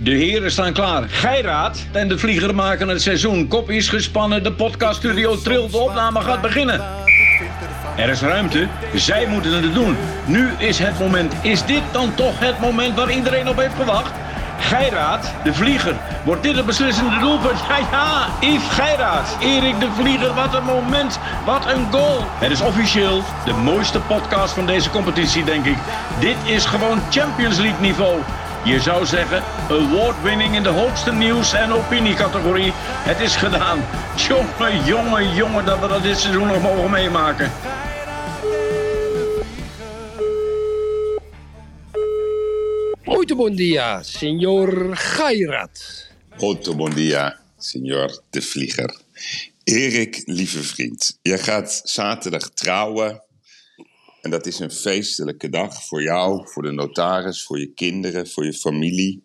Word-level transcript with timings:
De 0.00 0.10
heren 0.10 0.50
staan 0.50 0.72
klaar. 0.72 1.02
Geiraat 1.08 1.86
en 1.92 2.08
de 2.08 2.18
vlieger 2.18 2.54
maken 2.54 2.88
het 2.88 3.02
seizoen. 3.02 3.48
Kop 3.48 3.70
is 3.70 3.88
gespannen, 3.88 4.42
de 4.42 4.52
podcaststudio 4.52 5.36
trilt, 5.36 5.70
de 5.70 5.78
opname 5.78 6.20
gaat 6.20 6.40
beginnen. 6.40 6.82
Er 7.96 8.08
is 8.08 8.20
ruimte, 8.20 8.68
zij 8.94 9.26
moeten 9.26 9.52
het 9.52 9.74
doen. 9.74 9.96
Nu 10.24 10.50
is 10.58 10.78
het 10.78 10.98
moment. 10.98 11.34
Is 11.42 11.64
dit 11.64 11.82
dan 11.92 12.14
toch 12.14 12.38
het 12.38 12.60
moment 12.60 12.96
waar 12.96 13.10
iedereen 13.10 13.48
op 13.48 13.56
heeft 13.56 13.74
gewacht? 13.74 14.12
Geiraat, 14.58 15.32
de 15.44 15.54
vlieger. 15.54 15.96
Wordt 16.24 16.42
dit 16.42 16.56
het 16.56 16.66
beslissende 16.66 17.18
doelpunt? 17.18 17.58
Ja, 17.68 17.78
ja, 17.90 18.26
Yves 18.40 18.68
Geiraat. 18.68 19.36
Erik 19.40 19.80
de 19.80 19.88
Vlieger, 20.00 20.34
wat 20.34 20.54
een 20.54 20.64
moment. 20.64 21.18
Wat 21.44 21.66
een 21.66 21.86
goal. 21.90 22.24
Het 22.38 22.50
is 22.50 22.60
officieel 22.60 23.22
de 23.44 23.52
mooiste 23.52 24.00
podcast 24.00 24.54
van 24.54 24.66
deze 24.66 24.90
competitie, 24.90 25.44
denk 25.44 25.64
ik. 25.64 25.76
Dit 26.20 26.36
is 26.44 26.64
gewoon 26.64 26.98
Champions 27.10 27.58
League 27.58 27.80
niveau. 27.80 28.20
Je 28.64 28.80
zou 28.80 29.06
zeggen, 29.06 29.42
award-winning 29.70 30.54
in 30.54 30.62
de 30.62 30.68
hoogste 30.68 31.12
nieuws- 31.12 31.52
en 31.52 31.72
opiniecategorie. 31.72 32.72
Het 32.74 33.20
is 33.20 33.36
gedaan. 33.36 33.84
Jongen, 34.16 34.84
jongen, 34.84 35.34
jongen, 35.34 35.64
dat 35.64 35.80
we 35.80 35.88
dat 35.88 36.02
dit 36.02 36.18
seizoen 36.18 36.46
nog 36.46 36.62
mogen 36.62 36.90
meemaken. 36.90 37.50
Muito 43.04 43.36
bom 43.36 43.54
dia, 43.54 44.02
senor 44.02 44.96
Gairat. 44.96 46.06
Muito 46.40 46.74
bom 46.74 46.90
dia, 46.90 47.38
signor 47.58 48.22
de 48.30 48.40
Vlieger. 48.40 48.96
Erik, 49.64 50.22
lieve 50.24 50.62
vriend, 50.62 51.18
jij 51.22 51.38
gaat 51.38 51.80
zaterdag 51.84 52.50
trouwen. 52.54 53.22
En 54.22 54.30
dat 54.30 54.46
is 54.46 54.58
een 54.58 54.70
feestelijke 54.70 55.48
dag 55.48 55.84
voor 55.86 56.02
jou, 56.02 56.48
voor 56.48 56.62
de 56.62 56.70
notaris, 56.70 57.42
voor 57.42 57.58
je 57.58 57.72
kinderen, 57.74 58.28
voor 58.28 58.44
je 58.44 58.52
familie. 58.52 59.22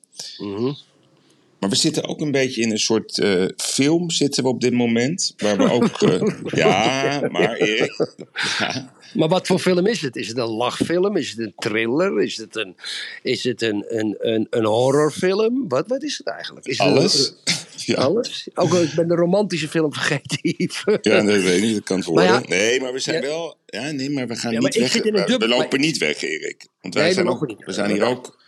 Maar 1.59 1.69
we 1.71 1.75
zitten 1.77 2.03
ook 2.07 2.21
een 2.21 2.31
beetje 2.31 2.61
in 2.61 2.71
een 2.71 2.79
soort 2.79 3.19
eh, 3.19 3.45
film 3.57 4.09
zitten 4.09 4.43
we 4.43 4.49
op 4.49 4.61
dit 4.61 4.73
moment. 4.73 5.33
Waar 5.37 5.57
we 5.57 5.71
ook... 5.71 6.01
eh, 6.01 6.21
ja, 6.61 7.27
maar 7.31 7.53
Erik... 7.55 7.93
Ja, 8.59 8.93
Maar 9.13 9.27
wat 9.27 9.47
voor 9.47 9.59
film 9.59 9.85
is 9.87 10.01
het? 10.01 10.15
Is 10.15 10.27
het 10.27 10.37
een 10.37 10.49
lachfilm? 10.49 11.17
Is 11.17 11.29
het 11.29 11.39
een 11.39 11.53
thriller? 11.57 12.21
Is 12.21 12.37
het 12.37 12.55
een, 12.55 12.75
is 13.21 13.43
het 13.43 13.61
een, 13.61 13.85
een, 13.87 14.15
een, 14.19 14.47
een 14.49 14.65
horrorfilm? 14.65 15.67
Wat, 15.67 15.87
wat 15.87 16.03
is 16.03 16.17
het 16.17 16.27
eigenlijk? 16.27 16.65
Is 16.65 16.77
het 16.77 16.87
een- 16.87 16.93
alles. 16.93 17.33
Ja. 17.75 17.95
alles? 17.95 18.47
Ook 18.53 18.73
al, 18.73 18.81
ik 18.81 18.93
ben 18.95 19.07
de 19.07 19.15
romantische 19.15 19.67
film 19.67 19.93
vergeten. 19.93 20.37
Ja, 21.11 21.21
dat 21.21 21.41
weet 21.41 21.57
ik 21.57 21.61
niet, 21.61 21.73
dat 21.73 21.83
kan 21.83 21.97
het 21.97 22.05
worden. 22.05 22.25
Ja- 22.25 22.43
nee, 22.47 22.79
maar 22.81 22.93
we 22.93 22.99
zijn 22.99 23.21
Ja. 23.21 23.27
wel... 23.27 23.57
Ja, 23.65 23.91
nee, 23.91 24.09
maar 24.09 24.27
we 24.27 24.35
gaan 24.35 24.51
Ja, 24.51 24.59
maar 24.61 24.71
niet 24.79 24.93
weg. 24.93 25.03
we- 25.03 25.37
we 25.37 25.47
lopen 25.47 25.67
maar- 25.69 25.79
niet 25.79 25.97
weg, 25.97 26.21
Erik. 26.21 26.67
Want 26.81 26.93
wij 26.93 27.03
Nee, 27.03 27.11
we 27.11 27.15
zijn 27.15 27.25
lopen 27.25 27.49
ook, 27.49 27.57
niet 27.57 27.65
we 27.65 27.73
zijn 27.73 27.91
hier 27.91 28.03
ook... 28.03 28.41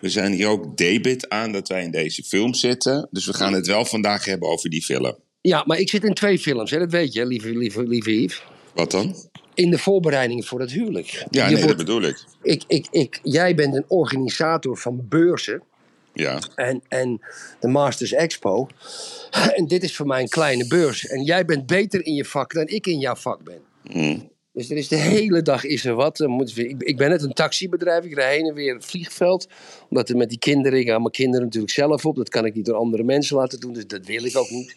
We 0.00 0.08
zijn 0.08 0.32
hier 0.32 0.46
ook 0.48 0.76
debit 0.76 1.28
aan 1.28 1.52
dat 1.52 1.68
wij 1.68 1.82
in 1.82 1.90
deze 1.90 2.22
film 2.22 2.54
zitten. 2.54 3.08
Dus 3.10 3.26
we 3.26 3.34
gaan 3.34 3.52
het 3.52 3.66
wel 3.66 3.84
vandaag 3.84 4.24
hebben 4.24 4.48
over 4.48 4.70
die 4.70 4.82
film. 4.82 5.16
Ja, 5.40 5.62
maar 5.66 5.78
ik 5.78 5.88
zit 5.90 6.04
in 6.04 6.14
twee 6.14 6.38
films, 6.38 6.70
hè? 6.70 6.78
dat 6.78 6.90
weet 6.90 7.12
je, 7.12 7.26
lieve, 7.26 7.48
lieve, 7.48 7.82
lieve 7.86 8.20
Yves. 8.22 8.42
Wat 8.74 8.90
dan? 8.90 9.14
In 9.54 9.70
de 9.70 9.78
voorbereiding 9.78 10.46
voor 10.46 10.60
het 10.60 10.72
huwelijk. 10.72 11.24
Ja, 11.30 11.48
nee, 11.50 11.66
dat 11.66 11.76
bedoel 11.76 12.02
ik. 12.02 12.24
ik, 12.42 12.62
ik, 12.66 12.86
ik, 12.90 13.20
jij 13.22 13.54
bent 13.54 13.74
een 13.74 13.84
organisator 13.88 14.76
van 14.78 15.06
beurzen. 15.08 15.62
Ja. 16.16 16.40
en, 16.54 16.82
en 16.88 17.20
de 17.60 17.68
Masters 17.68 18.12
Expo. 18.12 18.66
En 19.54 19.66
dit 19.66 19.82
is 19.82 19.96
voor 19.96 20.06
mij 20.06 20.20
een 20.20 20.28
kleine 20.28 20.66
beurs. 20.66 21.06
En 21.06 21.22
jij 21.22 21.44
bent 21.44 21.66
beter 21.66 22.06
in 22.06 22.14
je 22.14 22.24
vak 22.24 22.52
dan 22.52 22.66
ik 22.66 22.86
in 22.86 22.98
jouw 22.98 23.14
vak 23.14 23.44
ben. 23.44 23.60
Hm. 23.82 24.18
Dus 24.56 24.70
er 24.70 24.76
is 24.76 24.88
de 24.88 24.96
hele 24.96 25.42
dag 25.42 25.64
is 25.64 25.84
er 25.84 25.94
wat. 25.94 26.20
Ik, 26.78 26.96
ben 26.96 27.10
net 27.10 27.22
een 27.22 27.32
taxibedrijf. 27.32 28.04
Ik 28.04 28.14
rij 28.14 28.34
heen 28.34 28.46
en 28.46 28.54
weer 28.54 28.74
het 28.74 28.84
vliegveld. 28.84 29.48
Omdat 29.88 30.08
er 30.08 30.16
met 30.16 30.28
die 30.28 30.38
kinderen, 30.38 30.78
ik 30.78 30.88
haal 30.88 30.98
mijn 30.98 31.10
kinderen 31.10 31.44
natuurlijk 31.44 31.72
zelf 31.72 32.06
op. 32.06 32.16
Dat 32.16 32.28
kan 32.28 32.44
ik 32.44 32.54
niet 32.54 32.64
door 32.64 32.76
andere 32.76 33.02
mensen 33.02 33.36
laten 33.36 33.60
doen. 33.60 33.72
Dus 33.72 33.86
dat 33.86 34.06
wil 34.06 34.24
ik 34.24 34.36
ook 34.36 34.50
niet. 34.50 34.76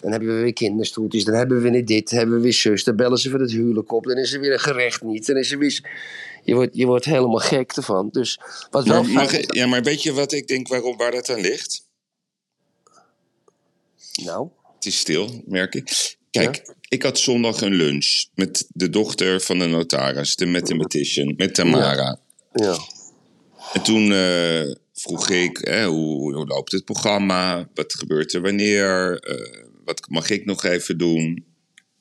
Dan 0.00 0.10
hebben 0.10 0.36
we 0.36 0.42
weer 0.42 0.52
kinderstoeltjes. 0.52 1.24
Dan 1.24 1.34
hebben 1.34 1.62
we 1.62 1.70
weer 1.70 1.84
dit. 1.84 2.10
Dan 2.10 2.18
hebben 2.18 2.36
we 2.36 2.42
weer 2.42 2.52
zus. 2.52 2.84
Dan 2.84 2.96
bellen 2.96 3.18
ze 3.18 3.30
voor 3.30 3.40
het 3.40 3.52
huwelijk 3.52 3.92
op. 3.92 4.04
Dan 4.04 4.16
is 4.16 4.32
er 4.32 4.40
weer 4.40 4.52
een 4.52 4.60
gerecht 4.60 5.02
niet. 5.02 5.26
Dan 5.26 5.36
is 5.36 5.52
er 5.52 5.58
weer... 5.58 5.80
Je 6.44 6.54
wordt, 6.54 6.76
je 6.76 6.86
wordt 6.86 7.04
helemaal 7.04 7.38
gek 7.38 7.72
ervan. 7.72 8.08
Dus 8.10 8.40
wat 8.70 8.86
wel 8.86 9.02
Maar, 9.02 9.12
mag 9.12 9.54
ja, 9.54 9.66
maar 9.66 9.82
weet 9.82 10.02
je 10.02 10.12
wat 10.12 10.32
ik 10.32 10.46
denk 10.46 10.68
waarom, 10.68 10.96
waar 10.96 11.10
dat 11.10 11.30
aan 11.30 11.40
ligt? 11.40 11.86
Nou, 14.22 14.48
Het 14.74 14.86
is 14.86 14.98
stil, 14.98 15.42
merk 15.46 15.74
ik. 15.74 16.16
Kijk, 16.30 16.74
ik 16.88 17.02
had 17.02 17.18
zondag 17.18 17.60
een 17.60 17.74
lunch 17.74 18.24
met 18.34 18.66
de 18.68 18.90
dochter 18.90 19.40
van 19.40 19.58
de 19.58 19.66
notaris, 19.66 20.36
de 20.36 20.46
mathematician, 20.46 21.34
met 21.36 21.54
Tamara. 21.54 22.18
ja. 22.52 22.76
En 23.72 23.82
toen 23.82 24.12
eh, 24.12 24.74
vroeg 24.92 25.30
ik, 25.30 25.58
hè, 25.60 25.86
hoe, 25.86 26.34
hoe 26.34 26.46
loopt 26.46 26.72
het 26.72 26.84
programma? 26.84 27.68
Wat 27.74 27.94
gebeurt 27.94 28.32
er 28.32 28.40
wanneer? 28.40 29.18
Eh, 29.20 29.64
wat 29.84 30.08
mag 30.08 30.30
ik 30.30 30.44
nog 30.44 30.64
even 30.64 30.98
doen? 30.98 31.44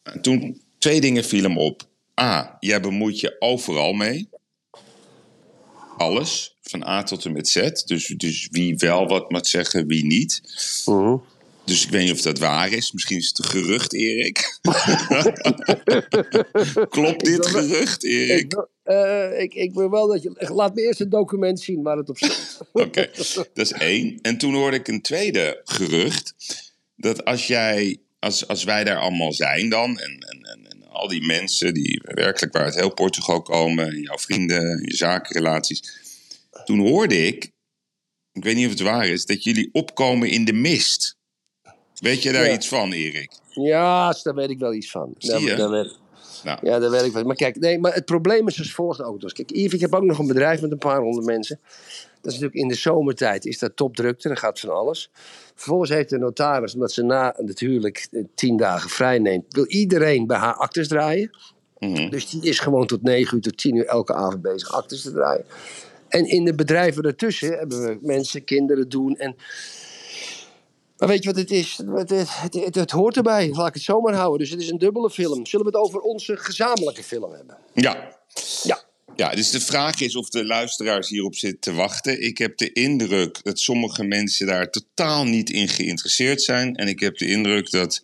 En 0.03 0.21
toen, 0.21 0.61
twee 0.77 1.01
dingen 1.01 1.23
vielen 1.23 1.53
me 1.53 1.59
op. 1.59 1.87
A, 2.21 2.57
jij 2.59 2.81
bemoeit 2.81 3.19
je 3.19 3.35
overal 3.39 3.93
mee. 3.93 4.29
Alles, 5.97 6.55
van 6.61 6.87
A 6.87 7.03
tot 7.03 7.25
en 7.25 7.31
met 7.31 7.47
Z. 7.49 7.71
Dus, 7.85 8.05
dus 8.07 8.47
wie 8.51 8.75
wel 8.77 9.07
wat 9.07 9.31
moet 9.31 9.47
zeggen, 9.47 9.87
wie 9.87 10.05
niet. 10.05 10.41
Mhm. 10.85 11.15
Dus 11.65 11.83
ik 11.83 11.89
weet 11.89 12.01
niet 12.03 12.11
of 12.11 12.21
dat 12.21 12.39
waar 12.39 12.71
is. 12.71 12.91
Misschien 12.91 13.17
is 13.17 13.27
het 13.27 13.37
een 13.39 13.45
gerucht, 13.45 13.93
Erik. 13.93 14.59
Klopt 16.89 17.25
dit 17.25 17.45
gerucht, 17.45 18.03
Ik, 18.03 18.11
Erik? 18.11 18.53
wil- 18.53 18.67
eh, 18.83 19.41
ik, 19.41 19.53
ik 19.53 19.73
wil 19.73 19.89
wel 19.89 20.07
dat 20.07 20.23
je. 20.23 20.31
Laat 20.53 20.75
me 20.75 20.81
eerst 20.81 20.99
het 20.99 21.11
document 21.11 21.59
zien 21.59 21.81
waar 21.83 21.97
het 21.97 22.09
op 22.09 22.17
staat. 22.17 22.59
Oké, 22.71 23.09
dat 23.53 23.65
is 23.65 23.71
één. 23.71 24.19
En 24.21 24.37
toen 24.37 24.53
hoorde 24.53 24.77
ik 24.77 24.87
een 24.87 25.01
tweede 25.01 25.61
gerucht. 25.63 26.33
Dat 26.95 27.25
als 27.25 27.47
jij, 27.47 27.97
als, 28.19 28.47
als 28.47 28.63
wij 28.63 28.83
daar 28.83 28.97
allemaal 28.99 29.33
zijn 29.33 29.69
dan, 29.69 29.99
en, 29.99 30.17
en, 30.19 30.41
en 30.43 30.62
al 30.93 31.07
die 31.07 31.25
mensen 31.25 31.73
die 31.73 32.01
werkelijk 32.03 32.53
waar 32.53 32.63
uit 32.63 32.75
heel 32.75 32.93
Portugal 32.93 33.41
komen, 33.41 33.87
en 33.87 34.01
jouw 34.01 34.17
vrienden, 34.17 34.81
je 34.85 34.95
zakenrelaties. 34.95 36.01
Toen 36.65 36.79
hoorde 36.79 37.25
ik, 37.27 37.51
ik 38.31 38.43
weet 38.43 38.55
niet 38.55 38.65
of 38.65 38.71
het 38.71 38.81
waar 38.81 39.07
is, 39.07 39.25
dat 39.25 39.43
jullie 39.43 39.69
opkomen 39.71 40.29
in 40.29 40.45
de 40.45 40.53
mist. 40.53 41.15
Weet 41.99 42.23
je 42.23 42.31
daar 42.31 42.47
Ja. 42.47 42.53
iets 42.53 42.67
van, 42.67 42.91
Erik? 42.91 43.31
Ja, 43.49 44.15
daar 44.23 44.35
weet 44.35 44.49
ik 44.49 44.59
wel 44.59 44.73
iets 44.73 44.91
van. 44.91 45.13
Zie 45.17 45.29
Daar- 45.31 45.41
je? 45.41 45.55
daar 45.55 45.69
weet- 45.69 45.97
Ja, 46.43 46.79
daar 46.79 46.89
weet 46.89 47.03
ik 47.03 47.11
wel. 47.11 47.23
Maar 47.23 47.35
kijk, 47.35 47.59
nee, 47.59 47.79
maar 47.79 47.93
het 47.93 48.05
probleem 48.05 48.47
is 48.47 48.59
als 48.59 48.73
volgt 48.73 49.01
ook. 49.01 49.21
Dus 49.21 49.33
kijk, 49.33 49.51
Yves, 49.51 49.73
ik 49.73 49.79
heb 49.79 49.93
ook 49.93 50.03
nog 50.03 50.19
een 50.19 50.27
bedrijf 50.27 50.61
met 50.61 50.71
een 50.71 50.77
paar 50.77 50.99
honderd 50.99 51.25
mensen. 51.25 51.59
Dat 52.21 52.31
is 52.31 52.39
natuurlijk 52.39 52.55
in 52.55 52.67
de 52.67 52.75
zomertijd 52.75 53.45
is 53.45 53.59
dat 53.59 53.75
topdrukte, 53.75 54.27
dan 54.27 54.37
gaat 54.37 54.59
van 54.59 54.69
alles. 54.69 55.11
Vervolgens 55.55 55.89
heeft 55.89 56.09
de 56.09 56.17
notaris, 56.17 56.73
omdat 56.73 56.91
ze 56.91 57.03
na 57.03 57.35
natuurlijk 57.37 58.07
eh, 58.11 58.23
tien 58.35 58.57
dagen 58.57 58.89
vrij 58.89 59.19
neemt, 59.19 59.53
wil 59.53 59.65
iedereen 59.65 60.27
bij 60.27 60.37
haar 60.37 60.53
actes 60.53 60.87
draaien. 60.87 61.29
mhm. 61.79 62.09
Dus 62.09 62.29
die 62.29 62.41
is 62.41 62.59
gewoon 62.59 62.87
tot 62.87 63.03
9 63.03 63.35
uur 63.35 63.43
tot 63.43 63.57
10 63.57 63.75
uur 63.75 63.85
elke 63.85 64.13
avond 64.13 64.41
bezig 64.41 64.71
actes 64.71 65.01
te 65.01 65.11
draaien. 65.11 65.45
En 66.07 66.25
in 66.25 66.45
de 66.45 66.55
bedrijven 66.55 67.03
daartussen 67.03 67.57
hebben 67.57 67.83
we 67.83 67.97
mensen, 68.01 68.43
kinderen 68.43 68.89
doen. 68.89 69.17
En... 69.17 69.35
Maar 71.03 71.11
weet 71.11 71.23
je 71.23 71.29
wat 71.29 71.39
het 71.39 71.51
is? 71.51 71.79
Het, 71.95 72.09
het, 72.53 72.75
het, 72.75 72.91
hoort 72.91 73.17
erbij, 73.17 73.49
laat 73.49 73.67
ik 73.67 73.73
het 73.73 73.83
zomaar 73.83 74.13
houden. 74.13 74.39
Dus 74.39 74.49
het 74.49 74.61
is 74.61 74.69
een 74.69 74.77
dubbele 74.77 75.09
film. 75.09 75.45
Zullen 75.45 75.65
we 75.65 75.71
het 75.71 75.81
over 75.81 75.99
onze 75.99 76.37
gezamenlijke 76.37 77.03
film 77.03 77.33
hebben? 77.33 77.57
ja. 77.73 78.17
Ja. 78.63 78.83
Ja, 79.15 79.35
dus 79.35 79.49
de 79.49 79.59
vraag 79.59 80.01
is 80.01 80.15
of 80.15 80.29
de 80.29 80.45
luisteraars 80.45 81.09
hierop 81.09 81.35
zitten 81.35 81.59
te 81.59 81.73
wachten. 81.73 82.23
Ik 82.23 82.37
heb 82.37 82.57
de 82.57 82.71
indruk 82.71 83.43
dat 83.43 83.59
sommige 83.59 84.03
mensen 84.03 84.47
daar 84.47 84.69
totaal 84.69 85.25
niet 85.25 85.49
in 85.49 85.67
geïnteresseerd 85.67 86.41
zijn. 86.41 86.75
En 86.75 86.87
ik 86.87 86.99
heb 86.99 87.17
de 87.17 87.27
indruk 87.27 87.71
dat 87.71 88.03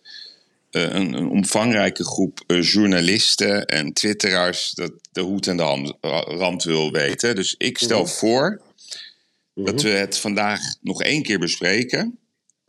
eh, 0.70 0.82
een, 0.82 1.12
een 1.12 1.28
omvangrijke 1.28 2.04
groep 2.04 2.40
eh, 2.46 2.62
journalisten 2.62 3.66
en 3.66 3.92
twitteraars 3.92 4.70
dat 4.70 4.92
de 5.12 5.20
hoed 5.20 5.46
en 5.46 5.56
de 5.56 5.62
ham- 5.62 5.96
rand 6.26 6.62
wil 6.62 6.90
weten. 6.90 7.34
Dus 7.34 7.54
ik 7.58 7.78
stel 7.78 8.06
voor 8.06 8.60
dat 9.54 9.82
we 9.82 9.88
het 9.88 10.18
vandaag 10.18 10.60
nog 10.80 11.02
één 11.02 11.22
keer 11.22 11.38
bespreken. 11.38 12.19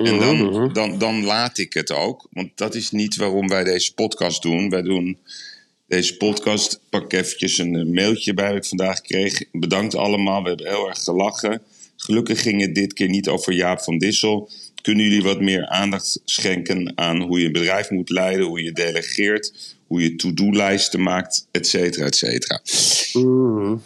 En 0.04 0.20
dan, 0.20 0.74
dan, 0.74 0.98
dan 0.98 1.24
laat 1.24 1.58
ik 1.58 1.74
het 1.74 1.92
ook. 1.92 2.28
Want 2.32 2.50
dat 2.56 2.76
is 2.76 2.92
niet 2.92 3.16
waarom 3.16 3.48
wij 3.48 3.64
deze 3.64 3.94
podcast 3.94 4.42
doen. 4.42 4.70
Wij 4.70 4.82
doen 4.82 5.18
deze 5.88 6.18
podcast. 6.18 6.80
Pak 6.90 7.14
eventjes 7.14 7.58
een 7.58 7.76
eh, 7.76 7.86
mailtje 7.86 8.34
bij 8.34 8.48
wat 8.48 8.58
ik 8.58 8.66
vandaag 8.66 9.02
kreeg. 9.02 9.44
Bedankt 9.52 9.96
allemaal. 9.96 10.42
We 10.42 10.48
hebben 10.48 10.68
heel 10.68 10.88
erg 10.88 11.04
gelachen. 11.04 11.62
Gelukkig 11.96 12.42
ging 12.42 12.62
het 12.62 12.76
dit 12.76 12.94
keer 12.94 13.10
niet 13.10 13.28
over 13.28 13.54
Jaap 13.54 13.82
van 13.82 13.98
Dissel. 13.98 14.50
Kunnen 14.82 15.06
jullie 15.06 15.24
wat 15.24 15.42
meer 15.42 15.68
aandacht 15.68 16.22
schenken 16.26 16.92
aan 16.96 17.22
hoe 17.22 17.40
je 17.40 17.46
een 17.46 17.52
bedrijf 17.52 17.90
moet 17.90 18.10
leiden, 18.10 18.46
hoe 18.46 18.64
je 18.64 18.72
delegeert, 18.72 19.76
hoe 19.88 20.02
je 20.02 20.16
to-do-lijsten 20.16 21.02
maakt, 21.02 21.48
et 21.52 21.68
cetera, 21.68 22.06
et 22.06 22.16
cetera. 22.16 22.62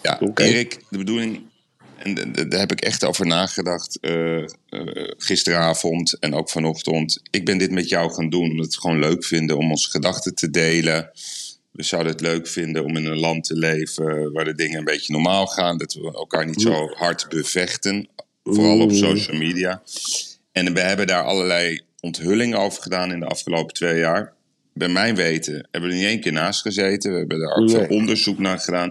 Ja, 0.01 0.17
Oké. 0.21 0.43
Erik, 0.43 0.79
de 0.89 0.97
bedoeling, 0.97 1.41
en 1.97 2.31
daar 2.49 2.59
heb 2.59 2.71
ik 2.71 2.81
echt 2.81 3.05
over 3.05 3.25
nagedacht 3.25 3.99
eh, 3.99 4.41
eh, 4.41 4.47
gisteravond 5.17 6.19
en 6.19 6.33
ook 6.33 6.49
vanochtend. 6.49 7.21
Ik 7.31 7.45
ben 7.45 7.57
dit 7.57 7.71
met 7.71 7.89
jou 7.89 8.13
gaan 8.13 8.29
doen 8.29 8.41
omdat 8.41 8.57
we 8.57 8.71
het 8.71 8.77
gewoon 8.77 8.99
leuk 8.99 9.25
vinden 9.25 9.57
om 9.57 9.69
onze 9.69 9.89
gedachten 9.89 10.35
te 10.35 10.49
delen. 10.49 11.11
We 11.71 11.83
zouden 11.83 12.11
het 12.11 12.21
leuk 12.21 12.47
vinden 12.47 12.83
om 12.83 12.97
in 12.97 13.05
een 13.05 13.19
land 13.19 13.43
te 13.43 13.55
leven 13.55 14.31
waar 14.31 14.45
de 14.45 14.55
dingen 14.55 14.77
een 14.77 14.83
beetje 14.83 15.13
normaal 15.13 15.47
gaan. 15.47 15.77
Dat 15.77 15.93
we 15.93 16.13
elkaar 16.13 16.45
niet 16.45 16.61
zo 16.61 16.87
hard 16.87 17.29
bevechten. 17.29 18.07
Vooral 18.43 18.81
op 18.81 18.91
social 18.91 19.37
media. 19.37 19.81
En 20.51 20.73
we 20.73 20.79
hebben 20.79 21.07
daar 21.07 21.23
allerlei 21.23 21.81
onthullingen 21.99 22.59
over 22.59 22.81
gedaan 22.81 23.11
in 23.11 23.19
de 23.19 23.25
afgelopen 23.25 23.73
twee 23.73 23.97
jaar. 23.97 24.34
Bij 24.77 24.87
mijn 24.87 25.15
weten 25.15 25.53
hebben 25.71 25.89
we 25.89 25.95
er 25.95 26.01
niet 26.01 26.09
één 26.11 26.19
keer 26.19 26.31
naast 26.31 26.61
gezeten. 26.61 27.11
We 27.11 27.17
hebben 27.17 27.39
daar 27.39 27.55
ook 27.55 27.65
Nee. 27.65 27.75
veel 27.75 27.87
onderzoek 27.87 28.39
naar 28.39 28.59
gedaan. 28.59 28.87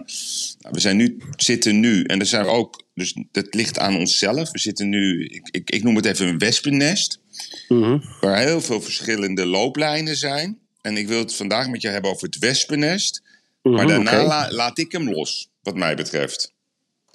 Nou, 0.59 0.73
we 0.73 0.79
zijn 0.79 0.97
nu, 0.97 1.17
zitten 1.35 1.79
nu, 1.79 2.03
en 2.03 2.19
er 2.19 2.25
zijn 2.25 2.43
we 2.45 2.49
ook, 2.51 2.83
dus 2.93 3.15
dat 3.31 3.53
ligt 3.53 3.79
aan 3.79 3.95
onszelf. 3.95 4.51
We 4.51 4.59
zitten 4.59 4.89
nu, 4.89 5.25
ik, 5.25 5.47
ik, 5.51 5.69
ik 5.69 5.83
noem 5.83 5.95
het 5.95 6.05
even 6.05 6.27
een 6.27 6.37
wespennest. 6.37 7.19
Mhm. 7.67 7.97
Waar 8.21 8.37
heel 8.39 8.61
veel 8.61 8.81
verschillende 8.81 9.45
looplijnen 9.45 10.15
zijn. 10.15 10.57
En 10.81 10.97
ik 10.97 11.07
wil 11.07 11.19
het 11.19 11.35
vandaag 11.35 11.67
met 11.69 11.81
je 11.81 11.87
hebben 11.87 12.11
over 12.11 12.25
het 12.27 12.37
wespennest. 12.39 13.21
Maar 13.61 13.73
Mhm, 13.73 13.87
daarna 13.87 14.23
la- 14.25 14.51
laat 14.51 14.77
ik 14.77 14.91
hem 14.91 15.09
los, 15.11 15.49
wat 15.63 15.75
mij 15.75 15.95
betreft. 15.95 16.53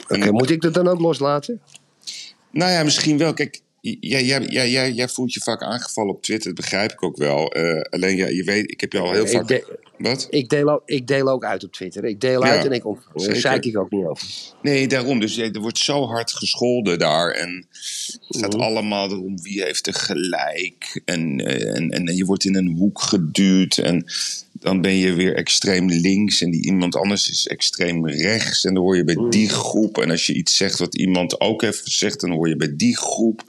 Oké, 0.08 0.30
moet 0.30 0.50
ik 0.50 0.60
dat 0.60 0.74
dan 0.74 0.88
ook 0.88 1.00
loslaten? 1.00 1.60
Nou 2.50 2.70
ja, 2.70 2.82
misschien 2.82 3.18
wel. 3.18 3.34
Kijk, 3.34 3.60
jij, 3.80 4.24
jij, 4.24 4.40
jij, 4.42 4.70
jij, 4.70 4.92
jij 4.92 5.08
voelt 5.08 5.32
je 5.32 5.40
vaak 5.40 5.62
aangevallen 5.62 6.14
op 6.14 6.22
Twitter, 6.22 6.54
dat 6.54 6.60
begrijp 6.60 6.92
ik 6.92 7.02
ook 7.02 7.16
wel. 7.16 7.52
Eh, 7.52 7.80
alleen, 7.80 8.16
ja, 8.16 8.26
je 8.26 8.44
weet, 8.44 8.70
ik 8.70 8.80
heb 8.80 8.92
je 8.92 8.98
al 8.98 9.12
heel 9.12 9.24
Ik 9.24 9.30
vaak... 9.30 9.48
de- 9.48 9.78
Wat? 9.98 10.26
Ik 10.30 10.48
deel, 10.48 10.68
ook, 10.68 10.82
ik 10.84 11.06
deel 11.06 11.28
ook 11.28 11.44
uit 11.44 11.64
op 11.64 11.72
Twitter. 11.72 12.04
Ik 12.04 12.20
deel 12.20 12.44
Ja, 12.44 12.50
uit 12.50 12.64
en 12.64 12.72
ik 12.72 12.86
ontvang. 12.86 13.14
Daar 13.14 13.24
zeker. 13.24 13.40
zei 13.40 13.58
ik 13.60 13.78
ook 13.78 13.90
niet 13.90 14.04
over. 14.04 14.28
Nee, 14.62 14.86
daarom. 14.88 15.20
Dus 15.20 15.36
er 15.38 15.60
wordt 15.60 15.78
zo 15.78 16.06
hard 16.06 16.32
gescholden 16.32 16.98
daar. 16.98 17.30
En 17.30 17.66
het 18.28 18.36
gaat 18.40 18.52
Mhm. 18.52 18.62
allemaal 18.62 19.10
erom 19.10 19.42
wie 19.42 19.62
heeft 19.62 19.86
er 19.86 19.94
gelijk. 19.94 21.02
En, 21.04 21.40
eh, 21.46 21.76
en, 21.76 21.90
en, 21.90 22.16
je 22.16 22.24
wordt 22.24 22.44
in 22.44 22.54
een 22.56 22.76
hoek 22.76 23.00
geduwd. 23.02 23.78
En 23.78 24.04
dan 24.60 24.80
ben 24.80 24.94
je 24.94 25.12
weer 25.12 25.34
extreem 25.34 25.90
links. 25.90 26.40
En 26.40 26.50
die 26.50 26.64
iemand 26.64 26.96
anders 26.96 27.30
is 27.30 27.46
extreem 27.46 28.08
rechts. 28.08 28.64
En 28.64 28.74
dan 28.74 28.82
hoor 28.82 28.96
je 28.96 29.04
bij 29.04 29.26
die 29.30 29.48
groep. 29.48 29.98
En 29.98 30.10
als 30.10 30.26
je 30.26 30.34
iets 30.34 30.56
zegt 30.56 30.78
wat 30.78 30.96
iemand 30.96 31.40
ook 31.40 31.62
heeft 31.62 31.80
gezegd, 31.80 32.20
dan 32.20 32.30
hoor 32.30 32.48
je 32.48 32.56
bij 32.56 32.76
die 32.76 32.96
groep. 32.96 33.42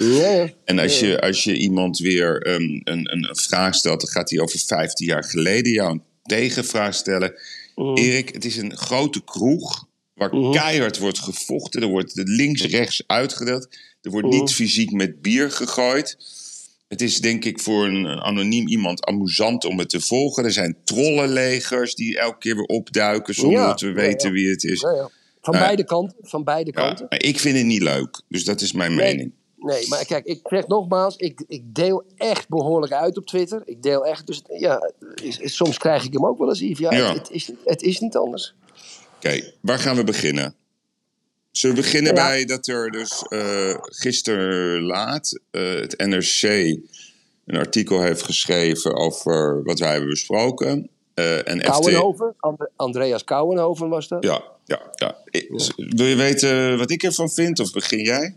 En 0.66 0.80
als 0.80 1.00
je, 1.00 1.22
als 1.22 1.44
je 1.44 1.58
iemand 1.58 1.98
weer 1.98 2.42
ehm, 2.42 2.80
een, 2.84 3.14
een, 3.14 3.30
vraag 3.32 3.76
stelt, 3.76 4.02
dan 4.02 4.10
gaat 4.10 4.30
hij 4.30 4.40
over 4.40 4.60
15 4.60 5.08
jaar 5.08 5.24
geleden 5.24 5.72
jou 5.72 5.92
een 5.92 6.04
tegenvraag 6.24 6.96
stellen. 6.96 7.34
Erik, 7.76 8.30
het 8.34 8.46
is 8.46 8.58
een 8.58 8.78
grote 8.78 9.24
kroeg 9.24 9.88
waar 10.14 10.30
keihard 10.30 10.98
wordt 10.98 11.20
gevochten. 11.20 11.82
Er 11.82 11.88
wordt 11.88 12.12
links-rechts 12.16 13.04
uitgedeeld. 13.08 13.68
Er 14.02 14.12
wordt 14.12 14.28
niet 14.28 14.54
fysiek 14.54 14.92
met 14.92 15.22
bier 15.22 15.52
gegooid. 15.52 16.18
Het 16.92 17.02
is 17.02 17.20
denk 17.22 17.46
ik 17.46 17.60
voor 17.60 17.86
een, 17.86 18.08
anoniem 18.08 18.68
iemand 18.68 19.06
amusant 19.06 19.66
om 19.66 19.80
het 19.80 19.90
te 19.90 20.02
volgen. 20.02 20.44
Er 20.46 20.52
zijn 20.52 20.78
trollenlegers 20.84 21.96
die 21.96 22.20
elke 22.20 22.38
keer 22.38 22.56
weer 22.56 22.66
opduiken 22.66 23.34
zonder 23.34 23.60
Ja, 23.60 23.68
dat 23.68 23.82
we 23.82 23.92
weten 23.92 24.28
ja. 24.28 24.34
wie 24.34 24.50
het 24.50 24.64
is. 24.64 24.80
Van 24.80 25.54
ja. 25.54 25.60
beide 25.60 25.84
kanten. 25.84 26.18
Van 26.22 26.44
beide 26.44 26.72
kanten. 26.72 27.06
maar 27.10 27.24
ik 27.24 27.40
vind 27.40 27.58
het 27.58 27.66
niet 27.66 27.82
leuk. 27.82 28.22
Dus 28.28 28.44
dat 28.46 28.62
is 28.62 28.72
mijn 28.72 28.96
Nee. 28.96 29.14
mening. 29.16 29.32
Nee, 29.58 29.88
maar 29.88 30.06
kijk, 30.06 30.26
ik 30.26 30.40
zeg 30.44 30.68
nogmaals, 30.68 31.16
ik, 31.16 31.44
ik 31.48 31.62
deel 31.66 32.04
echt 32.18 32.50
behoorlijk 32.50 32.94
uit 32.94 33.18
op 33.18 33.26
Twitter. 33.26 33.62
Ik 33.66 33.84
deel 33.84 34.06
echt, 34.06 34.28
dus 34.28 34.42
ja, 34.58 34.92
is- 35.24 35.38
is- 35.38 35.56
soms 35.56 35.78
krijg 35.78 36.04
ik 36.06 36.14
hem 36.14 36.26
ook 36.26 36.38
wel 36.38 36.50
eens, 36.50 36.60
Yves. 36.60 36.80
Ja, 36.98 37.14
het, 37.14 37.30
is, 37.32 37.52
het 37.66 37.82
is 37.82 38.00
niet 38.00 38.16
anders. 38.16 38.54
Oké, 39.16 39.52
waar 39.62 39.80
gaan 39.80 39.96
we 39.96 40.04
beginnen? 40.04 40.56
Zullen 41.52 41.76
we 41.76 41.82
beginnen 41.82 42.16
Ja. 42.16 42.28
bij 42.28 42.46
dat 42.46 42.68
er 42.68 42.92
dus 42.92 43.24
eh 43.30 43.76
gisteren 43.82 44.82
laat 44.82 45.40
eh, 45.52 45.74
het 45.74 45.98
NRC 45.98 46.44
een 47.46 47.58
artikel 47.58 48.02
heeft 48.02 48.22
geschreven 48.24 48.96
over 48.96 49.64
wat 49.64 49.80
wij 49.80 49.92
hebben 49.92 50.10
besproken. 50.10 50.90
Eh 51.14 51.48
en 51.48 51.60
FT 51.60 51.66
Kouwenhoven, 51.66 52.36
And- 52.40 52.70
Andreas 52.76 53.24
Kouwenhoven 53.24 53.90
was 53.90 54.08
dat. 54.08 54.24
Ja, 54.24 54.44
ja, 54.66 54.82
ja. 54.96 55.18
Wil 55.76 56.06
je 56.06 56.16
weten 56.16 56.78
wat 56.78 56.92
ik 56.92 57.04
ervan 57.04 57.30
vind 57.30 57.60
of 57.60 57.72
begin 57.72 58.04
jij? 58.04 58.36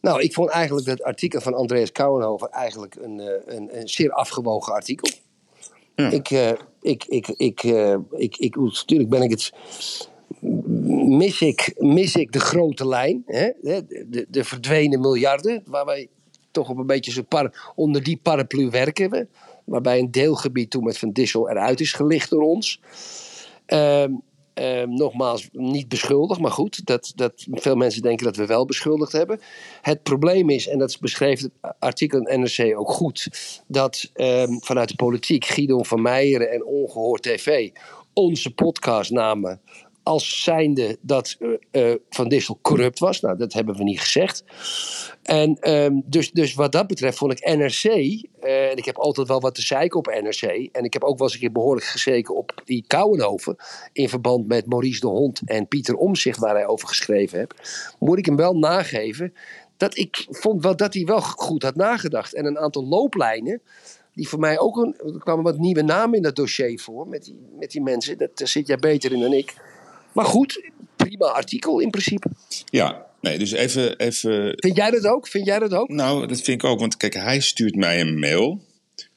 Nou, 0.00 0.20
ik 0.22 0.32
vond 0.34 0.50
eigenlijk 0.50 0.86
dat 0.86 1.02
artikel 1.02 1.40
van 1.40 1.54
Andreas 1.54 1.92
Kouwenhoven 1.92 2.50
eigenlijk 2.50 2.94
een, 2.94 3.18
een, 3.46 3.78
een 3.78 3.88
zeer 3.88 4.10
afgewogen 4.12 4.72
artikel. 4.72 5.10
Ja. 5.94 6.10
Ik, 6.10 6.30
ik, 6.80 7.04
ik, 7.04 7.28
ik, 7.28 7.62
ik, 8.16 8.36
ik, 8.36 8.56
natuurlijk 8.56 9.10
ben 9.10 9.22
ik 9.22 9.30
het. 9.30 9.52
Mis 11.06 11.40
ik, 11.40 11.74
mis 11.76 12.14
ik 12.14 12.32
de 12.32 12.40
grote 12.40 12.88
lijn, 12.88 13.22
hè? 13.26 13.50
de, 13.60 14.26
de, 14.28 14.44
verdwenen 14.44 15.00
miljarden, 15.00 15.62
waar 15.66 15.84
wij 15.84 16.08
toch 16.50 16.68
op 16.68 16.78
een 16.78 16.86
beetje 16.86 17.10
zo 17.12 17.22
par, 17.22 17.72
onder 17.74 18.02
die 18.02 18.20
paraplu 18.22 18.70
werken. 18.70 19.10
We, 19.10 19.26
waarbij 19.64 19.98
een 19.98 20.10
deelgebied 20.10 20.70
toen 20.70 20.84
met 20.84 20.98
Van 20.98 21.12
Dissel 21.12 21.50
eruit 21.50 21.80
is 21.80 21.92
gelicht 21.92 22.30
door 22.30 22.42
ons. 22.42 22.80
Ehm, 23.66 24.12
ehm, 24.54 24.88
nogmaals, 24.94 25.48
niet 25.52 25.88
beschuldigd, 25.88 26.40
maar 26.40 26.50
goed, 26.50 26.86
dat, 26.86 27.12
dat 27.14 27.46
veel 27.50 27.76
mensen 27.76 28.02
denken 28.02 28.26
dat 28.26 28.36
we 28.36 28.46
wel 28.46 28.64
beschuldigd 28.64 29.12
hebben. 29.12 29.40
Het 29.82 30.02
probleem 30.02 30.50
is, 30.50 30.68
en 30.68 30.78
dat 30.78 30.96
beschreef 31.00 31.40
het 31.40 31.50
artikel 31.78 32.26
in 32.26 32.40
NRC 32.40 32.78
ook 32.78 32.90
goed, 32.90 33.28
dat 33.66 34.10
ehm, 34.14 34.52
vanuit 34.58 34.88
de 34.88 34.96
politiek 34.96 35.44
Guido 35.44 35.82
van 35.82 36.02
Meijeren 36.02 36.50
en 36.50 36.64
Ongehoord 36.64 37.22
TV 37.22 37.70
onze 38.18 38.54
podcast 38.54 39.10
namen 39.10 39.60
als 40.06 40.42
zijnde 40.42 40.98
dat 41.00 41.36
eh, 41.70 41.90
eh, 41.90 41.98
Van 42.10 42.28
Dissel 42.28 42.58
corrupt 42.62 42.98
was. 42.98 43.20
Nou, 43.20 43.36
dat 43.36 43.52
hebben 43.52 43.76
we 43.76 43.82
niet 43.82 44.00
gezegd. 44.00 44.44
En 45.22 45.58
ehm, 45.60 46.00
dus, 46.04 46.30
dus 46.32 46.54
wat 46.54 46.72
dat 46.72 46.86
betreft 46.86 47.18
vond 47.18 47.32
ik 47.32 47.56
NRC, 47.56 47.82
eh, 47.82 48.70
en 48.70 48.76
ik 48.76 48.84
heb 48.84 48.96
altijd 48.96 49.28
wel 49.28 49.40
wat 49.40 49.54
te 49.54 49.62
zeiken 49.62 49.98
op 49.98 50.06
NRC, 50.06 50.68
en 50.72 50.84
ik 50.84 50.92
heb 50.92 51.04
ook 51.04 51.18
wel 51.18 51.26
eens 51.26 51.34
een 51.34 51.40
keer 51.40 51.52
behoorlijk 51.52 51.86
gezeken 51.86 52.34
op 52.34 52.62
die 52.64 52.84
Kouwenhoven, 52.86 53.56
in 53.92 54.08
verband 54.08 54.46
met 54.46 54.66
Maurice 54.66 55.00
de 55.00 55.06
Hond 55.06 55.40
en 55.44 55.68
Pieter 55.68 55.94
Omzicht, 55.94 56.38
waar 56.38 56.54
hij 56.54 56.66
over 56.66 56.88
geschreven 56.88 57.38
heeft, 57.38 57.96
moet 57.98 58.18
ik 58.18 58.26
hem 58.26 58.36
wel 58.36 58.58
nageven 58.58 59.34
dat 59.76 59.98
ik 59.98 60.26
vond 60.30 60.62
wel 60.62 60.76
dat 60.76 60.94
hij 60.94 61.04
wel 61.04 61.20
goed 61.20 61.62
had 61.62 61.74
nagedacht. 61.74 62.34
En 62.34 62.46
een 62.46 62.58
aantal 62.58 62.86
looplijnen, 62.86 63.60
die 64.14 64.28
voor 64.28 64.38
mij 64.38 64.58
ook 64.58 64.76
een, 64.76 64.94
er 64.98 65.18
kwamen 65.18 65.44
wat 65.44 65.58
nieuwe 65.58 65.82
namen 65.82 66.16
in 66.16 66.22
dat 66.22 66.36
dossier 66.36 66.80
voor, 66.80 67.08
met 67.08 67.24
die, 67.24 67.38
met 67.58 67.70
die 67.70 67.82
mensen, 67.82 68.18
dat, 68.18 68.38
daar 68.38 68.48
zit 68.48 68.66
jij 68.66 68.78
beter 68.78 69.12
in 69.12 69.20
dan 69.20 69.32
ik. 69.32 69.54
Maar 70.16 70.24
goed, 70.24 70.70
prima 70.96 71.26
artikel 71.26 71.80
in 71.80 71.90
principe. 71.90 72.28
Ja, 72.70 73.06
nee, 73.20 73.38
dus 73.38 73.52
even, 73.52 73.98
even 73.98 74.52
Vind 74.56 74.76
jij 74.76 74.90
dat 74.90 75.06
ook? 75.06 75.28
Vind 75.28 75.46
jij 75.46 75.58
dat 75.58 75.72
ook? 75.72 75.88
Nou, 75.88 76.26
dat 76.26 76.40
vind 76.40 76.62
ik 76.62 76.64
ook. 76.64 76.80
Want 76.80 76.96
kijk, 76.96 77.14
hij 77.14 77.40
stuurt 77.40 77.74
mij 77.74 78.00
een 78.00 78.18
mail. 78.18 78.64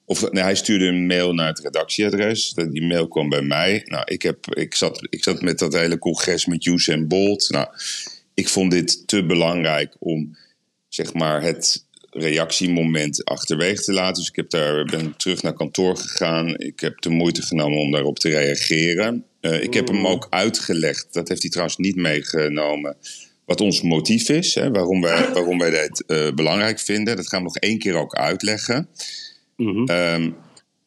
Of 0.06 0.32
nee, 0.32 0.44
hij 0.44 0.56
stuurde 0.56 0.86
een 0.86 1.06
mail 1.06 1.34
naar 1.34 1.48
het 1.48 1.60
redactieadres. 1.60 2.54
Die 2.54 2.84
mail 2.84 3.08
kwam 3.08 3.30
bij 3.30 3.42
mij. 3.42 3.82
Nou, 3.86 4.04
ik, 4.06 4.22
heb, 4.22 4.56
ik, 4.56 4.76
zat, 4.76 5.08
ik 5.10 5.24
zat 5.24 5.42
met 5.42 5.60
dat 5.60 5.74
hele 5.74 5.98
congres 5.98 6.46
met 6.46 6.66
Usain 6.66 7.08
Bolt. 7.08 7.50
Nou, 7.50 7.68
ik 8.34 8.50
vond 8.50 8.72
dit 8.72 9.08
te 9.08 9.26
belangrijk 9.26 9.96
om, 10.00 10.38
zeg 10.88 11.14
maar, 11.14 11.42
het 11.42 11.86
reactiemoment 12.10 13.26
achterwege 13.26 13.84
te 13.84 13.94
laten. 13.94 14.16
Dus 14.16 14.30
ik 14.30 14.36
heb 14.36 14.50
daar, 14.50 14.86
ben 14.86 15.18
terug 15.18 15.42
naar 15.42 15.54
kantoor 15.54 15.98
gegaan. 15.98 16.58
Ik 16.58 16.80
heb 16.80 17.02
de 17.02 17.10
moeite 17.10 17.42
genomen 17.42 17.78
om 17.78 17.92
daarop 17.92 18.20
te 18.20 18.30
reageren. 18.30 19.26
Eh, 19.42 19.64
ik 19.64 19.74
heb 19.74 19.88
hem 19.88 20.08
ook 20.08 20.28
uitgelegd. 20.30 21.08
Dat 21.12 21.28
heeft 21.28 21.42
hij 21.42 21.52
trouwens 21.52 21.78
niet 21.78 21.96
meegenomen 21.96 22.98
wat 23.50 23.62
ons 23.62 23.82
motief 23.82 24.30
is, 24.30 24.56
hè, 24.56 24.72
waarom, 24.72 25.02
wij, 25.02 25.30
waarom 25.34 25.58
wij 25.58 25.70
dit 25.70 26.06
eh, 26.06 26.32
belangrijk 26.32 26.80
vinden. 26.80 27.16
Dat 27.16 27.28
gaan 27.28 27.40
we 27.40 27.46
nog 27.46 27.58
één 27.58 27.80
keer 27.80 27.96
ook 27.96 28.16
uitleggen. 28.16 28.90
Ehm, 29.58 30.32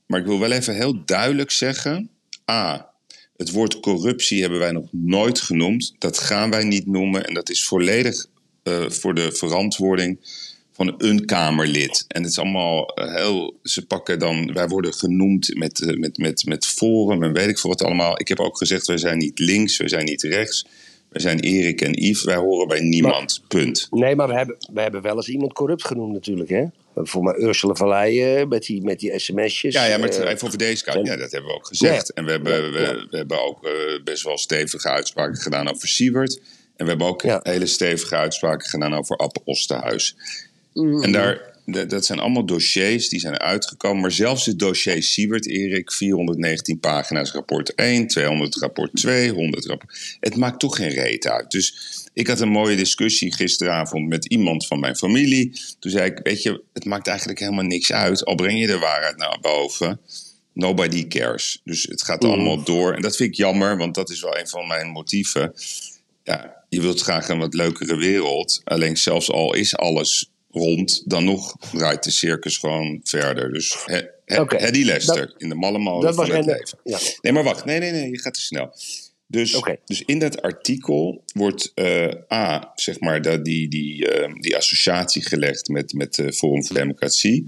maar 0.06 0.20
ik 0.20 0.26
wil 0.26 0.38
wel 0.38 0.52
even 0.52 0.74
heel 0.74 1.04
duidelijk 1.04 1.50
zeggen: 1.50 2.10
A. 2.50 2.90
Het 3.36 3.50
woord 3.50 3.80
corruptie 3.80 4.40
hebben 4.40 4.58
wij 4.58 4.72
nog 4.72 4.88
nooit 4.90 5.40
genoemd. 5.40 5.94
Dat 5.98 6.18
gaan 6.18 6.50
wij 6.50 6.64
niet 6.64 6.86
noemen. 6.86 7.26
En 7.26 7.34
dat 7.34 7.50
is 7.50 7.64
volledig 7.64 8.26
eh, 8.62 8.90
voor 8.90 9.14
de 9.14 9.32
verantwoording 9.32 10.18
van 10.72 10.94
een 10.98 11.24
Kamerlid. 11.24 12.04
En 12.08 12.22
het 12.22 12.30
is 12.30 12.38
allemaal 12.38 12.86
eh, 12.88 13.14
heel. 13.14 13.58
Ze 13.62 13.86
pakken 13.86 14.18
dan. 14.18 14.52
Wij 14.52 14.68
worden 14.68 14.92
genoemd 14.94 15.54
met, 15.56 15.80
eh, 15.82 15.96
met, 15.96 16.18
met, 16.18 16.44
met 16.46 16.66
Forum 16.66 17.22
en 17.22 17.32
weet 17.32 17.48
ik 17.48 17.58
veel 17.58 17.70
wat 17.70 17.82
allemaal. 17.82 18.20
Ik 18.20 18.28
heb 18.28 18.40
ook 18.40 18.56
gezegd: 18.58 18.86
wij 18.86 18.98
zijn 18.98 19.18
niet 19.18 19.38
links, 19.38 19.76
wij 19.76 19.88
zijn 19.88 20.04
niet 20.04 20.22
rechts. 20.22 20.66
Wij 21.08 21.20
zijn 21.20 21.40
Erik 21.40 21.80
en 21.80 21.92
Yves. 21.92 22.24
Wij 22.24 22.36
horen 22.36 22.68
bij 22.68 22.80
niemand. 22.80 23.42
Punt. 23.48 23.86
Nee, 23.90 24.16
maar 24.16 24.28
we 24.28 24.34
hebben, 24.34 24.56
we 24.72 24.80
hebben 24.80 25.02
wel 25.02 25.16
eens 25.16 25.28
iemand 25.28 25.52
corrupt 25.52 25.86
genoemd 25.86 26.12
natuurlijk, 26.12 26.48
hè? 26.50 26.64
Voor 26.94 27.22
mij 27.22 27.34
Ursula 27.38 27.74
van 27.74 27.88
Leyen 27.88 28.48
met 28.48 28.62
die, 28.62 28.82
met 28.82 29.00
die 29.00 29.18
sms'jes. 29.18 29.74
Ja, 29.74 29.84
ja, 29.84 29.98
maar 29.98 30.08
het- 30.08 30.18
eh, 30.18 30.30
even 30.30 30.46
over 30.46 30.58
deze 30.58 30.84
kant. 30.84 31.06
Ja, 31.06 31.16
dat 31.16 31.30
hebben 31.32 31.50
we 31.50 31.56
ook 31.56 31.66
gezegd. 31.66 32.06
Ja. 32.06 32.14
En 32.14 32.24
we 32.24 32.30
hebben, 32.30 32.52
Ja, 32.54 32.70
we, 32.70 33.06
we 33.10 33.16
hebben 33.16 33.42
ook 33.44 33.68
best 34.04 34.22
wel 34.22 34.38
stevige 34.38 34.88
uitspraken 34.88 35.36
gedaan 35.40 35.70
over 35.70 35.88
Siewert. 35.88 36.40
En 36.76 36.84
we 36.84 36.90
hebben 36.90 37.06
ook 37.06 37.22
hele 37.42 37.66
stevige 37.66 38.16
uitspraken 38.16 38.68
gedaan 38.68 38.94
over 38.94 39.16
App 39.16 39.36
Osterhuis. 39.44 40.16
Mm. 40.74 41.02
En 41.02 41.12
daar, 41.12 41.52
dat, 41.64 42.04
zijn 42.04 42.18
allemaal 42.18 42.46
dossiers 42.46 43.08
die 43.08 43.20
zijn 43.20 43.38
uitgekomen. 43.38 44.00
Maar 44.00 44.12
zelfs 44.12 44.46
het 44.46 44.58
dossier 44.58 45.02
Siewert, 45.02 45.48
Erik, 45.48 45.92
419 45.92 46.78
pagina's 46.78 47.32
rapport 47.32 47.74
1, 47.74 48.06
200 48.06 48.56
rapport 48.56 48.90
2, 48.94 49.30
100 49.30 49.66
rapport... 49.66 50.16
Het 50.20 50.36
maakt 50.36 50.60
toch 50.60 50.76
geen 50.76 50.90
reet 50.90 51.26
uit. 51.26 51.50
Dus 51.50 51.76
ik 52.12 52.26
had 52.26 52.40
een 52.40 52.48
mooie 52.48 52.76
discussie 52.76 53.34
gisteravond 53.34 54.08
met 54.08 54.24
iemand 54.24 54.66
van 54.66 54.80
mijn 54.80 54.96
familie. 54.96 55.60
Toen 55.78 55.90
zei 55.90 56.10
ik, 56.10 56.20
weet 56.22 56.42
je, 56.42 56.62
het 56.72 56.84
maakt 56.84 57.06
eigenlijk 57.06 57.38
helemaal 57.38 57.64
niks 57.64 57.92
uit. 57.92 58.24
Al 58.24 58.34
breng 58.34 58.60
je 58.60 58.66
de 58.66 58.78
waarheid 58.78 59.16
naar 59.16 59.38
boven... 59.40 60.00
Nobody 60.54 61.06
cares. 61.08 61.60
Dus 61.64 61.82
het 61.82 62.02
gaat 62.02 62.24
allemaal 62.24 62.62
door. 62.62 62.94
En 62.94 63.02
dat 63.02 63.16
vind 63.16 63.30
ik 63.30 63.36
jammer, 63.36 63.76
want 63.76 63.94
dat 63.94 64.10
is 64.10 64.20
wel 64.20 64.38
een 64.38 64.48
van 64.48 64.66
mijn 64.66 64.88
motieven. 64.88 65.54
ja, 66.22 66.64
je 66.68 66.80
wilt 66.80 67.00
graag 67.00 67.28
een 67.28 67.38
wat 67.38 67.54
leukere 67.54 67.96
wereld. 67.96 68.60
Alleen 68.64 68.96
zelfs 68.96 69.30
al 69.30 69.54
is 69.54 69.76
alles 69.76 70.31
rond, 70.52 71.02
dan 71.10 71.24
nog 71.24 71.56
draait 71.72 72.04
de 72.04 72.10
circus 72.10 72.56
gewoon 72.56 73.00
verder. 73.04 73.52
Dus 73.52 73.76
he, 73.84 74.02
he, 74.24 74.44
Hedy 74.48 74.82
Lester 74.84 75.26
dat- 75.26 75.34
in 75.38 75.48
de 75.48 75.54
malle 75.54 75.78
molen 75.78 76.14
van 76.14 76.24
het 76.24 76.34
en, 76.34 76.44
leven. 76.44 76.78
ja. 76.84 76.98
Nee, 77.20 77.32
maar 77.32 77.44
wacht. 77.44 77.64
Nee, 77.64 77.78
nee, 77.78 77.90
nee. 77.90 78.10
Je 78.10 78.18
gaat 78.20 78.34
te 78.34 78.40
snel. 78.40 78.74
Dus, 79.26 79.62
dus 79.84 80.02
in 80.06 80.18
dat 80.18 80.42
artikel 80.42 81.24
wordt 81.34 81.72
eh, 81.74 82.08
A, 82.32 82.72
zeg 82.74 83.00
maar, 83.00 83.22
dat 83.22 83.44
die, 83.44 83.68
die, 83.68 84.08
eh, 84.08 84.32
die 84.40 84.56
associatie 84.56 85.22
gelegd 85.22 85.68
met, 85.68 85.92
met 85.92 86.18
eh, 86.18 86.30
Forum 86.30 86.64
voor 86.64 86.76
Democratie. 86.76 87.44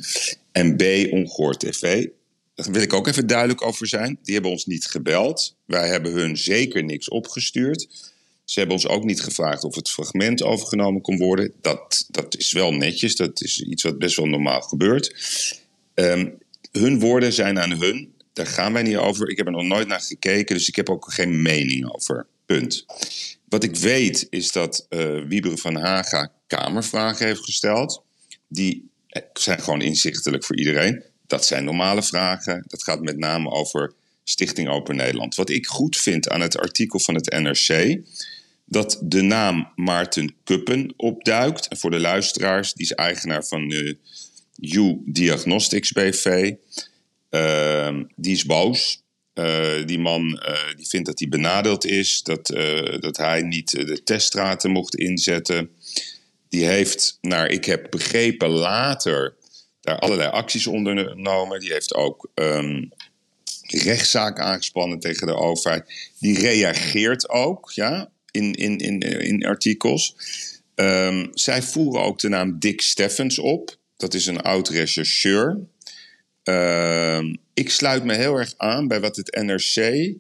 En 0.53 0.77
B, 0.77 0.83
Ongehoord 1.11 1.61
TV. 1.61 2.07
Daar 2.55 2.71
wil 2.73 2.83
ik 2.83 2.93
ook 2.93 3.07
even 3.07 3.27
duidelijk 3.27 3.63
over 3.67 3.87
zijn. 3.87 4.19
Die 4.23 4.35
hebben 4.35 4.53
ons 4.53 4.67
niet 4.67 4.87
gebeld. 4.87 5.57
Wij 5.67 5.89
hebben 5.89 6.13
hun 6.13 6.37
zeker 6.37 6.85
niks 6.85 7.09
opgestuurd. 7.09 8.13
Ze 8.45 8.59
hebben 8.59 8.77
ons 8.77 8.87
ook 8.87 9.05
niet 9.05 9.21
gevraagd 9.21 9.65
of 9.65 9.75
het 9.75 9.91
fragment 9.91 10.43
overgenomen 10.43 11.01
kon 11.01 11.19
worden. 11.19 11.53
Dat, 11.61 12.05
dat 12.09 12.37
is 12.37 12.53
wel 12.53 12.73
netjes. 12.73 13.17
Dat 13.17 13.41
is 13.43 13.61
iets 13.61 13.83
wat 13.83 13.99
best 13.99 14.17
wel 14.17 14.27
normaal 14.27 14.61
gebeurt. 14.61 15.15
Ehm, 15.95 16.29
hun 16.73 17.01
woorden 17.01 17.33
zijn 17.33 17.59
aan 17.59 17.81
hun. 17.81 18.13
Daar 18.33 18.47
gaan 18.47 18.73
wij 18.73 18.83
niet 18.83 18.97
over. 18.97 19.29
Ik 19.29 19.37
heb 19.37 19.47
er 19.47 19.53
nog 19.53 19.63
nooit 19.63 19.89
naar 19.89 20.01
gekeken, 20.01 20.57
dus 20.57 20.69
ik 20.69 20.77
heb 20.77 20.91
ook 20.91 21.13
geen 21.13 21.43
mening 21.43 21.93
over. 21.95 22.27
Punt. 22.47 22.85
Wat 23.49 23.65
ik 23.65 23.77
weet 23.77 24.27
is 24.31 24.53
dat 24.53 24.87
Wieberen 25.29 25.59
van 25.59 25.77
Haga 25.77 26.33
Kamervragen 26.47 27.27
heeft 27.27 27.45
gesteld. 27.45 28.03
Die 28.49 28.89
eh, 29.09 29.23
zijn 29.33 29.61
gewoon 29.61 29.83
inzichtelijk 29.83 30.45
voor 30.45 30.57
iedereen. 30.57 31.03
Dat 31.27 31.47
zijn 31.47 31.65
normale 31.65 32.03
vragen. 32.03 32.65
Dat 32.67 32.83
gaat 32.83 33.01
met 33.01 33.19
name 33.19 33.51
over 33.51 33.93
Stichting 34.25 34.69
Open 34.69 34.97
Nederland. 34.97 35.35
Wat 35.35 35.51
ik 35.51 35.67
goed 35.67 35.97
vind 35.97 36.29
aan 36.29 36.41
het 36.41 36.59
artikel 36.59 36.99
van 36.99 37.15
het 37.15 37.31
NRC 37.31 38.01
dat 38.65 38.99
de 39.03 39.23
naam 39.23 39.73
Maarten 39.77 40.35
Kuppen 40.45 40.95
opduikt. 40.97 41.69
En 41.69 41.77
voor 41.77 41.91
de 41.91 42.01
luisteraars, 42.01 42.73
die 42.73 42.85
is 42.85 42.93
eigenaar 42.93 43.45
van 43.45 43.69
de 43.69 43.97
U 44.57 45.03
Diagnostics 45.05 45.93
BV. 45.93 46.55
Ehm, 47.31 48.05
die 48.17 48.33
is 48.33 48.45
boos. 48.45 49.03
Eh, 49.35 49.87
die 49.87 49.99
man 49.99 50.39
eh, 50.39 50.77
die 50.77 50.87
vindt 50.87 51.07
dat 51.07 51.19
hij 51.19 51.29
benadeeld 51.29 51.85
is, 51.87 52.23
dat, 52.23 52.51
eh, 52.51 53.01
dat 53.01 53.17
hij 53.17 53.43
niet 53.43 53.71
de 53.71 54.03
teststraten 54.03 54.71
mocht 54.71 54.97
inzetten. 54.97 55.71
Die 56.49 56.65
heeft, 56.65 57.19
naar 57.21 57.49
ik 57.51 57.65
heb 57.65 57.87
begrepen, 57.91 58.49
later 58.49 59.35
daar 59.81 59.99
allerlei 59.99 60.31
acties 60.31 60.67
ondernomen. 60.67 61.61
Die 61.61 61.73
heeft 61.73 61.95
ook 61.95 62.31
ehm 62.35 62.85
rechtszaak 63.67 64.39
aangespannen 64.39 64.99
tegen 64.99 65.27
de 65.27 65.35
overheid. 65.35 66.13
Die 66.19 66.39
reageert 66.39 67.29
ook 67.29 67.71
ja, 67.71 68.11
in, 68.35 68.53
in, 68.53 68.79
in, 68.79 69.01
in 69.01 69.47
artikels. 69.47 70.17
Ehm, 70.75 71.27
zij 71.33 71.63
voeren 71.63 72.03
ook 72.03 72.19
de 72.19 72.29
naam 72.29 72.59
Dick 72.59 72.81
Steffens 72.81 73.39
op. 73.39 73.77
Dat 73.97 74.15
is 74.15 74.27
een 74.27 74.41
oud 74.41 74.69
rechercheur. 74.69 75.59
Ehm, 76.43 77.35
ik 77.55 77.71
sluit 77.71 78.05
me 78.05 78.15
heel 78.15 78.35
erg 78.35 78.55
aan 78.57 78.89
bij 78.89 79.01
wat 79.01 79.17
het 79.17 79.39
NRC 79.43 80.13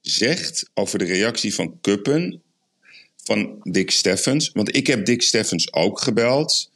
zegt 0.00 0.70
over 0.74 0.98
de 0.98 1.04
reactie 1.04 1.54
van 1.54 1.80
Kuppen 1.80 2.42
van 3.24 3.60
Dick 3.62 3.90
Steffens. 3.90 4.50
Want 4.52 4.76
ik 4.76 4.86
heb 4.86 5.04
Dick 5.06 5.22
Steffens 5.22 5.72
ook 5.72 6.00
gebeld. 6.00 6.70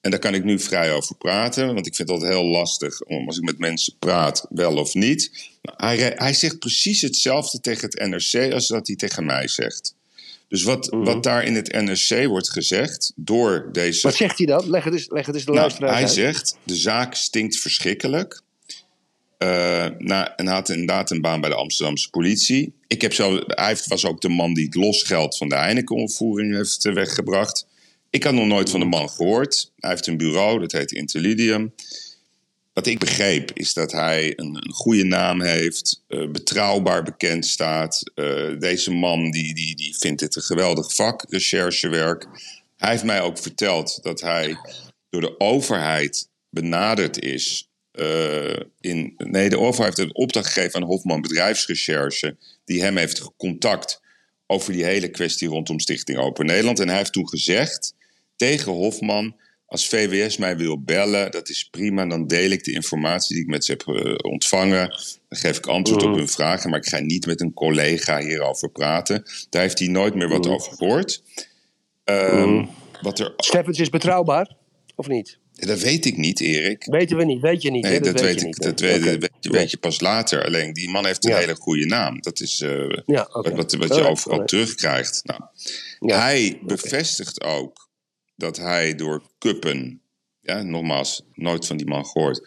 En 0.00 0.10
daar 0.10 0.20
kan 0.20 0.34
ik 0.34 0.44
nu 0.44 0.58
vrij 0.58 0.92
over 0.92 1.16
praten. 1.16 1.74
Want 1.74 1.86
ik 1.86 1.94
vind 1.94 2.10
altijd 2.10 2.32
heel 2.32 2.46
lastig 2.46 3.02
om 3.02 3.26
als 3.26 3.36
ik 3.36 3.44
met 3.44 3.58
mensen 3.58 3.94
praat, 3.98 4.46
wel 4.50 4.76
of 4.76 4.94
niet. 4.94 5.50
Hij, 5.62 5.96
hij 6.16 6.34
zegt 6.34 6.58
precies 6.58 7.00
hetzelfde 7.00 7.60
tegen 7.60 7.88
het 7.88 8.08
NRC 8.08 8.52
als 8.52 8.66
dat 8.66 8.86
hij 8.86 8.96
tegen 8.96 9.24
mij 9.24 9.48
zegt. 9.48 9.94
Dus 10.48 10.62
wat, 10.62 10.90
Mhm. 10.92 11.04
wat 11.04 11.22
daar 11.22 11.44
in 11.44 11.54
het 11.54 11.72
NRC 11.72 12.26
wordt 12.26 12.50
gezegd 12.50 13.12
door 13.16 13.68
deze 13.72 14.00
Wat 14.06 14.16
zegt 14.16 14.38
hij 14.38 14.46
dan? 14.46 14.70
Leg 14.70 14.84
het 14.84 14.92
eens, 14.94 15.06
leg 15.10 15.26
het 15.26 15.34
eens 15.34 15.44
de 15.44 15.50
nou, 15.50 15.62
luisteraar 15.62 15.92
hij 15.92 16.02
uit. 16.02 16.10
zegt, 16.12 16.56
de 16.64 16.76
zaak 16.76 17.14
stinkt 17.14 17.58
verschrikkelijk. 17.58 18.42
Eh, 19.38 19.48
na, 19.98 20.36
en 20.36 20.46
hij 20.46 20.54
had 20.54 20.68
inderdaad 20.68 21.10
een 21.10 21.20
baan 21.20 21.40
bij 21.40 21.50
de 21.50 21.56
Amsterdamse 21.56 22.10
politie. 22.10 22.72
Ik 22.86 23.00
heb 23.02 23.12
zo, 23.12 23.40
hij 23.46 23.66
heeft- 23.68 23.86
was 23.86 24.04
ook 24.06 24.20
de 24.20 24.28
man 24.28 24.54
die 24.54 24.64
het 24.64 24.74
losgeld 24.74 25.36
van 25.36 25.48
de 25.48 25.54
Heineken-ontvoering 25.56 26.54
heeft 26.54 26.84
eh, 26.84 26.92
weggebracht. 26.92 27.66
Ik 28.10 28.24
had 28.24 28.34
nog 28.34 28.46
nooit 28.46 28.70
van 28.70 28.80
de 28.80 28.86
man 28.86 29.10
gehoord. 29.10 29.72
Hij 29.78 29.90
heeft 29.90 30.06
een 30.06 30.16
bureau, 30.16 30.60
dat 30.60 30.72
heet 30.72 30.92
Interlidium. 30.92 31.72
Wat 32.78 32.86
ik 32.86 32.98
begreep 32.98 33.50
is 33.54 33.72
dat 33.72 33.92
hij 33.92 34.32
een, 34.36 34.56
een 34.56 34.72
goede 34.72 35.04
naam 35.04 35.42
heeft, 35.42 36.04
eh, 36.08 36.30
betrouwbaar 36.30 37.02
bekend 37.02 37.46
staat. 37.46 38.10
Eh, 38.14 38.58
deze 38.58 38.90
man 38.90 39.30
die, 39.30 39.54
die, 39.54 39.76
die 39.76 39.96
vindt 39.98 40.20
dit 40.20 40.36
een 40.36 40.42
geweldig 40.42 40.94
vak, 40.94 41.24
recherchewerk. 41.28 42.26
Hij 42.76 42.90
heeft 42.90 43.04
mij 43.04 43.20
ook 43.20 43.38
verteld 43.38 43.98
dat 44.02 44.20
hij 44.20 44.56
door 45.10 45.20
de 45.20 45.40
overheid 45.40 46.28
benaderd 46.50 47.18
is. 47.22 47.68
eh, 47.90 48.60
in, 48.80 49.14
nee, 49.16 49.48
de 49.48 49.58
overheid 49.58 49.96
heeft 49.96 50.08
een 50.08 50.16
opdracht 50.16 50.52
gegeven 50.52 50.80
aan 50.80 50.88
Hofman 50.88 51.20
Bedrijfsrecherche, 51.20 52.36
die 52.64 52.82
hem 52.82 52.96
heeft 52.96 53.20
gecontact 53.20 54.00
over 54.46 54.72
die 54.72 54.84
hele 54.84 55.08
kwestie 55.08 55.48
rondom 55.48 55.80
Stichting 55.80 56.18
Open 56.18 56.46
Nederland. 56.46 56.80
En 56.80 56.88
hij 56.88 56.96
heeft 56.96 57.12
toen 57.12 57.28
gezegd 57.28 57.94
tegen 58.36 58.72
Hofman: 58.72 59.36
als 59.68 59.88
VWS 59.88 60.36
mij 60.36 60.56
wil 60.56 60.82
bellen, 60.82 61.30
dat 61.30 61.48
is 61.48 61.68
prima. 61.70 62.06
Dan 62.06 62.26
deel 62.26 62.50
ik 62.50 62.64
de 62.64 62.72
informatie 62.72 63.34
die 63.34 63.44
ik 63.44 63.50
met 63.50 63.64
ze 63.64 63.70
heb 63.72 63.82
eh, 63.86 64.14
ontvangen. 64.30 64.88
Dan 65.28 65.38
geef 65.38 65.56
ik 65.58 65.66
antwoord 65.66 66.02
op 66.02 66.14
hun 66.14 66.28
vragen. 66.28 66.70
Maar 66.70 66.78
ik 66.78 66.88
ga 66.88 66.98
niet 66.98 67.26
met 67.26 67.40
een 67.40 67.52
collega 67.52 68.18
hierover 68.20 68.70
praten. 68.70 69.22
Daar 69.50 69.62
heeft 69.62 69.78
hij 69.78 69.88
nooit 69.88 70.14
meer 70.14 70.28
wat 70.28 70.46
over 70.46 70.72
gehoord. 70.72 71.22
Ehm, 72.04 72.64
Wat 73.02 73.18
er, 73.18 73.32
Steffens 73.36 73.78
is 73.78 73.88
betrouwbaar, 73.88 74.56
of 74.96 75.08
niet? 75.08 75.38
dat 75.54 75.78
weet 75.80 76.04
ik 76.04 76.16
niet, 76.16 76.40
Erik. 76.40 76.84
Weten 76.84 77.16
we 77.16 77.24
niet, 77.24 77.40
weet 77.40 77.62
je 77.62 77.70
niet. 77.70 77.82
Nee, 77.82 77.92
hè? 77.92 78.00
dat, 78.00 78.12
weet 78.12 78.22
weet 78.22 78.32
je 78.34 78.38
ik. 78.40 78.44
niet, 78.46 78.62
dat 78.62 78.80
weet, 78.80 79.02
weet 79.02 79.30
je, 79.40 79.50
weet 79.50 79.70
je 79.70 79.76
pas 79.76 80.00
later. 80.00 80.44
Alleen 80.44 80.72
die 80.72 80.90
man 80.90 81.06
heeft 81.06 81.24
een 81.24 81.30
Ja. 81.30 81.36
hele 81.38 81.54
goede 81.54 81.86
naam. 81.86 82.20
Dat 82.20 82.40
is 82.40 82.60
eh, 82.60 82.98
Ja, 83.06 83.28
wat, 83.32 83.48
wat, 83.52 83.72
wat 83.74 83.94
je 83.94 84.06
overal 84.08 84.44
terugkrijgt. 84.44 85.20
Nou, 85.24 85.40
Ja, 86.00 86.20
hij 86.20 86.58
bevestigt 86.62 87.42
ook 87.42 87.87
dat 88.38 88.56
hij 88.56 88.94
door 88.94 89.22
Kuppen, 89.38 90.00
ja, 90.40 90.62
nogmaals, 90.62 91.22
nooit 91.34 91.66
van 91.66 91.76
die 91.76 91.86
man 91.86 92.06
gehoord, 92.06 92.40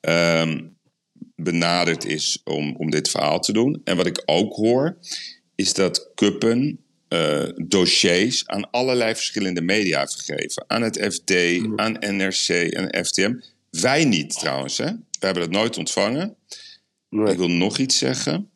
ehm, 0.00 0.60
benaderd 1.36 2.04
is 2.04 2.40
om, 2.44 2.76
om 2.76 2.90
dit 2.90 3.10
verhaal 3.10 3.40
te 3.40 3.52
doen. 3.52 3.80
En 3.84 3.96
wat 3.96 4.06
ik 4.06 4.22
ook 4.24 4.54
hoor, 4.54 4.98
is 5.54 5.74
dat 5.74 6.10
Kuppen 6.14 6.80
eh, 7.08 7.48
dossiers 7.56 8.46
aan 8.46 8.70
allerlei 8.70 9.14
verschillende 9.14 9.62
media 9.62 9.98
heeft 9.98 10.22
gegeven. 10.22 10.64
Aan 10.66 10.82
het 10.82 11.14
FD, 11.14 11.32
aan 11.76 11.96
NRC 12.16 12.48
en 12.48 13.04
FTM. 13.04 13.34
Wij 13.70 14.04
niet 14.04 14.38
trouwens, 14.38 14.78
hè? 14.78 14.86
We 15.20 15.26
hebben 15.26 15.42
dat 15.42 15.52
nooit 15.52 15.78
ontvangen. 15.78 16.36
Nee. 17.08 17.32
Ik 17.32 17.38
wil 17.38 17.48
nog 17.48 17.78
iets 17.78 17.98
zeggen. 17.98 18.50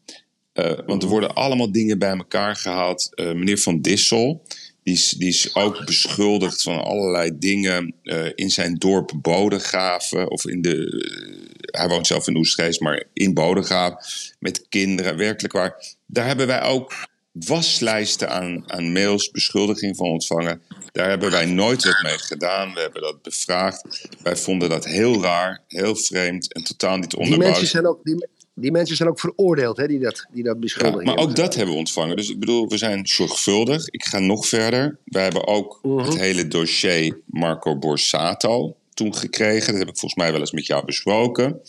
Eh, 0.52 0.78
want 0.87 1.02
er 1.02 1.09
worden 1.09 1.35
allemaal 1.35 1.73
dingen 1.73 1.99
bij 1.99 2.16
elkaar 2.16 2.57
gehaald. 2.57 3.14
Eh, 3.14 3.26
meneer 3.26 3.59
Van 3.59 3.81
Dissel, 3.81 4.47
die 4.85 4.95
is, 4.95 5.11
die 5.11 5.29
is 5.29 5.55
ook 5.55 5.85
beschuldigd 5.87 6.62
van 6.62 6.85
allerlei 6.85 7.38
dingen 7.38 7.95
eh, 8.03 8.26
in 8.35 8.50
zijn 8.50 8.75
dorp 8.75 9.12
Bodegraven. 9.23 10.31
Of 10.31 10.47
in 10.47 10.62
de, 10.62 10.87
eh, 10.87 11.81
hij 11.81 11.88
woont 11.88 12.07
zelf 12.07 12.29
in 12.29 12.37
Oestgeest, 12.37 12.81
maar 12.81 13.05
in 13.12 13.35
Bodegraven. 13.35 13.99
Met 14.38 14.67
kinderen, 14.69 15.17
werkelijk 15.17 15.53
waar. 15.55 15.97
Daar 16.07 16.26
hebben 16.26 16.47
wij 16.47 16.62
ook 16.62 16.95
waslijsten 17.33 18.31
aan, 18.31 18.73
aan 18.73 18.93
mails, 18.93 19.31
beschuldiging 19.31 19.97
van 19.97 20.07
ontvangen. 20.07 20.62
Daar 20.93 21.09
hebben 21.09 21.31
wij 21.31 21.47
nooit 21.47 21.85
wat 21.85 22.03
mee 22.03 22.19
gedaan. 22.19 22.75
We 22.75 22.81
hebben 22.81 23.03
dat 23.03 23.23
bevraagd. 23.23 24.09
Wij 24.23 24.37
vonden 24.37 24.69
dat 24.69 24.85
heel 24.85 25.23
raar, 25.23 25.62
heel 25.69 25.97
vreemd 25.97 26.53
en 26.53 26.64
totaal 26.64 26.97
niet 26.97 27.11
Die 27.11 27.19
onderbouwd. 27.19 27.50
mensen 27.50 27.69
zijn 27.69 27.87
ook, 27.87 28.05
die, 28.05 28.29
die 28.54 28.70
mensen 28.70 28.96
zijn 28.96 29.08
ook 29.08 29.20
veroordeeld, 29.20 29.76
hè, 29.76 29.87
die 29.87 29.99
dat, 29.99 30.26
die 30.32 30.42
dat 30.42 30.54
Ja, 30.54 30.61
beschuldigen. 30.61 31.04
maar 31.04 31.16
ook 31.16 31.37
dat 31.37 31.54
hebben 31.54 31.73
we 31.75 31.78
ontvangen. 31.80 32.16
Dus 32.16 32.30
ik 32.30 32.38
bedoel, 32.38 32.68
we 32.68 32.76
zijn 32.78 33.06
zorgvuldig. 33.06 33.88
Ik 33.88 34.04
ga 34.04 34.18
nog 34.18 34.46
verder. 34.46 34.99
We 35.04 35.18
hebben 35.18 35.46
ook 35.46 35.78
Mhm. 35.82 35.99
het 36.04 36.18
hele 36.18 36.49
dossier 36.49 37.20
Marco 37.26 37.76
Borsato 37.76 38.76
toen 38.94 39.14
gekregen. 39.14 39.70
Dat 39.73 39.78
heb 39.78 39.88
ik 39.88 39.99
volgens 39.99 40.14
mij 40.23 40.30
wel 40.32 40.40
eens 40.40 40.52
met 40.52 40.66
jou 40.66 40.84
besproken. 40.84 41.61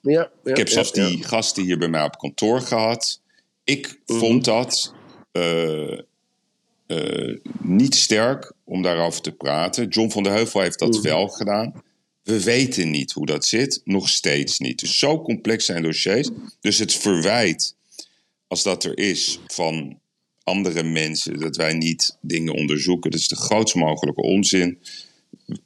Ja, 0.00 0.30
ja, 0.44 0.50
Ik 0.50 0.56
heb 0.56 0.68
zelfs 0.68 0.90
ja. 0.94 1.06
die 1.08 1.24
gasten 1.24 1.64
hier 1.64 1.78
bij 1.78 1.88
mij 1.88 2.02
op 2.04 2.18
kantoor 2.18 2.60
gehad. 2.60 3.20
Ik 3.64 3.98
Mhm. 4.06 4.18
vond 4.18 4.44
dat 4.44 4.94
eh, 5.32 5.98
eh, 6.86 7.36
niet 7.60 7.94
sterk 7.94 8.52
om 8.64 8.82
daarover 8.82 9.20
te 9.20 9.32
praten. 9.32 9.88
John 9.88 10.10
van 10.10 10.22
der 10.22 10.32
Heuvel 10.32 10.60
heeft 10.60 10.80
Mhm. 10.80 10.90
dat 10.90 11.00
wel 11.02 11.28
gedaan. 11.28 11.82
We 12.28 12.42
weten 12.42 12.90
niet 12.90 13.12
hoe 13.12 13.26
dat 13.26 13.44
zit, 13.46 13.80
nog 13.84 14.08
steeds 14.08 14.58
niet. 14.58 14.80
Dus 14.80 14.98
zo 14.98 15.22
complex 15.22 15.64
zijn 15.64 15.82
dossiers. 15.82 16.28
Dus 16.60 16.78
het 16.78 16.92
verwijt, 16.92 17.76
als 18.48 18.62
dat 18.62 18.84
er 18.84 18.98
is, 18.98 19.38
van 19.46 19.98
andere 20.42 20.82
mensen, 20.82 21.40
dat 21.40 21.56
wij 21.56 21.72
niet 21.72 22.16
dingen 22.20 22.54
onderzoeken, 22.54 23.10
dat 23.10 23.20
is 23.20 23.28
de 23.28 23.36
grootst 23.36 23.74
mogelijke 23.74 24.22
onzin. 24.22 24.78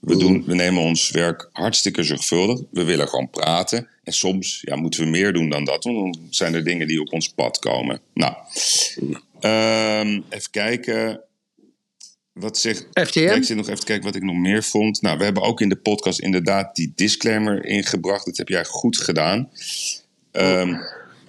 We, 0.00 0.16
doen, 0.16 0.44
we 0.44 0.54
nemen 0.54 0.82
ons 0.82 1.10
werk 1.10 1.48
hartstikke 1.52 2.02
zorgvuldig. 2.02 2.60
We 2.70 2.84
willen 2.84 3.08
gewoon 3.08 3.30
praten. 3.30 3.88
En 4.04 4.12
soms 4.12 4.60
ja, 4.60 4.76
moeten 4.76 5.04
we 5.04 5.10
meer 5.10 5.32
doen 5.32 5.48
dan 5.48 5.64
dat, 5.64 5.84
want 5.84 6.14
dan 6.14 6.26
zijn 6.30 6.54
er 6.54 6.64
dingen 6.64 6.86
die 6.86 7.00
op 7.00 7.12
ons 7.12 7.28
pad 7.28 7.58
komen. 7.58 8.00
Nou, 8.14 8.34
ehm, 9.40 10.20
even 10.30 10.50
kijken. 10.50 11.20
Wat 12.32 12.58
zegt... 12.58 12.86
FTM? 12.92 13.20
Ja, 13.20 13.32
ik 13.32 13.44
zit 13.44 13.56
nog 13.56 13.66
even 13.66 13.80
te 13.80 13.86
kijken 13.86 14.04
wat 14.04 14.14
ik 14.14 14.22
nog 14.22 14.36
meer 14.36 14.62
vond. 14.62 15.02
Nou, 15.02 15.18
we 15.18 15.24
hebben 15.24 15.42
ook 15.42 15.60
in 15.60 15.68
de 15.68 15.76
podcast 15.76 16.20
inderdaad 16.20 16.76
die 16.76 16.92
disclaimer 16.96 17.64
ingebracht. 17.64 18.24
Dat 18.26 18.36
heb 18.36 18.48
jij 18.48 18.64
goed 18.64 18.98
gedaan. 18.98 19.50
Ehm 20.30 20.74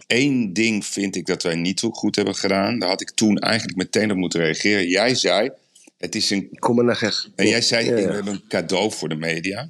Eén 0.07 0.53
ding 0.53 0.85
vind 0.85 1.15
ik 1.15 1.25
dat 1.25 1.43
wij 1.43 1.55
niet 1.55 1.79
zo 1.79 1.89
goed 1.91 2.15
hebben 2.15 2.35
gedaan. 2.35 2.79
Daar 2.79 2.89
had 2.89 3.01
ik 3.01 3.09
toen 3.11 3.37
eigenlijk 3.37 3.77
meteen 3.77 4.11
op 4.11 4.17
moeten 4.17 4.39
reageren. 4.39 4.87
Jij 4.87 5.15
zei, 5.15 5.51
het 5.97 6.15
is 6.15 6.29
een... 6.29 6.49
Kom 6.59 6.75
maar 6.75 6.85
naar. 6.85 7.25
En 7.35 7.47
jij 7.47 7.61
zei, 7.61 7.85
Ja, 7.85 7.97
ja. 7.97 8.07
we 8.07 8.13
hebben 8.13 8.33
een 8.33 8.43
cadeau 8.47 8.91
voor 8.91 9.09
de 9.09 9.15
media. 9.15 9.69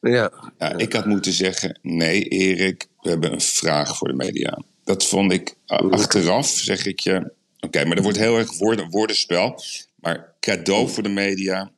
Ja. 0.00 0.32
Ja, 0.58 0.76
ik 0.76 0.92
had 0.92 1.06
moeten 1.06 1.32
zeggen, 1.32 1.78
nee 1.82 2.22
Erik, 2.22 2.86
we 3.00 3.08
hebben 3.10 3.32
een 3.32 3.40
vraag 3.40 3.96
voor 3.96 4.08
de 4.08 4.14
media. 4.14 4.62
Dat 4.84 5.04
vond 5.06 5.32
ik 5.32 5.54
a- 5.72 5.76
achteraf, 5.76 6.48
zeg 6.48 6.86
ik 6.86 7.00
je. 7.00 7.32
Oké, 7.60 7.84
maar 7.84 7.96
er 7.96 8.02
wordt 8.02 8.18
heel 8.18 8.38
erg 8.38 8.58
woorden, 8.58 8.90
woordenspel. 8.90 9.62
Maar 9.94 10.33
cadeau 10.44 10.88
voor 10.88 11.02
de 11.02 11.08
media. 11.08 11.70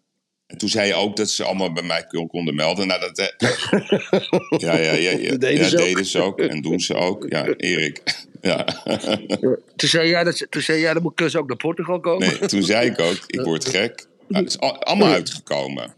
En 0.47 0.59
toen 0.59 0.69
zei 0.69 0.87
je 0.87 0.95
ook 0.95 1.17
dat 1.17 1.31
ze 1.31 1.45
allemaal 1.45 1.73
bij 1.73 1.83
mij 1.83 2.05
kon- 2.07 2.27
konden 2.27 2.55
melden. 2.55 2.87
Nou, 2.87 3.01
dat, 3.01 3.19
eh, 3.19 3.49
ja, 4.69 4.77
ja, 4.79 4.93
ja, 4.93 5.11
ja, 5.11 5.29
Dat 5.31 5.41
deden 5.41 5.63
ja, 5.65 5.69
ze 5.69 5.77
ook. 5.79 5.85
deden 5.85 6.05
ze 6.05 6.19
ook. 6.21 6.39
En 6.41 6.63
doen 6.63 6.81
ze 6.81 6.95
ook. 6.95 7.27
Ja, 7.29 7.47
Erik. 7.47 8.03
Ja. 8.41 8.65
Toen 9.77 9.89
zei 9.89 10.09
jij 10.09 10.25
dat, 10.25 10.47
toen 10.51 10.63
zei 10.63 10.81
jij, 10.81 10.93
dan 10.95 11.03
moet 11.03 11.15
Kus 11.15 11.37
ook 11.37 11.49
naar 11.49 11.57
Portugal 11.57 12.01
komen. 12.01 12.29
Nee, 12.29 12.39
toen 12.49 12.63
zei 12.63 12.91
ik 12.91 13.01
ook, 13.01 13.19
ik 13.27 13.41
word 13.41 13.65
gek. 13.69 14.07
Nou, 14.29 14.45
het 14.45 14.53
is 14.53 14.59
al- 14.61 14.83
allemaal 14.83 15.13
uitgekomen. 15.13 15.95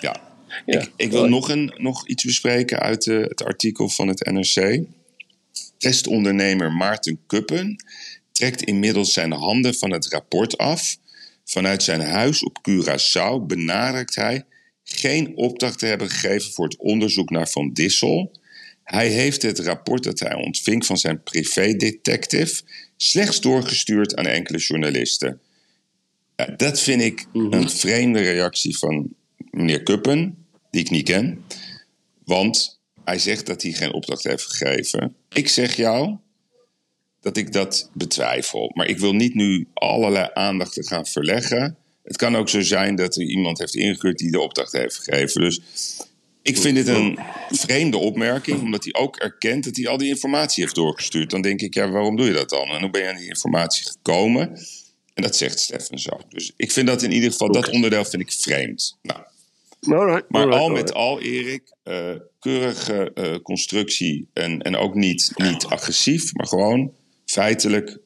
Ja. 0.00 0.20
Ik, 0.66 0.90
ik 0.96 1.10
wil 1.10 1.28
nog, 1.28 1.48
een, 1.48 1.74
nog 1.76 2.08
iets 2.08 2.24
bespreken 2.24 2.78
uit 2.78 3.06
eh, 3.06 3.20
het 3.20 3.44
artikel 3.44 3.88
van 3.88 4.08
het 4.08 4.24
NRC. 4.30 4.80
Testondernemer 5.78 6.72
Maarten 6.72 7.20
Kuppen 7.26 7.84
trekt 8.32 8.62
inmiddels 8.62 9.12
zijn 9.12 9.32
handen 9.32 9.74
van 9.74 9.90
het 9.90 10.06
rapport 10.06 10.58
af. 10.58 10.96
Vanuit 11.44 11.82
zijn 11.82 12.00
huis 12.00 12.42
op 12.42 12.58
Curaçao 12.68 13.46
benadrukt 13.46 14.14
hij 14.14 14.44
geen 14.84 15.36
opdracht 15.36 15.78
te 15.78 15.86
hebben 15.86 16.10
gegeven 16.10 16.52
voor 16.52 16.64
het 16.64 16.76
onderzoek 16.76 17.30
naar 17.30 17.48
Van 17.48 17.72
Dissel. 17.72 18.32
Hij 18.84 19.08
heeft 19.08 19.42
het 19.42 19.58
rapport 19.58 20.02
dat 20.02 20.18
hij 20.20 20.34
ontving 20.34 20.86
van 20.86 20.98
zijn 20.98 21.22
privédetective 21.22 22.62
slechts 22.96 23.40
doorgestuurd 23.40 24.16
aan 24.16 24.26
enkele 24.26 24.58
journalisten. 24.58 25.40
Ja, 26.36 26.46
dat 26.46 26.80
vind 26.80 27.02
ik 27.02 27.26
een 27.32 27.70
vreemde 27.70 28.20
reactie 28.20 28.78
van 28.78 29.14
meneer 29.50 29.82
Kuppen, 29.82 30.46
die 30.70 30.80
ik 30.80 30.90
niet 30.90 31.04
ken. 31.04 31.44
Want 32.24 32.80
hij 33.04 33.18
zegt 33.18 33.46
dat 33.46 33.62
hij 33.62 33.72
geen 33.72 33.92
opdracht 33.92 34.24
heeft 34.24 34.44
gegeven. 34.44 35.14
Ik 35.32 35.48
zeg 35.48 35.76
jou 35.76 36.16
dat 37.22 37.36
ik 37.36 37.52
dat 37.52 37.90
betwijfel. 37.92 38.70
Maar 38.74 38.86
ik 38.86 38.98
wil 38.98 39.12
niet 39.12 39.34
nu 39.34 39.66
allerlei 39.74 40.28
aandacht 40.32 40.72
te 40.72 40.86
gaan 40.86 41.06
verleggen. 41.06 41.76
Het 42.02 42.16
kan 42.16 42.36
ook 42.36 42.48
zo 42.48 42.60
zijn 42.60 42.94
dat 42.96 43.16
er 43.16 43.22
iemand 43.22 43.58
heeft 43.58 43.74
ingekeurd 43.74 44.18
die 44.18 44.30
de 44.30 44.40
opdracht 44.40 44.72
heeft 44.72 44.96
gegeven. 44.96 45.40
Dus 45.40 45.60
ik 46.42 46.58
vind 46.58 46.74
dit 46.76 46.88
een 46.88 47.18
vreemde 47.50 47.96
opmerking, 47.96 48.60
omdat 48.60 48.84
hij 48.84 48.94
ook 48.94 49.16
erkent 49.16 49.64
dat 49.64 49.76
hij 49.76 49.88
al 49.88 49.96
die 49.96 50.08
informatie 50.08 50.62
heeft 50.62 50.74
doorgestuurd. 50.74 51.30
Dan 51.30 51.42
denk 51.42 51.60
ik, 51.60 51.74
ja, 51.74 51.90
waarom 51.90 52.16
doe 52.16 52.26
je 52.26 52.32
dat 52.32 52.48
dan? 52.48 52.68
En 52.68 52.80
hoe 52.80 52.90
ben 52.90 53.02
je 53.02 53.08
aan 53.08 53.16
die 53.16 53.28
informatie 53.28 53.84
gekomen? 53.84 54.58
En 55.14 55.22
dat 55.22 55.36
zegt 55.36 55.58
Stefan 55.58 55.98
zo. 55.98 56.20
Dus 56.28 56.52
ik 56.56 56.72
vind 56.72 56.86
dat 56.86 57.02
in 57.02 57.12
ieder 57.12 57.30
geval, 57.30 57.52
dat 57.52 57.70
onderdeel 57.70 58.04
vind 58.04 58.22
ik 58.22 58.32
vreemd. 58.32 58.98
Nou, 59.02 59.20
Alright, 59.88 60.30
maar 60.30 60.42
alright, 60.42 60.60
al 60.60 60.68
alright. 60.68 60.84
met 60.84 60.94
al, 60.94 61.20
Erik, 61.20 61.62
eh, 61.82 62.14
keurige 62.38 63.12
eh, 63.14 63.34
constructie 63.42 64.28
en, 64.32 64.62
en 64.62 64.76
ook 64.76 64.94
niet, 64.94 65.32
niet 65.34 65.64
agressief, 65.64 66.34
maar 66.34 66.46
gewoon 66.46 66.92
feitelijk 67.32 67.98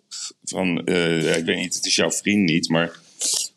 van, 0.44 0.84
eh, 0.84 1.36
ik 1.36 1.44
weet 1.44 1.56
niet, 1.56 1.74
het 1.74 1.86
is 1.86 1.94
jouw 1.94 2.10
vriend 2.10 2.44
niet, 2.44 2.68
maar 2.68 2.98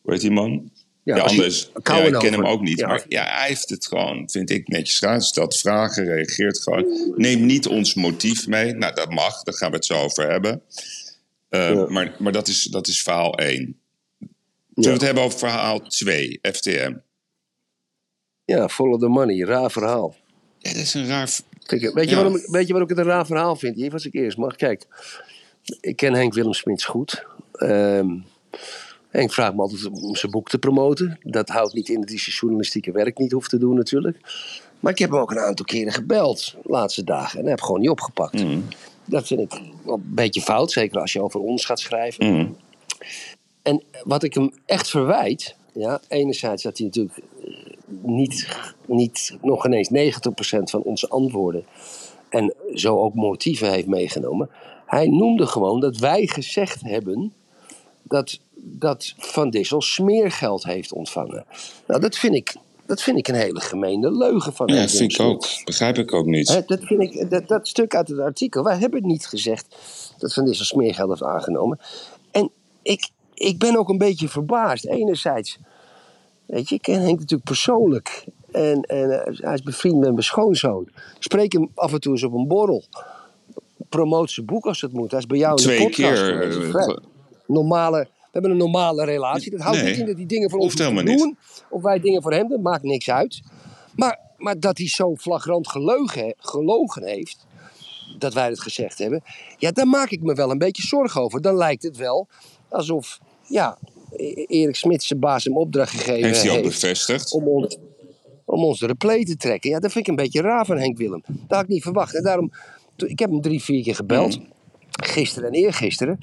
hoe 0.01 0.11
heet 0.13 0.21
die 0.21 0.31
man? 0.31 0.71
Ja, 1.03 1.15
je- 1.15 1.21
anders. 1.21 1.69
Ja, 1.83 1.97
ik 2.01 2.13
ken 2.13 2.33
hem 2.33 2.45
ook 2.45 2.61
niet. 2.61 2.79
Ja. 2.79 2.87
Maar 2.87 3.05
ja, 3.07 3.23
hij 3.37 3.47
heeft 3.47 3.69
het 3.69 3.87
gewoon, 3.87 4.29
vind 4.29 4.49
ik, 4.49 4.67
netjes 4.67 4.99
gedaan. 4.99 5.21
Stelt 5.21 5.57
vragen, 5.57 6.05
reageert 6.05 6.59
gewoon. 6.59 7.13
Neem 7.15 7.45
niet 7.45 7.67
ons 7.67 7.93
motief 7.93 8.47
mee. 8.47 8.73
Nou, 8.73 8.93
dat 8.95 9.09
mag, 9.11 9.43
daar 9.43 9.53
gaan 9.55 9.69
we 9.69 9.75
het 9.75 9.85
zo 9.85 9.93
over 10.03 10.29
hebben. 10.31 10.61
Eh, 11.49 11.69
Ja. 11.73 11.85
maar, 11.89 12.15
maar 12.19 12.31
dat 12.31 12.47
is, 12.47 12.63
dat 12.63 12.87
is 12.87 13.01
verhaal 13.03 13.39
1. 13.39 13.55
Zullen 13.55 13.79
we 14.75 14.89
het 14.89 15.01
hebben 15.01 15.23
over 15.23 15.39
verhaal 15.39 15.79
2, 15.79 16.39
FTM? 16.41 16.93
Ja, 18.45 18.69
follow 18.69 18.99
the 19.01 19.07
money. 19.07 19.45
Raar 19.45 19.71
verhaal. 19.71 20.15
Ja, 20.59 20.69
dat 20.73 20.81
is 20.81 20.93
een 20.93 21.07
raar... 21.07 21.29
Kijk, 21.65 21.93
weet, 21.93 22.09
je 22.09 22.15
waarom, 22.15 22.35
ik- 22.35 22.45
weet 22.45 22.67
je 22.67 22.73
waarom 22.73 22.89
ik 22.89 22.97
het 22.97 23.05
een 23.05 23.11
raar 23.11 23.25
verhaal 23.25 23.55
vind? 23.55 23.75
Hier 23.75 23.91
was 23.91 24.05
ik 24.05 24.13
eerst. 24.13 24.37
Maar 24.37 24.55
kijk, 24.55 24.85
ik 25.81 25.95
ken 25.95 26.13
Henk 26.13 26.33
Willem 26.33 26.53
Smits 26.53 26.85
goed. 26.85 27.25
Ehm, 27.51 28.17
Henk 29.09 29.33
vraagt 29.33 29.55
me 29.55 29.61
altijd 29.61 29.85
om 29.85 30.15
zijn 30.15 30.31
boek 30.31 30.49
te 30.49 30.57
promoten. 30.57 31.19
Dat 31.23 31.49
houdt 31.49 31.73
niet 31.73 31.89
in 31.89 31.99
dat 31.99 32.09
hij 32.09 32.17
zijn 32.17 32.35
journalistieke 32.35 32.91
werk 32.91 33.17
niet 33.17 33.31
hoeft 33.31 33.49
te 33.49 33.57
doen 33.57 33.75
natuurlijk. 33.75 34.17
Maar 34.79 34.91
ik 34.91 34.99
heb 34.99 35.09
hem 35.09 35.19
ook 35.19 35.31
een 35.31 35.39
aantal 35.39 35.65
keren 35.65 35.93
gebeld 35.93 36.55
de 36.63 36.69
laatste 36.69 37.03
dagen. 37.03 37.39
En 37.39 37.47
heeft 37.47 37.63
gewoon 37.63 37.79
niet 37.79 37.89
opgepakt. 37.89 38.43
Dat 39.05 39.27
vind 39.27 39.39
ik 39.39 39.61
een 39.85 40.03
beetje 40.05 40.41
fout. 40.41 40.71
Zeker 40.71 40.99
als 40.99 41.13
je 41.13 41.21
over 41.21 41.39
ons 41.39 41.65
gaat 41.65 41.79
schrijven. 41.79 42.25
Mm. 42.25 42.57
En 43.61 43.83
wat 44.03 44.23
ik 44.23 44.33
hem 44.33 44.53
echt 44.65 44.89
verwijt, 44.89 45.55
ja, 45.73 46.01
enerzijds 46.07 46.63
dat 46.63 46.77
hij 46.77 46.85
natuurlijk 46.87 47.17
eh, 47.17 47.53
niet, 48.01 48.47
niet 48.85 49.37
nog 49.41 49.65
ineens 49.65 49.89
90% 49.89 50.69
van 50.69 50.81
onze 50.81 51.07
antwoorden 51.07 51.65
en 52.29 52.53
zo 52.73 52.97
ook 52.97 53.13
motieven 53.13 53.71
heeft 53.71 53.87
meegenomen. 53.87 54.49
Hij 54.89 55.07
noemde 55.07 55.47
gewoon 55.47 55.79
dat 55.79 55.97
wij 55.97 56.27
gezegd 56.27 56.81
hebben 56.81 57.33
dat, 58.03 58.39
dat 58.55 59.13
Van 59.17 59.49
Dissel 59.49 59.81
smeergeld 59.81 60.63
heeft 60.63 60.93
ontvangen. 60.93 61.45
Nou, 61.87 62.01
dat 62.01 62.15
vind 62.15 62.35
ik, 62.35 62.55
dat 62.85 63.01
vind 63.01 63.17
ik 63.17 63.27
een 63.27 63.35
hele 63.35 63.59
gemeene 63.59 64.11
leugen 64.11 64.53
van 64.53 64.67
Ja, 64.67 64.75
Henk 64.75 64.89
vind 64.89 65.13
ik 65.13 65.19
ook. 65.19 65.45
Begrijp 65.65 65.97
ik 65.97 66.13
ook 66.13 66.25
niet. 66.25 66.67
Dat, 66.67 66.79
vind 66.83 67.01
ik, 67.01 67.29
dat, 67.29 67.47
dat 67.47 67.67
stuk 67.67 67.95
uit 67.95 68.07
het 68.07 68.19
artikel, 68.19 68.63
wij 68.63 68.77
hebben 68.77 69.07
niet 69.07 69.27
gezegd 69.27 69.75
dat 70.17 70.33
Van 70.33 70.45
Dissel 70.45 70.65
smeergeld 70.65 71.09
heeft 71.09 71.23
aangenomen. 71.23 71.79
En 72.31 72.49
ik, 72.81 73.09
ik 73.33 73.59
ben 73.59 73.77
ook 73.77 73.89
een 73.89 73.97
beetje 73.97 74.27
verbaasd. 74.27 74.85
Enerzijds, 74.85 75.57
weet 76.45 76.69
je, 76.69 76.75
ik 76.75 76.81
ken 76.81 77.01
Henk 77.01 77.19
natuurlijk 77.19 77.49
persoonlijk. 77.49 78.25
En, 78.51 78.81
en 78.81 79.25
eh, 79.25 79.37
hij 79.37 79.53
is 79.53 79.61
bevriend 79.61 79.99
met 79.99 80.11
mijn 80.11 80.23
schoonzoon. 80.23 80.83
Ik 80.95 81.23
spreek 81.23 81.53
hem 81.53 81.71
af 81.75 81.93
en 81.93 81.99
toe 81.99 82.11
eens 82.11 82.23
op 82.23 82.33
een 82.33 82.47
borrel. 82.47 82.83
Promoot 83.89 84.31
zijn 84.31 84.45
boek 84.45 84.65
als 84.65 84.81
het 84.81 84.93
moet. 84.93 85.11
Hij 85.11 85.19
is 85.19 85.25
bij 85.25 85.37
jou 85.37 85.51
in 85.55 85.63
Twee 85.63 85.77
de 85.77 85.83
podcast 85.83 86.21
keer, 86.21 86.51
geweest. 86.51 86.89
eh, 86.89 86.95
normale, 87.47 87.99
we 87.99 88.27
hebben 88.31 88.51
een 88.51 88.57
normale 88.57 89.05
relatie. 89.05 89.51
Dat 89.51 89.59
houdt 89.59 89.77
Nee, 89.81 89.89
niet 89.89 89.99
in 89.99 90.05
dat 90.05 90.15
hij 90.15 90.25
dingen 90.25 90.49
voor 90.49 90.59
ons 90.59 90.75
doen. 90.75 91.37
Of 91.69 91.81
wij 91.81 91.99
dingen 91.99 92.21
voor 92.21 92.33
hem 92.33 92.47
doen, 92.47 92.61
maakt 92.61 92.83
niks 92.83 93.09
uit. 93.09 93.41
Maar, 93.95 94.19
maar 94.37 94.59
dat 94.59 94.77
hij 94.77 94.87
zo 94.87 95.15
flagrant 95.15 95.67
geleugen, 95.67 96.33
gelogen 96.37 97.03
heeft, 97.03 97.45
dat 98.17 98.33
wij 98.33 98.47
het 98.49 98.59
gezegd 98.61 98.97
hebben, 98.97 99.23
ja, 99.57 99.71
daar 99.71 99.87
maak 99.87 100.09
ik 100.09 100.21
me 100.21 100.33
wel 100.33 100.51
een 100.51 100.57
beetje 100.57 100.81
zorgen 100.83 101.21
over. 101.21 101.41
Dan 101.41 101.55
lijkt 101.55 101.83
het 101.83 101.97
wel 101.97 102.27
alsof, 102.69 103.19
ja, 103.47 103.77
E- 104.15 104.45
Erik 104.47 104.75
Smit 104.75 105.03
zijn 105.03 105.19
baas 105.19 105.43
hem 105.43 105.57
opdracht 105.57 105.91
gegeven 105.91 106.23
Heeft 106.23 106.41
hij 106.41 106.49
ook 106.51 106.57
heeft 106.63 106.81
bevestigd? 106.81 107.33
om 107.33 107.47
ons, 107.47 107.77
om 108.45 108.63
ons 108.63 108.79
de 108.79 108.85
replay 108.85 109.23
te 109.25 109.35
trekken. 109.37 109.69
Ja, 109.69 109.79
dat 109.79 109.91
vind 109.91 110.03
ik 110.07 110.09
een 110.09 110.23
beetje 110.23 110.41
raar 110.41 110.65
van 110.65 110.77
Henk 110.77 110.97
Willem. 110.97 111.23
Dat 111.27 111.37
had 111.47 111.61
ik 111.61 111.67
niet 111.67 111.83
verwacht. 111.83 112.15
En 112.15 112.23
daarom, 112.23 112.51
ik 113.03 113.19
heb 113.19 113.29
hem 113.29 113.41
drie, 113.41 113.63
vier 113.63 113.83
keer 113.83 113.95
gebeld. 113.95 114.39
Gisteren 115.03 115.49
en 115.49 115.55
eergisteren. 115.55 116.17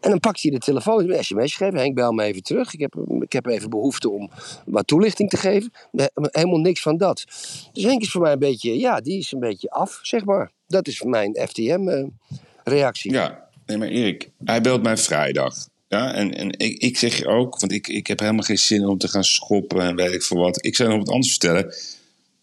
En 0.00 0.10
dan 0.10 0.20
pakt 0.20 0.42
hij 0.42 0.50
de 0.50 0.58
telefoon, 0.58 1.10
een 1.10 1.24
sms 1.24 1.54
gegeven. 1.54 1.78
Henk, 1.78 1.94
bel 1.94 2.12
me 2.12 2.22
even 2.22 2.42
terug. 2.42 2.74
Ik 2.74 2.80
heb, 2.80 2.94
ik 3.20 3.32
heb 3.32 3.46
even 3.46 3.70
behoefte 3.70 4.10
om 4.10 4.30
wat 4.66 4.86
toelichting 4.86 5.30
te 5.30 5.36
geven. 5.36 5.72
Helemaal 6.14 6.58
niks 6.58 6.82
van 6.82 6.96
dat. 6.96 7.24
Dus 7.72 7.82
Henk 7.82 8.02
is 8.02 8.10
voor 8.10 8.20
mij 8.20 8.32
een 8.32 8.38
beetje, 8.38 8.78
ja, 8.78 9.00
die 9.00 9.18
is 9.18 9.32
een 9.32 9.40
beetje 9.40 9.70
af, 9.70 9.98
zeg 10.02 10.24
maar. 10.24 10.50
Dat 10.66 10.86
is 10.86 11.02
mijn 11.02 11.38
FTM-reactie. 11.48 13.12
Ja, 13.12 13.48
nee, 13.66 13.78
maar 13.78 13.88
Erik, 13.88 14.30
hij 14.44 14.60
belt 14.60 14.82
mij 14.82 14.96
vrijdag. 14.96 15.54
Ja, 15.88 16.14
en, 16.14 16.34
en 16.34 16.58
ik, 16.58 16.78
ik 16.78 16.98
zeg 16.98 17.18
je 17.18 17.26
ook, 17.26 17.60
want 17.60 17.72
ik, 17.72 17.88
ik 17.88 18.06
heb 18.06 18.18
helemaal 18.18 18.42
geen 18.42 18.58
zin 18.58 18.86
om 18.86 18.98
te 18.98 19.08
gaan 19.08 19.24
schoppen 19.24 19.80
en 19.80 19.96
weet 19.96 20.12
ik 20.12 20.22
veel 20.22 20.38
wat. 20.38 20.64
Ik 20.64 20.76
zou 20.76 20.88
nog 20.88 20.98
wat 20.98 21.08
anders 21.08 21.30
vertellen. 21.30 21.74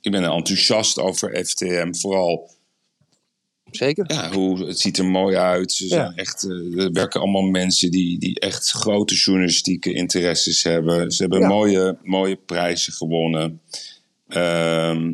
Ik 0.02 0.12
ben 0.12 0.24
enthousiast 0.24 1.00
over 1.00 1.46
FTM. 1.46 1.94
Vooral, 1.94 2.50
Zeker? 3.72 4.06
ja, 4.08 4.32
hoe, 4.32 4.68
het 4.68 4.80
ziet 4.80 4.98
er 4.98 5.06
mooi 5.06 5.36
uit. 5.36 5.72
Ze 5.72 5.88
zijn 5.88 6.16
echt, 6.16 6.44
eh, 6.44 6.84
er 6.84 6.92
werken 6.92 7.22
allemaal 7.22 7.42
mensen 7.42 7.92
die, 7.92 8.20
die 8.20 8.40
echt 8.40 8.70
grote 8.72 9.16
journalistieke 9.16 9.94
interesses 9.94 10.64
hebben. 10.64 11.12
Ze 11.12 11.22
hebben 11.22 11.40
Ja. 11.40 11.48
mooie, 11.48 11.98
mooie 12.04 12.36
prijzen 12.36 12.94
gewonnen. 12.94 13.62
Ehm, 14.28 15.14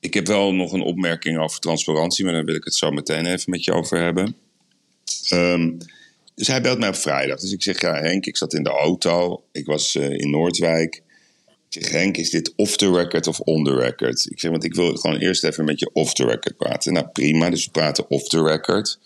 ik 0.00 0.14
heb 0.14 0.26
wel 0.26 0.54
nog 0.54 0.72
een 0.72 0.82
opmerking 0.82 1.38
over 1.38 1.60
transparantie, 1.60 2.24
maar 2.24 2.32
daar 2.34 2.44
wil 2.44 2.54
ik 2.54 2.64
het 2.64 2.74
zo 2.74 2.90
meteen 2.90 3.26
even 3.26 3.50
met 3.50 3.64
je 3.64 3.72
over 3.72 4.00
hebben. 4.00 4.36
Ehm, 5.28 5.70
dus 6.34 6.46
hij 6.46 6.60
belt 6.62 6.78
mij 6.78 6.88
op 6.88 6.94
vrijdag. 6.96 7.40
Dus 7.40 7.52
ik 7.52 7.62
zeg, 7.62 7.80
ja 7.80 7.94
Henk, 7.94 8.26
ik 8.26 8.36
zat 8.36 8.54
in 8.54 8.62
de 8.62 8.70
auto. 8.70 9.42
Ik 9.52 9.66
was 9.66 9.94
eh, 9.94 10.10
in 10.10 10.30
Noordwijk. 10.30 11.02
Ik 11.70 11.86
Henk, 11.86 12.16
is 12.16 12.30
dit 12.30 12.52
off 12.56 12.76
the 12.76 12.92
record 12.92 13.26
of 13.26 13.40
on 13.40 13.64
the 13.64 13.74
record? 13.74 14.26
Ik 14.30 14.40
zeg, 14.40 14.50
want 14.50 14.64
ik 14.64 14.74
wil 14.74 14.96
gewoon 14.96 15.16
eerst 15.16 15.44
even 15.44 15.64
met 15.64 15.80
je 15.80 15.90
off 15.92 16.12
the 16.12 16.24
record 16.24 16.56
praten. 16.56 16.92
Nou, 16.92 17.06
prima, 17.08 17.50
dus 17.50 17.64
we 17.64 17.70
praten 17.70 18.10
off 18.10 18.28
the 18.28 18.42
record. 18.42 18.98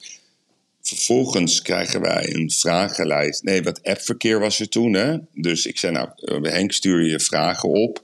vervolgens 0.83 1.62
krijgen 1.62 2.01
wij 2.01 2.35
een 2.35 2.51
vragenlijst. 2.51 3.42
Nee, 3.42 3.62
wat 3.62 3.83
appverkeer 3.83 4.40
was 4.40 4.61
er 4.61 4.68
toen, 4.68 4.92
hè? 4.92 5.16
Dus 5.35 5.66
ik 5.66 5.79
zei, 5.79 5.92
nou, 5.92 6.09
eh, 6.14 6.53
Henk, 6.53 6.72
stuur 6.72 7.03
je 7.03 7.20
vragen 7.20 7.68
op. 7.68 8.03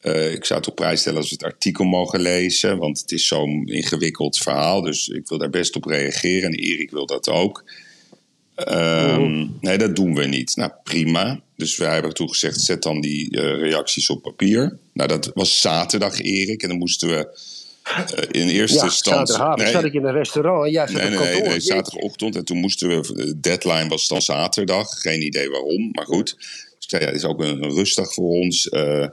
Eh, 0.00 0.32
ik 0.32 0.44
zou 0.44 0.58
het 0.58 0.68
op 0.68 0.74
prijs 0.74 1.00
stellen 1.00 1.18
als 1.18 1.28
we 1.28 1.34
het 1.34 1.44
artikel 1.44 1.84
mogen 1.84 2.20
lezen, 2.20 2.78
want 2.78 3.00
het 3.00 3.12
is 3.12 3.26
zo'n 3.26 3.66
ingewikkeld 3.66 4.38
verhaal. 4.38 4.82
Dus 4.82 5.08
ik 5.08 5.28
wil 5.28 5.38
daar 5.38 5.50
best 5.50 5.76
op 5.76 5.84
reageren 5.84 6.52
en 6.52 6.58
Erik 6.58 6.90
wil 6.90 7.06
dat 7.06 7.28
ook. 7.28 7.64
Ehm, 8.56 9.46
nee, 9.60 9.78
dat 9.78 9.96
doen 9.96 10.14
we 10.14 10.24
niet. 10.26 10.56
Nou, 10.56 10.70
prima. 10.82 11.40
Dus 11.56 11.76
wij 11.76 11.92
hebben 11.92 12.14
toen 12.14 12.28
gezegd, 12.28 12.60
zet 12.60 12.82
dan 12.82 13.00
die 13.00 13.30
eh, 13.40 13.42
reacties 13.58 14.10
op 14.10 14.22
papier. 14.22 14.78
Nou, 14.92 15.08
dat 15.08 15.30
was 15.34 15.60
zaterdag, 15.60 16.20
Erik. 16.20 16.62
En 16.62 16.68
dan 16.68 16.78
moesten 16.78 17.08
we 17.08 17.38
uh, 17.88 18.42
in 18.42 18.48
eerste 18.48 18.76
Ja, 18.76 18.82
instantie... 18.84 19.12
zaterdagavond 19.12 19.62
Nee. 19.62 19.72
zat 19.72 19.84
ik 19.84 19.92
in 19.92 20.04
een 20.04 20.12
restaurant 20.12 20.64
en 20.66 20.70
jij 20.70 20.86
zat 20.86 20.96
Nee, 21.02 21.10
kantoor. 21.10 21.26
nee, 21.26 21.42
nee, 21.42 21.60
zaterdagochtend. 21.60 22.36
En 22.36 22.44
toen 22.44 22.56
moesten 22.56 22.88
we, 22.88 23.14
de 23.14 23.40
deadline 23.40 23.88
was 23.88 24.08
dan 24.08 24.22
zaterdag. 24.22 25.00
Geen 25.00 25.22
idee 25.22 25.50
waarom, 25.50 25.88
maar 25.92 26.04
goed. 26.06 26.34
Dus 26.38 26.74
ik 26.80 26.88
zei, 26.90 27.02
ja, 27.02 27.08
het 27.08 27.16
is 27.16 27.24
ook 27.24 27.40
een, 27.40 27.62
een 27.62 27.74
rustdag 27.74 28.12
voor 28.14 28.30
ons. 28.30 28.68
Eh, 28.68 29.06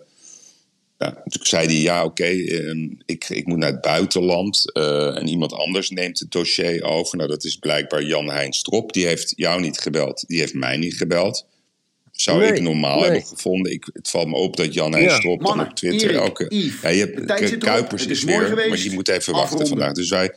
ja, 1.04 1.24
toen 1.28 1.46
zei 1.46 1.66
hij, 1.66 1.76
ja, 1.76 2.04
oké, 2.04 2.24
ehm, 2.24 2.88
ik, 3.06 3.30
ik 3.30 3.46
moet 3.46 3.58
naar 3.58 3.72
het 3.72 3.82
buitenland. 3.82 4.72
eh, 4.74 5.18
en 5.18 5.28
iemand 5.28 5.54
anders 5.54 5.90
neemt 5.90 6.20
het 6.20 6.32
dossier 6.32 6.84
over. 6.84 7.18
Nou, 7.18 7.30
dat 7.30 7.44
is 7.44 7.56
blijkbaar 7.56 8.04
Jan-Hein 8.04 8.54
Strop. 8.54 8.94
Die 8.94 9.06
heeft 9.06 9.34
jou 9.36 9.62
niet 9.62 9.80
gebeld. 9.80 10.24
Die 10.28 10.40
heeft 10.40 10.54
mij 10.54 10.78
niet 10.78 10.98
gebeld. 10.98 11.46
Zou 12.12 12.40
Nee, 12.40 12.54
ik 12.54 12.62
normaal 12.62 12.96
nee. 13.00 13.04
hebben 13.10 13.26
gevonden. 13.28 13.72
Ik, 13.72 13.90
het 13.94 14.10
valt 14.10 14.28
me 14.28 14.36
op 14.36 14.58
dat 14.58 14.74
Jan-Hein 14.74 15.04
Ja. 15.04 15.16
Strop 15.16 15.44
dan 15.46 15.60
op 15.60 15.76
Twitter... 15.76 16.10
Erik, 16.10 16.22
elke, 16.22 16.46
Yves, 16.50 16.82
ja, 16.82 16.90
je 16.90 17.00
hebt. 17.00 17.58
Kuipers 17.58 18.02
Het 18.02 18.12
is, 18.12 18.24
weer, 18.24 18.42
geweest. 18.42 18.70
maar 18.70 18.80
je 18.80 18.92
moet 18.92 19.08
even 19.08 19.34
wachten 19.34 19.68
vandaag. 19.68 19.94
Dus 19.94 20.10
wij... 20.10 20.34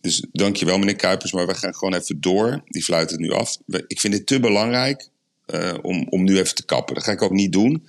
Dus 0.00 0.24
dankjewel 0.32 0.78
meneer 0.78 0.96
Kuipers, 0.96 1.32
maar 1.32 1.46
we 1.46 1.54
gaan 1.54 1.74
gewoon 1.74 1.94
even 1.94 2.20
door. 2.20 2.62
Die 2.66 2.82
fluit 2.84 3.10
het 3.10 3.20
nu 3.20 3.30
af. 3.30 3.58
Ik 3.86 4.00
vind 4.00 4.14
het 4.14 4.26
te 4.26 4.40
belangrijk 4.40 5.08
eh, 5.46 5.74
om, 5.82 6.06
om 6.10 6.24
nu 6.24 6.38
even 6.38 6.54
te 6.54 6.64
kappen. 6.64 6.94
Dat 6.94 7.04
ga 7.04 7.12
ik 7.12 7.22
ook 7.22 7.30
niet 7.30 7.52
doen. 7.52 7.86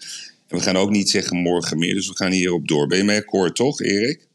En 0.54 0.60
we 0.60 0.66
gaan 0.66 0.78
ook 0.78 0.89
niet 0.89 1.10
zeggen 1.10 1.38
morgen 1.38 1.78
meer, 1.78 1.94
dus 1.94 2.08
we 2.08 2.16
gaan 2.16 2.32
hierop 2.32 2.68
door. 2.68 2.88
Ben 2.88 2.98
je 2.98 3.04
mee 3.04 3.18
akkoord, 3.18 3.56
toch, 3.56 3.82
Erik? 3.82 4.28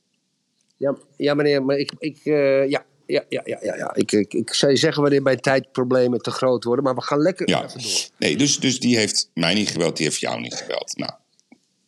Ja, 0.76 0.96
ja, 1.16 1.35
meneer, 1.35 1.64
maar 1.64 1.76
ik, 1.76 1.92
ik, 1.98 2.18
eh, 2.24 2.68
ja, 2.68 2.85
ja, 3.07 3.24
ja, 3.28 3.42
ja, 3.44 3.59
ja, 3.62 3.76
ja. 3.76 3.94
Ik, 3.94 4.12
ik, 4.12 4.35
ik 4.35 4.52
zou 4.54 4.72
je 4.72 4.78
zeggen 4.78 5.02
wanneer 5.02 5.22
mijn 5.22 5.40
tijdproblemen 5.40 6.18
te 6.18 6.31
groot 6.31 6.64
worden, 6.64 6.85
maar 6.85 6.94
we 6.94 7.02
gaan 7.02 7.18
lekker 7.18 7.48
Ja. 7.48 7.64
even 7.64 7.83
door. 7.83 8.09
Nee, 8.18 8.37
dus, 8.37 8.59
dus 8.61 8.81
die 8.81 8.96
heeft 8.96 9.31
mij 9.35 9.54
niet 9.54 9.68
gebeld, 9.68 9.96
die 9.96 10.07
heeft 10.07 10.20
jou 10.20 10.40
niet 10.40 10.54
gebeld. 10.54 10.96
Nou, 10.96 11.12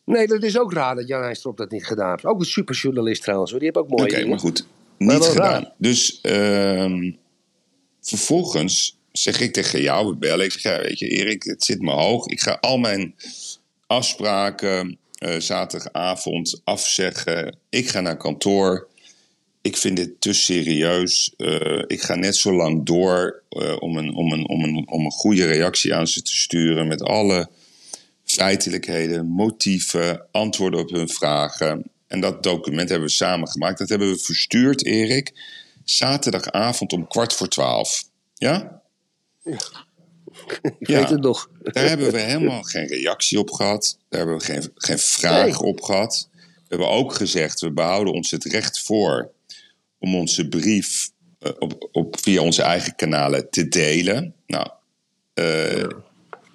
Nee, 0.05 0.27
dat 0.27 0.43
is 0.43 0.59
ook 0.59 0.73
raar 0.73 0.95
dat 0.95 1.07
Jan 1.07 1.21
Heijstrop 1.21 1.57
dat 1.57 1.71
niet 1.71 1.85
gedaan 1.85 2.09
heeft. 2.09 2.25
Ook 2.25 2.39
een 2.39 2.45
superjournalist 2.45 3.21
trouwens, 3.21 3.51
hoor. 3.51 3.59
die 3.59 3.69
heeft 3.73 3.85
ook 3.85 3.91
oké, 3.91 4.01
mooie 4.01 4.13
dingen. 4.13 4.29
maar 4.29 4.39
goed. 4.39 4.67
Niet 4.97 5.23
gedaan. 5.23 5.51
raar. 5.51 5.73
Dus 5.77 6.21
ehm, 6.21 7.11
vervolgens 8.01 8.99
zeg 9.11 9.39
ik 9.39 9.53
tegen 9.53 9.81
jou, 9.81 10.07
we 10.09 10.15
bellen. 10.15 10.45
Ik 10.45 10.51
zeg, 10.51 10.61
ja, 10.61 10.81
weet 10.81 10.99
je, 10.99 11.07
Erik, 11.07 11.43
het 11.43 11.63
zit 11.63 11.81
me 11.81 11.91
hoog. 11.91 12.27
Ik 12.27 12.41
ga 12.41 12.57
al 12.61 12.77
mijn 12.77 13.15
afspraken 13.91 14.97
eh, 15.13 15.39
zaterdagavond 15.39 16.61
afzeggen. 16.63 17.57
Ik 17.69 17.89
ga 17.89 18.01
naar 18.01 18.17
kantoor. 18.17 18.87
Ik 19.61 19.77
vind 19.77 19.97
dit 19.97 20.21
te 20.21 20.33
serieus. 20.33 21.33
Eh, 21.37 21.83
ik 21.87 22.01
ga 22.01 22.15
net 22.15 22.35
zo 22.35 22.53
lang 22.53 22.85
door 22.85 23.43
eh, 23.49 23.75
om, 23.79 23.97
een, 23.97 24.15
om, 24.15 24.31
een, 24.31 24.49
om, 24.49 24.63
een, 24.63 24.87
om 24.87 25.05
een 25.05 25.11
goede 25.11 25.45
reactie 25.45 25.95
aan 25.95 26.07
ze 26.07 26.21
te 26.21 26.35
sturen. 26.35 26.87
Met 26.87 27.01
alle 27.01 27.49
feitelijkheden, 28.25 29.27
motieven, 29.27 30.25
antwoorden 30.31 30.79
op 30.79 30.89
hun 30.89 31.09
vragen. 31.09 31.83
En 32.07 32.19
dat 32.19 32.43
document 32.43 32.89
hebben 32.89 33.07
we 33.07 33.13
samen 33.13 33.47
gemaakt. 33.47 33.79
Dat 33.79 33.89
hebben 33.89 34.09
we 34.09 34.17
verstuurd, 34.17 34.85
Erik. 34.85 35.31
Zaterdagavond 35.83 36.93
om 36.93 37.07
kwart 37.07 37.33
voor 37.33 37.47
twaalf. 37.47 38.03
Ja? 38.35 38.81
Ik 40.79 40.87
weet 40.87 41.09
het 41.09 41.21
nog. 41.21 41.49
Daar 41.63 41.87
hebben 41.87 42.11
we 42.11 42.19
helemaal 42.19 42.63
geen 42.63 42.87
reactie 42.87 43.39
op 43.39 43.51
gehad. 43.51 43.97
Daar 44.09 44.19
hebben 44.19 44.37
we 44.37 44.43
geen, 44.43 44.71
geen 44.75 44.99
vraag 44.99 45.45
Nee. 45.45 45.59
op 45.69 45.81
gehad. 45.81 46.29
We 46.33 46.77
hebben 46.77 46.89
ook 46.89 47.13
gezegd, 47.13 47.59
we 47.61 47.71
behouden 47.71 48.13
ons 48.13 48.31
het 48.31 48.43
recht 48.43 48.79
voor 48.79 49.31
om 49.99 50.15
onze 50.15 50.47
brief 50.47 51.11
eh, 51.39 51.51
op, 51.59 51.89
op, 51.91 52.17
via 52.21 52.41
onze 52.41 52.61
eigen 52.61 52.95
kanalen 52.95 53.49
te 53.49 53.67
delen. 53.67 54.35
Nou, 54.47 54.67
eh, 55.33 55.87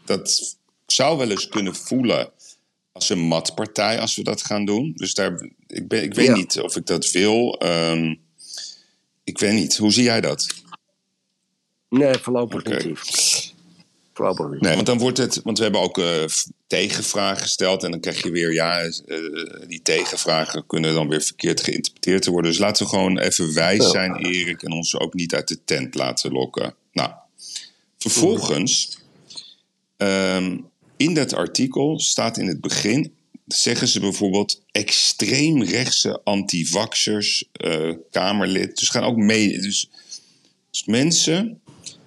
dat 0.04 0.56
zou 0.86 1.18
wel 1.18 1.30
eens 1.30 1.48
kunnen 1.48 1.74
voelen 1.76 2.30
als 2.92 3.08
een 3.08 3.18
matpartij 3.18 4.00
als 4.00 4.16
we 4.16 4.22
dat 4.22 4.42
gaan 4.42 4.64
doen. 4.64 4.92
Dus 4.94 5.14
daar, 5.14 5.50
ik, 5.66 5.88
ben, 5.88 6.02
ik 6.02 6.14
weet 6.14 6.26
Ja. 6.26 6.34
niet 6.34 6.60
of 6.60 6.76
ik 6.76 6.86
dat 6.86 7.10
wil. 7.10 7.58
Ehm, 7.58 8.14
ik 9.24 9.38
weet 9.38 9.52
niet. 9.52 9.76
Hoe 9.76 9.92
zie 9.92 10.02
jij 10.04 10.20
dat? 10.20 10.46
Nee, 11.88 12.14
voorlopig 12.14 12.60
Oké. 12.60 12.84
niet. 12.86 13.54
Nee, 14.60 14.74
want 14.74 14.86
dan 14.86 14.98
wordt 14.98 15.18
het. 15.18 15.40
Want 15.44 15.56
we 15.58 15.62
hebben 15.62 15.80
ook 15.80 15.98
eh, 15.98 16.24
tegenvragen 16.66 17.42
gesteld. 17.42 17.82
En 17.84 17.90
dan 17.90 18.00
krijg 18.00 18.22
je 18.22 18.30
weer. 18.30 18.52
Ja, 18.52 18.80
eh, 18.80 18.90
die 19.68 19.82
tegenvragen 19.82 20.66
kunnen 20.66 20.94
dan 20.94 21.08
weer 21.08 21.22
verkeerd 21.22 21.60
geïnterpreteerd 21.60 22.26
worden. 22.26 22.50
Dus 22.50 22.60
laten 22.60 22.82
we 22.84 22.88
gewoon 22.90 23.18
even 23.18 23.54
wijs 23.54 23.90
zijn, 23.90 24.16
Erik. 24.16 24.62
En 24.62 24.72
ons 24.72 24.98
ook 24.98 25.14
niet 25.14 25.34
uit 25.34 25.48
de 25.48 25.64
tent 25.64 25.94
laten 25.94 26.32
lokken. 26.32 26.74
Nou, 26.92 27.10
vervolgens. 27.98 28.98
ehm, 29.96 30.56
in 30.96 31.14
dat 31.14 31.34
artikel 31.34 31.98
staat 32.00 32.38
in 32.38 32.46
het 32.46 32.60
begin. 32.60 33.14
Zeggen 33.46 33.88
ze 33.88 34.00
bijvoorbeeld 34.00 34.62
extreem 34.72 35.62
rechtse 35.62 36.20
antivaxers, 36.24 37.44
eh 37.52 37.92
Kamerlid. 38.10 38.78
Dus 38.78 38.88
gaan 38.88 39.04
ook 39.04 39.16
mee. 39.16 39.60
Dus, 39.60 39.90
dus 40.70 40.84
mensen 40.84 41.60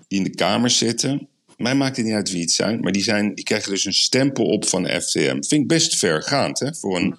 die 0.07 0.17
in 0.17 0.23
de 0.23 0.35
Kamer 0.35 0.69
zitten. 0.69 1.27
Mij 1.59 1.75
maakt 1.75 1.97
het 1.97 2.05
niet 2.05 2.15
uit 2.15 2.31
wie 2.31 2.41
het 2.41 2.51
zijn, 2.51 2.79
maar 2.79 2.91
die, 2.91 3.03
zijn, 3.03 3.35
die 3.35 3.43
krijgen 3.43 3.71
dus 3.71 3.85
een 3.85 3.93
stempel 3.93 4.45
op 4.45 4.65
van 4.65 4.83
de 4.83 5.01
FTM. 5.01 5.31
Vind 5.31 5.51
ik 5.51 5.67
best 5.67 5.95
vergaand 5.95 6.59
hè, 6.59 6.75
voor 6.75 6.97
een 6.97 7.15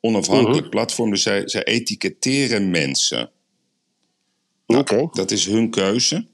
onafhankelijk 0.00 0.70
platform. 0.70 1.10
Dus 1.10 1.22
zij, 1.22 1.48
zij 1.48 1.64
etiketteren 1.64 2.70
mensen. 2.70 3.30
Oké. 4.66 5.08
Dat 5.12 5.30
is 5.30 5.46
hun 5.46 5.70
keuze. 5.70 6.26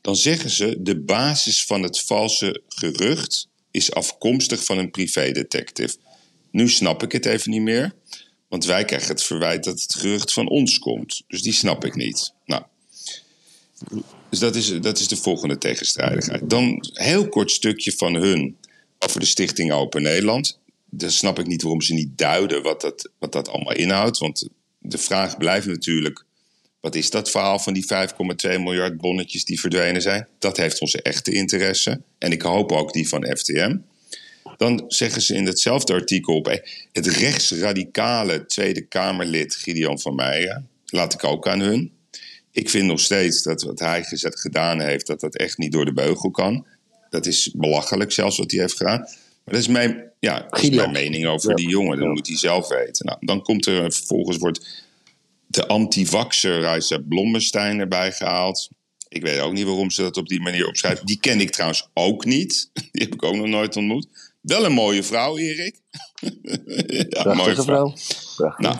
Dan 0.00 0.16
zeggen 0.16 0.50
ze: 0.50 0.76
de 0.78 1.00
basis 1.00 1.64
van 1.64 1.82
het 1.82 2.00
valse 2.00 2.62
gerucht 2.68 3.48
is 3.70 3.92
afkomstig 3.92 4.64
van 4.64 4.78
een 4.78 4.90
privédetective. 4.90 5.96
Nu 6.50 6.68
snap 6.68 7.02
ik 7.02 7.12
het 7.12 7.26
even 7.26 7.50
niet 7.50 7.62
meer, 7.62 7.94
want 8.48 8.64
wij 8.64 8.84
krijgen 8.84 9.08
het 9.08 9.22
verwijt 9.22 9.64
dat 9.64 9.80
het 9.80 9.94
gerucht 9.94 10.32
van 10.32 10.48
ons 10.48 10.78
komt. 10.78 11.22
Dus 11.28 11.42
die 11.42 11.52
snap 11.52 11.84
ik 11.84 11.94
niet. 11.94 12.32
Nou. 12.44 12.62
Dus 14.32 14.40
dat 14.40 14.54
is, 14.54 14.80
dat 14.80 14.98
is 14.98 15.08
de 15.08 15.16
volgende 15.16 15.58
tegenstrijdigheid. 15.58 16.50
Dan 16.50 16.62
een 16.62 16.90
heel 16.92 17.28
kort 17.28 17.50
stukje 17.50 17.92
van 17.92 18.14
hun 18.14 18.56
over 18.98 19.20
de 19.20 19.26
Stichting 19.26 19.72
Open 19.72 20.02
Nederland. 20.02 20.58
Dan 20.90 21.10
snap 21.10 21.38
ik 21.38 21.46
niet 21.46 21.62
waarom 21.62 21.80
ze 21.80 21.94
niet 21.94 22.18
duiden 22.18 22.62
wat 22.62 22.80
dat, 22.80 23.10
wat 23.18 23.32
dat 23.32 23.48
allemaal 23.48 23.74
inhoudt. 23.74 24.18
Want 24.18 24.48
de 24.78 24.98
vraag 24.98 25.36
blijft 25.36 25.66
natuurlijk: 25.66 26.24
wat 26.80 26.94
is 26.94 27.10
dat 27.10 27.30
verhaal 27.30 27.58
van 27.58 27.72
die 27.72 27.84
5,2 27.84 28.48
miljard 28.48 28.96
bonnetjes 28.96 29.44
die 29.44 29.60
verdwenen 29.60 30.02
zijn? 30.02 30.28
Dat 30.38 30.56
heeft 30.56 30.80
onze 30.80 31.02
echte 31.02 31.32
interesse. 31.32 32.00
En 32.18 32.32
ik 32.32 32.42
hoop 32.42 32.72
ook 32.72 32.92
die 32.92 33.08
van 33.08 33.36
FTM. 33.36 33.76
Dan 34.56 34.84
zeggen 34.88 35.22
ze 35.22 35.34
in 35.34 35.46
hetzelfde 35.46 35.92
artikel 35.92 36.34
op 36.34 36.60
het 36.92 37.06
rechtsradicale 37.06 38.46
Tweede 38.46 38.80
Kamerlid 38.80 39.54
Gideon 39.54 40.00
van 40.00 40.14
Meijen. 40.14 40.68
Laat 40.86 41.14
ik 41.14 41.24
ook 41.24 41.48
aan 41.48 41.60
hun. 41.60 41.92
Ik 42.52 42.70
vind 42.70 42.86
nog 42.86 43.00
steeds 43.00 43.42
dat 43.42 43.62
wat 43.62 43.78
hij 43.78 44.04
gezet, 44.04 44.40
gedaan 44.40 44.80
heeft, 44.80 45.06
dat 45.06 45.20
dat 45.20 45.36
echt 45.36 45.58
niet 45.58 45.72
door 45.72 45.84
de 45.84 45.92
beugel 45.92 46.30
kan. 46.30 46.66
Dat 47.10 47.26
is 47.26 47.50
belachelijk 47.56 48.12
zelfs 48.12 48.38
wat 48.38 48.50
hij 48.50 48.60
heeft 48.60 48.76
gedaan. 48.76 48.98
Maar 49.00 49.54
dat 49.54 49.56
is 49.62 49.68
mijn, 49.68 50.10
ja, 50.18 50.40
dat 50.40 50.52
is 50.54 50.60
Gideon. 50.60 50.90
mijn 50.92 51.04
mening 51.04 51.26
over 51.26 51.48
Ja. 51.50 51.54
die 51.56 51.68
jongen. 51.68 51.96
Dat 51.96 52.06
Ja. 52.06 52.12
moet 52.12 52.26
hij 52.26 52.36
zelf 52.36 52.68
weten. 52.68 53.06
Nou, 53.06 53.18
dan 53.20 53.42
komt 53.42 53.66
er 53.66 53.92
vervolgens 53.92 54.36
wordt 54.36 54.84
de 55.46 55.66
anti-vaxxer 55.66 56.60
Reisa 56.60 56.98
Blommestein 57.08 57.78
erbij 57.80 58.12
gehaald. 58.12 58.68
Ik 59.08 59.22
weet 59.22 59.40
ook 59.40 59.52
niet 59.52 59.64
waarom 59.64 59.90
ze 59.90 60.02
dat 60.02 60.16
op 60.16 60.28
die 60.28 60.40
manier 60.40 60.66
opschrijft. 60.66 61.06
Die 61.06 61.18
ken 61.20 61.40
ik 61.40 61.50
trouwens 61.50 61.88
ook 61.94 62.24
niet. 62.24 62.70
Die 62.92 63.02
heb 63.02 63.14
ik 63.14 63.22
ook 63.22 63.34
nog 63.36 63.46
nooit 63.46 63.76
ontmoet. 63.76 64.06
Wel 64.40 64.64
een 64.64 64.72
mooie 64.72 65.02
vrouw, 65.02 65.38
Erik. 65.38 65.80
ja, 67.08 67.22
Prachtige 67.22 67.62
vrouw. 67.62 67.94
Nou, 68.56 68.76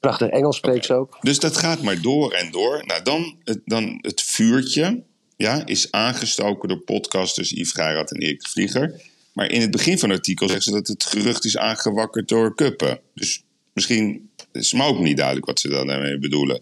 Prachtig 0.00 0.28
Engels 0.28 0.56
spreekt 0.56 0.84
ze 0.84 0.94
ook. 0.94 1.18
dus 1.20 1.38
dat 1.38 1.56
gaat 1.56 1.82
maar 1.82 2.00
door 2.00 2.32
en 2.32 2.50
door. 2.50 2.82
Nou, 2.86 3.02
dan 3.02 3.36
het, 3.44 3.60
dan 3.64 3.98
het 4.00 4.22
vuurtje 4.22 5.02
ja, 5.36 5.66
is 5.66 5.90
aangestoken 5.90 6.68
door 6.68 6.80
podcasters 6.80 7.50
Yves 7.50 7.72
Geirat 7.72 8.12
en 8.12 8.20
Erik 8.20 8.48
Vlieger. 8.48 9.00
Maar 9.32 9.50
in 9.50 9.60
het 9.60 9.70
begin 9.70 9.98
van 9.98 10.08
het 10.08 10.18
artikel 10.18 10.46
zeggen 10.46 10.64
ze 10.64 10.70
dat 10.70 10.86
het 10.86 11.04
gerucht 11.04 11.44
is 11.44 11.56
aangewakkerd 11.56 12.28
door 12.28 12.54
Kuppen. 12.54 13.00
Dus 13.14 13.42
misschien 13.72 14.30
is 14.52 14.72
me 14.72 14.84
ook 14.84 14.98
niet 14.98 15.16
duidelijk 15.16 15.46
wat 15.46 15.60
ze 15.60 15.68
daarmee 15.68 16.18
bedoelen. 16.18 16.60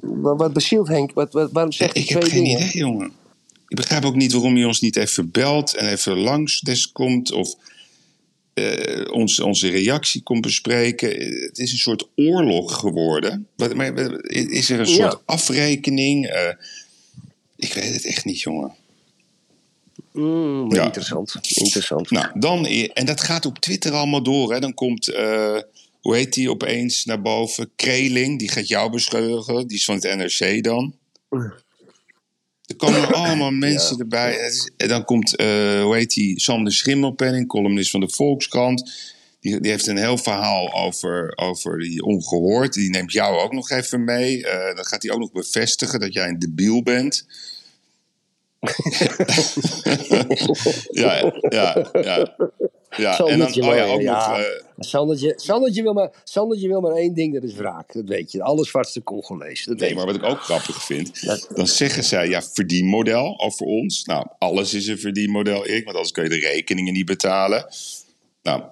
Wat, 0.00 0.38
wat 0.38 0.52
bezielt 0.52 0.88
Henk? 0.88 1.12
Wat, 1.12 1.32
wat, 1.32 1.52
waarom 1.52 1.72
zegt 1.72 1.92
hij 1.94 2.02
ik 2.02 2.08
heb 2.08 2.20
twee 2.20 2.32
geen 2.32 2.44
dingen? 2.44 2.60
idee, 2.60 2.76
jongen. 2.78 3.12
Ik 3.68 3.76
begrijp 3.76 4.04
ook 4.04 4.14
niet 4.14 4.32
waarom 4.32 4.54
hij 4.54 4.64
ons 4.64 4.80
niet 4.80 4.96
even 4.96 5.30
belt 5.30 5.74
en 5.74 5.88
even 5.88 6.18
langs 6.18 6.60
des 6.60 6.92
komt. 6.92 7.32
Of 7.32 7.54
eh, 8.54 9.12
ons, 9.12 9.40
onze 9.40 9.68
reactie 9.68 10.22
komt 10.22 10.40
bespreken. 10.40 11.08
Het 11.44 11.58
is 11.58 11.72
een 11.72 11.78
soort 11.78 12.08
oorlog 12.16 12.78
geworden. 12.78 13.48
Wat, 13.56 13.74
maar, 13.74 13.98
is 14.28 14.70
er 14.70 14.80
een 14.80 14.86
soort 14.86 15.12
Ja. 15.12 15.20
afrekening? 15.24 16.26
Eh, 16.26 16.48
Ik 17.56 17.72
weet 17.72 17.94
het 17.94 18.04
echt 18.04 18.24
niet, 18.24 18.40
jongen. 18.40 18.74
Mm, 20.12 20.74
Ja. 20.74 20.84
Interessant, 20.84 21.34
interessant. 21.54 22.10
Nou, 22.10 22.26
dan, 22.40 22.66
en 22.66 23.06
dat 23.06 23.20
gaat 23.20 23.46
op 23.46 23.58
Twitter 23.58 23.92
allemaal 23.92 24.22
door. 24.22 24.52
Hè. 24.52 24.60
Dan 24.60 24.74
komt, 24.74 25.08
eh, 25.08 25.58
hoe 26.00 26.14
heet 26.16 26.32
die 26.34 26.50
opeens 26.50 27.04
naar 27.04 27.22
boven? 27.22 27.70
Kreling, 27.76 28.38
die 28.38 28.48
gaat 28.48 28.68
jou 28.68 28.90
beschuldigen. 28.90 29.66
Die 29.66 29.76
is 29.76 29.84
van 29.84 29.94
het 29.94 30.16
NRC 30.16 30.62
dan. 30.64 30.94
Er 32.78 32.86
komen 32.86 33.14
allemaal 33.24 33.50
mensen 33.50 33.98
erbij. 33.98 34.52
En 34.76 34.88
dan 34.88 35.04
komt, 35.04 35.36
eh, 35.36 35.82
hoe 35.82 35.94
heet 35.96 36.14
die? 36.14 36.40
Sander 36.40 36.72
Schimmelpenning, 36.72 37.46
columnist 37.46 37.90
van 37.90 38.00
de 38.00 38.08
Volkskrant. 38.08 38.92
Die, 39.40 39.60
die 39.60 39.70
heeft 39.70 39.86
een 39.86 39.96
heel 39.96 40.18
verhaal 40.18 40.72
over, 40.72 41.32
over 41.36 41.78
die 41.78 42.02
ongehoord. 42.02 42.72
Die 42.72 42.90
neemt 42.90 43.12
jou 43.12 43.40
ook 43.40 43.52
nog 43.52 43.70
even 43.70 44.04
mee. 44.04 44.46
Eh, 44.46 44.76
dan 44.76 44.84
gaat 44.84 45.02
hij 45.02 45.12
ook 45.12 45.18
nog 45.18 45.32
bevestigen 45.32 46.00
dat 46.00 46.12
jij 46.12 46.28
een 46.28 46.38
debiel 46.38 46.82
bent. 46.82 47.26
ja, 50.90 51.32
ja, 51.48 51.86
ja. 51.92 52.34
ja. 52.96 53.18
En 53.18 53.38
dan, 53.38 53.48
oh 53.48 53.74
ja, 53.74 53.84
ook 53.84 54.00
ja. 54.00 54.28
nog... 54.28 54.38
eh, 54.38 54.44
Sandertje, 54.78 55.32
Sandertje, 55.36 55.82
wil 55.82 55.92
maar, 55.92 56.10
Sandertje 56.24 56.68
wil 56.68 56.80
maar 56.80 56.92
één 56.92 57.14
ding, 57.14 57.34
dat 57.34 57.42
is 57.42 57.54
wraak. 57.54 57.92
Dat 57.92 58.08
weet 58.08 58.32
je. 58.32 58.42
Alle 58.42 58.64
zwartste 58.64 59.02
Congolees. 59.02 59.64
Dat 59.64 59.78
Nee, 59.78 59.94
maar 59.94 60.06
wat 60.06 60.14
ik 60.14 60.22
ook 60.24 60.40
grappig 60.40 60.84
vind, 60.84 61.24
Dat- 61.26 61.48
dan 61.54 61.66
zeggen 61.66 62.04
zij, 62.04 62.28
ja, 62.28 62.42
verdienmodel 62.42 63.40
over 63.40 63.66
ons. 63.66 64.04
Nou, 64.04 64.26
alles 64.38 64.74
is 64.74 64.86
een 64.86 64.98
verdienmodel, 64.98 65.66
Erik, 65.66 65.84
want 65.84 65.96
anders 65.96 66.12
kun 66.14 66.22
je 66.22 66.28
de 66.28 66.38
rekeningen 66.38 66.92
niet 66.92 67.06
betalen. 67.06 67.66
Nou, 68.42 68.62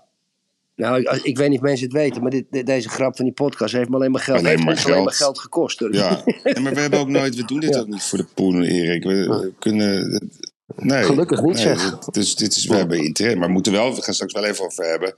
Nou, 0.77 1.01
ik, 1.01 1.11
ik 1.23 1.37
weet 1.39 1.49
niet 1.49 1.59
of 1.59 1.65
mensen 1.65 1.85
het 1.87 1.95
weten, 1.97 2.23
maar 2.23 2.31
dit, 2.31 2.67
deze 2.67 2.89
grap 2.89 3.17
van 3.17 3.25
die 3.25 3.35
podcast 3.35 3.73
heeft 3.75 3.89
me 3.89 3.95
alleen 3.97 4.11
maar 4.11 4.21
geld, 4.21 4.39
Alleen 4.39 4.51
heeft 4.51 4.65
maar 4.65 4.75
ons 4.75 4.83
alleen 4.85 4.95
geld. 4.95 5.07
maar 5.07 5.15
geld 5.17 5.39
gekost. 5.39 5.79
Hoor. 5.79 5.95
ja. 5.95 6.23
Nee, 6.45 6.61
maar 6.61 6.75
we 6.75 6.81
hebben 6.81 6.99
ook 7.01 7.09
nooit, 7.09 7.35
we 7.37 7.45
doen 7.45 7.61
dit 7.61 7.75
Ja. 7.75 7.81
ook 7.81 7.87
niet 7.87 8.03
voor 8.03 8.19
de 8.19 8.27
poen, 8.35 8.63
Erik. 8.63 9.03
We, 9.05 9.15
we 9.15 9.53
kunnen... 9.59 10.21
Nee, 10.77 11.03
Gelukkig 11.05 11.43
niet, 11.43 11.55
nee, 11.55 11.63
zeg. 11.63 11.99
Dus 11.99 12.35
dit 12.35 12.57
is, 12.57 12.67
we 12.67 12.75
hebben 12.75 13.05
interesse. 13.05 13.39
Maar 13.39 13.47
we 13.47 13.53
moeten 13.53 13.73
wel, 13.73 13.95
we 13.95 14.03
gaan 14.03 14.15
straks 14.15 14.33
wel 14.33 14.45
even 14.45 14.65
over 14.65 14.85
hebben. 14.85 15.15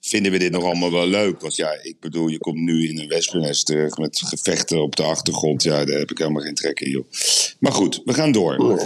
Vinden 0.00 0.32
we 0.32 0.38
dit 0.38 0.52
nog 0.52 0.64
allemaal 0.64 0.90
wel 0.92 1.06
leuk? 1.06 1.40
Want 1.40 1.56
ja, 1.56 1.78
ik 1.82 1.96
bedoel, 2.00 2.28
je 2.28 2.38
komt 2.38 2.58
nu 2.58 2.88
in 2.88 2.98
een 2.98 3.08
wespennest 3.08 3.66
terecht 3.66 3.98
met 3.98 4.22
gevechten 4.24 4.82
op 4.82 4.96
de 4.96 5.02
achtergrond. 5.02 5.62
Ja, 5.62 5.84
daar 5.84 5.98
heb 5.98 6.10
ik 6.10 6.18
helemaal 6.18 6.42
geen 6.42 6.54
trek 6.54 6.80
in, 6.80 6.90
joh. 6.90 7.04
Maar 7.60 7.72
goed, 7.72 8.02
we 8.04 8.14
gaan 8.14 8.32
door. 8.32 8.80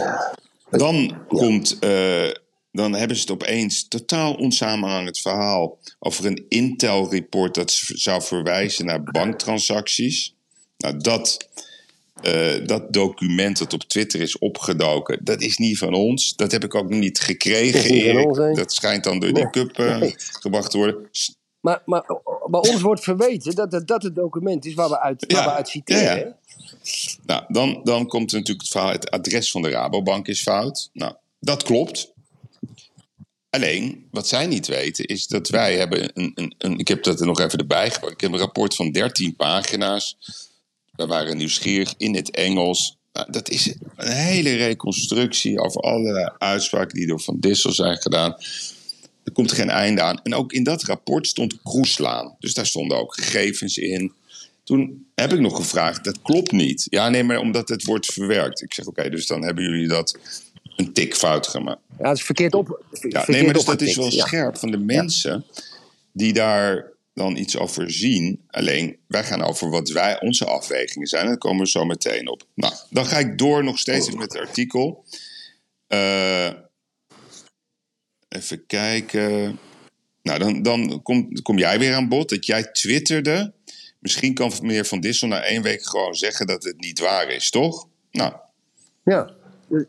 Dan 0.70 1.14
komt, 1.28 1.76
eh, 1.81 2.28
dan 2.72 2.92
hebben 2.94 3.16
ze 3.16 3.22
het 3.22 3.30
opeens 3.30 3.88
totaal 3.88 4.35
onsamenhangend 4.35 5.18
verhaal 5.20 5.78
over 5.98 6.26
een 6.26 6.44
Intel-report 6.48 7.54
dat 7.54 7.70
zou 7.87 8.22
verwijzen 8.22 8.85
naar 8.87 9.02
banktransacties. 9.02 10.35
Nou, 10.76 10.96
dat, 10.96 11.48
eh, 12.22 12.66
dat 12.66 12.92
document 12.92 13.58
dat 13.58 13.72
op 13.72 13.82
Twitter 13.82 14.20
is 14.20 14.38
opgedoken, 14.38 15.18
dat 15.24 15.40
is 15.42 15.56
niet 15.56 15.78
van 15.78 15.94
ons. 15.94 16.37
Dat 16.37 16.52
heb 16.52 16.64
ik 16.64 16.74
ook 16.74 16.88
niet 16.88 17.20
gekregen, 17.20 18.14
Dat 18.14 18.24
ons? 18.26 18.56
Dat 18.58 18.72
schijnt 18.72 19.04
dan 19.04 19.20
door 19.20 19.32
die 19.32 19.50
cup 19.50 19.78
eh, 19.78 19.98
Nee. 19.98 20.14
gebracht 20.16 20.70
te 20.70 20.76
worden. 20.76 21.08
Maar, 21.61 21.82
maar 21.85 22.02
bij 22.50 22.61
ons 22.61 22.80
wordt 22.80 23.02
verweten 23.02 23.54
dat 23.54 23.72
het, 23.72 23.87
dat 23.88 24.02
het 24.02 24.14
document 24.14 24.64
is 24.66 24.74
waar 24.74 24.88
we 24.88 25.00
uit, 25.00 25.24
waar 25.32 25.42
Ja, 25.42 25.48
we 25.48 25.52
uit 25.56 25.68
citeren. 25.68 26.18
ja? 26.18 26.37
Nou, 27.26 27.44
dan, 27.48 27.80
dan 27.85 28.06
komt 28.06 28.30
er 28.32 28.38
natuurlijk 28.38 28.66
het 28.66 28.70
verhaal: 28.76 28.90
het 28.92 29.11
adres 29.11 29.50
van 29.50 29.62
de 29.62 29.68
Rabobank 29.68 30.28
is 30.28 30.42
fout. 30.42 30.90
Nou, 30.92 31.14
dat 31.40 31.62
klopt. 31.62 32.12
Alleen, 33.54 34.06
wat 34.10 34.28
zij 34.28 34.46
niet 34.46 34.66
weten, 34.66 35.04
is 35.04 35.26
dat 35.26 35.48
wij 35.48 35.76
hebben 35.76 36.10
een, 36.14 36.32
een, 36.34 36.54
een. 36.58 36.78
Ik 36.78 36.88
heb 36.88 37.02
dat 37.02 37.20
er 37.20 37.26
nog 37.26 37.40
even 37.40 37.58
erbij 37.58 37.90
gepakt. 37.90 38.12
Ik 38.12 38.20
heb 38.20 38.32
een 38.32 38.38
rapport 38.38 38.74
van 38.74 38.90
13 38.90 39.36
pagina's. 39.36 40.16
We 40.92 41.06
waren 41.06 41.36
nieuwsgierig 41.36 41.94
in 41.96 42.14
het 42.14 42.30
Engels. 42.30 42.96
Nou, 43.12 43.32
dat 43.32 43.48
is 43.48 43.74
een 43.96 44.12
hele 44.12 44.54
reconstructie 44.54 45.58
over 45.58 45.80
allerlei 45.80 46.30
uitspraken 46.38 46.98
die 46.98 47.06
door 47.06 47.20
Van 47.20 47.40
Dissel 47.40 47.72
zijn 47.72 47.96
gedaan. 47.96 48.36
Er 49.24 49.32
komt 49.32 49.52
geen 49.52 49.70
einde 49.70 50.02
aan. 50.02 50.20
En 50.22 50.34
ook 50.34 50.52
in 50.52 50.64
dat 50.64 50.82
rapport 50.82 51.26
stond 51.26 51.62
Kroeslaan. 51.62 52.36
Dus 52.38 52.54
daar 52.54 52.66
stonden 52.66 52.98
ook 52.98 53.14
gegevens 53.14 53.76
in. 53.76 54.12
Toen 54.64 55.06
heb 55.14 55.32
ik 55.32 55.40
nog 55.40 55.56
gevraagd, 55.56 56.04
dat 56.04 56.22
klopt 56.22 56.52
niet. 56.52 56.86
Ja, 56.90 57.08
nee, 57.08 57.24
maar 57.24 57.38
omdat 57.38 57.68
het 57.68 57.84
wordt 57.84 58.06
verwerkt. 58.06 58.62
Ik 58.62 58.74
zeg, 58.74 58.86
oké, 58.86 59.10
dus 59.10 59.26
dan 59.26 59.44
hebben 59.44 59.64
jullie 59.64 59.88
dat 59.88 60.18
een 60.76 60.92
tikfout 60.92 61.46
gemaakt. 61.46 61.80
Ja, 61.98 62.08
het 62.08 62.18
is 62.18 62.24
verkeerd 62.24 62.54
op. 62.54 62.85
Ja, 63.08 63.24
nee, 63.26 63.44
maar 63.44 63.54
dus 63.54 63.64
dat 63.64 63.80
is 63.80 63.96
wel 63.96 64.11
scherp 64.11 64.56
van 64.56 64.70
de 64.70 64.78
mensen 64.78 65.44
die 66.12 66.32
daar 66.32 66.92
dan 67.14 67.37
iets 67.37 67.56
over 67.56 67.92
zien. 67.92 68.40
Alleen, 68.50 68.96
wij 69.06 69.24
gaan 69.24 69.42
over 69.42 69.70
wat 69.70 69.88
wij, 69.88 70.20
onze 70.20 70.44
afwegingen 70.44 71.06
zijn. 71.06 71.22
En 71.22 71.28
daar 71.28 71.38
komen 71.38 71.64
we 71.64 71.70
zo 71.70 71.85
meteen 71.85 72.28
op. 72.28 72.46
Nou, 72.54 72.74
dan 72.90 73.06
ga 73.06 73.18
ik 73.18 73.38
door 73.38 73.64
nog 73.64 73.78
steeds 73.78 74.06
even 74.06 74.18
met 74.18 74.32
het 74.32 74.42
artikel. 74.42 75.04
Eh, 75.87 76.50
even 78.28 78.66
kijken. 78.66 79.58
Nou, 80.22 80.38
dan, 80.38 80.62
dan 80.62 81.02
kom, 81.02 81.42
kom 81.42 81.58
jij 81.58 81.78
weer 81.78 81.94
aan 81.94 82.08
bod 82.08 82.28
dat 82.28 82.46
jij 82.46 82.62
twitterde. 82.62 83.52
Misschien 83.98 84.35
kan 84.35 84.52
meneer 84.62 84.87
Van 84.87 85.00
Dissel 85.00 85.28
na 85.28 85.42
één 85.42 85.62
week 85.62 85.87
gewoon 85.87 86.14
zeggen 86.14 86.46
dat 86.46 86.64
het 86.64 86.80
niet 86.80 86.98
waar 86.98 87.28
is, 87.28 87.50
toch? 87.50 87.88
Nou, 88.11 88.32
Ja, 89.04 89.30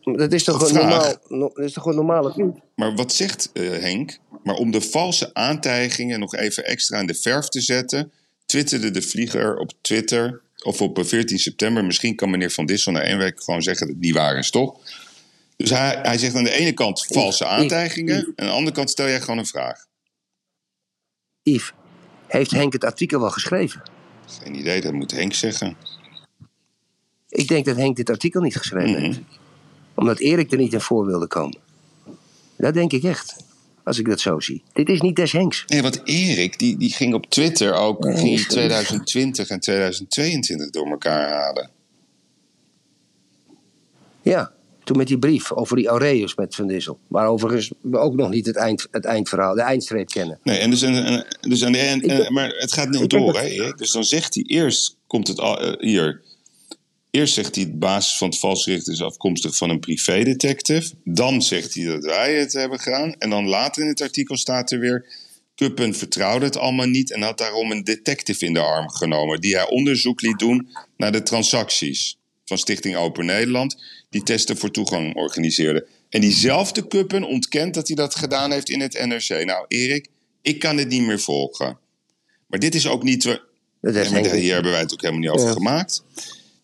dat 0.02 0.34
is 0.34 0.44
toch 0.44 0.68
een 0.70 0.74
normaal, 0.76 1.14
no- 1.28 1.52
dat 1.54 1.66
is 1.66 1.74
toch 1.74 1.86
een 1.86 1.96
normale 1.96 2.54
Maar 2.76 2.96
wat 2.96 3.14
zegt 3.14 3.50
eh, 3.54 3.70
Henk? 3.70 4.18
Maar 4.44 4.56
om 4.56 4.72
de 4.72 4.82
valse 4.82 5.34
aantijgingen 5.34 6.20
nog 6.20 6.36
even 6.36 6.66
extra 6.66 7.00
in 7.00 7.08
de 7.08 7.16
verf 7.16 7.48
te 7.48 7.62
zetten, 7.62 8.12
twitterde 8.46 8.92
de 8.92 9.02
vlieger 9.02 9.58
op 9.58 9.72
Twitter 9.82 10.42
of 10.64 10.82
op 10.82 11.00
eh, 11.00 11.06
14 11.06 11.40
september. 11.40 11.86
Misschien 11.86 12.16
kan 12.16 12.30
meneer 12.30 12.52
Van 12.52 12.66
Dissel 12.66 12.92
na 12.92 13.02
één 13.02 13.18
week 13.18 13.44
gewoon 13.44 13.62
zeggen 13.62 13.88
dat 13.88 13.96
het 13.96 14.06
niet 14.06 14.14
waar 14.16 14.38
is, 14.38 14.50
toch? 14.50 14.80
Dus 15.56 15.70
hij, 15.70 16.00
hij 16.02 16.18
zegt 16.18 16.36
aan 16.36 16.44
de 16.44 16.52
ene 16.52 16.74
kant 16.74 17.06
valse 17.06 17.46
aantijgingen, 17.46 18.16
en 18.16 18.34
aan 18.36 18.46
de 18.48 18.54
andere 18.54 18.76
kant 18.76 18.90
stel 18.90 19.08
jij 19.08 19.20
gewoon 19.22 19.38
een 19.38 19.46
vraag. 19.46 19.86
Yves, 21.44 21.72
heeft 22.28 22.52
Henk 22.52 22.74
het 22.74 22.84
artikel 22.84 23.20
wel 23.20 23.30
geschreven? 23.30 23.82
Geen 24.44 24.56
idee, 24.56 24.82
dat 24.82 24.94
moet 24.94 25.12
Henk 25.12 25.34
zeggen. 25.34 25.76
Ik 27.30 27.48
denk 27.48 27.66
dat 27.66 27.76
Henk 27.76 27.96
dit 27.96 28.10
artikel 28.10 28.42
niet 28.42 28.56
geschreven 28.58 28.92
Mhm. 28.92 29.02
heeft. 29.02 29.20
Omdat 29.96 30.20
Erik 30.20 30.52
er 30.52 30.58
niet 30.58 30.74
in 30.74 30.82
voor 30.82 31.06
wilde 31.06 31.28
komen. 31.28 31.58
Dat 32.58 32.74
denk 32.74 32.92
ik 32.94 33.04
echt. 33.04 33.36
Als 33.84 34.00
ik 34.00 34.06
dat 34.10 34.20
zo 34.20 34.40
zie. 34.40 34.64
Dit 34.74 34.90
is 34.90 35.02
niet 35.02 35.16
des 35.16 35.32
Henks. 35.32 35.64
Nee, 35.68 35.82
want 35.82 36.02
Erik, 36.04 36.60
die, 36.60 36.78
die 36.78 36.94
ging 36.94 37.14
op 37.14 37.26
Twitter 37.30 37.74
ook 37.74 38.04
Nee, 38.04 38.16
ging 38.18 38.34
is- 38.40 38.48
2020 38.48 39.50
en 39.50 39.60
2022 39.60 40.70
door 40.70 40.88
elkaar 40.90 41.32
halen. 41.34 41.70
Ja, 44.22 44.52
toen 44.84 44.98
met 44.98 45.08
die 45.08 45.20
brief 45.20 45.52
over 45.52 45.76
die 45.76 45.88
Aureus 45.88 46.36
met 46.36 46.56
Van 46.56 46.68
Dissel. 46.68 47.00
Maar 47.08 47.28
overigens 47.28 47.72
we 47.82 47.98
ook 47.98 48.14
nog 48.16 48.30
niet 48.30 48.46
het, 48.46 48.56
eind, 48.56 48.88
het 48.92 49.06
eindverhaal, 49.06 49.56
de 49.56 49.62
eindstreep 49.62 50.08
kennen. 50.10 50.40
Nee, 50.44 50.58
en 50.58 50.70
dus, 50.70 50.82
en, 50.82 51.26
dus 51.42 51.64
aan 51.66 51.72
de, 51.72 51.78
en, 51.78 52.02
Ik 52.02 52.08
ben- 52.08 52.26
en- 52.26 52.34
maar 52.34 52.50
het 52.50 52.74
gaat 52.74 52.90
ben 52.90 53.08
door, 53.08 53.36
hè, 53.38 53.46
Erik? 53.46 53.78
Dus 53.78 53.92
dan 53.92 54.04
zegt 54.04 54.34
hij 54.34 54.44
eerst, 54.44 54.98
komt 55.08 55.28
het 55.28 55.40
al, 55.40 55.60
eh, 55.62 55.74
hier. 55.90 56.22
Eerst 57.16 57.34
zegt 57.34 57.56
hij, 57.56 57.66
de 57.66 57.78
basis 57.78 58.18
van 58.18 58.30
het 58.30 58.40
valsgericht 58.40 58.88
is 58.88 59.02
afkomstig 59.02 59.56
van 59.56 59.70
een 59.70 59.80
privédetective. 59.80 60.92
Dan 61.04 61.42
zegt 61.42 61.74
hij 61.74 61.86
dat 61.86 62.04
wij 62.04 62.34
het 62.36 62.54
hebben 62.54 62.80
gedaan. 62.80 63.14
En 63.18 63.30
dan 63.30 63.48
later 63.48 63.82
in 63.82 63.88
het 63.88 64.02
artikel 64.02 64.38
staat 64.38 64.72
er 64.72 64.80
weer... 64.80 65.06
Kuppen 65.56 65.96
vertrouwde 65.96 66.46
het 66.46 66.58
allemaal 66.58 66.86
niet 66.88 67.12
en 67.12 67.22
had 67.22 67.38
daarom 67.38 67.72
een 67.72 67.84
detective 67.84 68.46
in 68.46 68.54
de 68.54 68.60
arm 68.60 68.90
genomen... 68.90 69.42
die 69.42 69.56
hij 69.56 69.70
onderzoek 69.70 70.22
liet 70.22 70.40
doen 70.40 70.68
naar 70.98 71.12
de 71.12 71.24
transacties 71.24 72.18
van 72.46 72.58
Stichting 72.58 72.96
Open 72.96 73.26
Nederland... 73.26 73.84
die 74.10 74.24
testen 74.24 74.58
voor 74.58 74.72
toegang 74.72 75.16
organiseerde. 75.16 75.88
En 76.10 76.22
diezelfde 76.22 76.88
Kuppen 76.88 77.24
ontkent 77.24 77.74
dat 77.74 77.88
hij 77.88 77.96
dat 77.96 78.16
gedaan 78.16 78.52
heeft 78.52 78.70
in 78.70 78.80
het 78.82 79.06
NRC. 79.06 79.46
Nou, 79.46 79.66
Erik, 79.68 80.08
ik 80.42 80.60
kan 80.60 80.78
het 80.78 80.88
niet 80.88 81.04
meer 81.06 81.20
volgen. 81.20 81.78
Maar 82.48 82.60
dit 82.60 82.76
is 82.76 82.88
ook 82.88 83.04
niet... 83.04 83.24
we- 83.24 83.42
Dat 83.82 83.94
ja, 84.06 84.12
maar 84.12 84.32
hier 84.32 84.54
hebben 84.54 84.72
wij 84.72 84.82
het 84.82 84.94
ook 84.94 85.02
helemaal 85.02 85.22
niet 85.22 85.32
over 85.32 85.48
Ja. 85.48 85.54
gemaakt. 85.54 86.04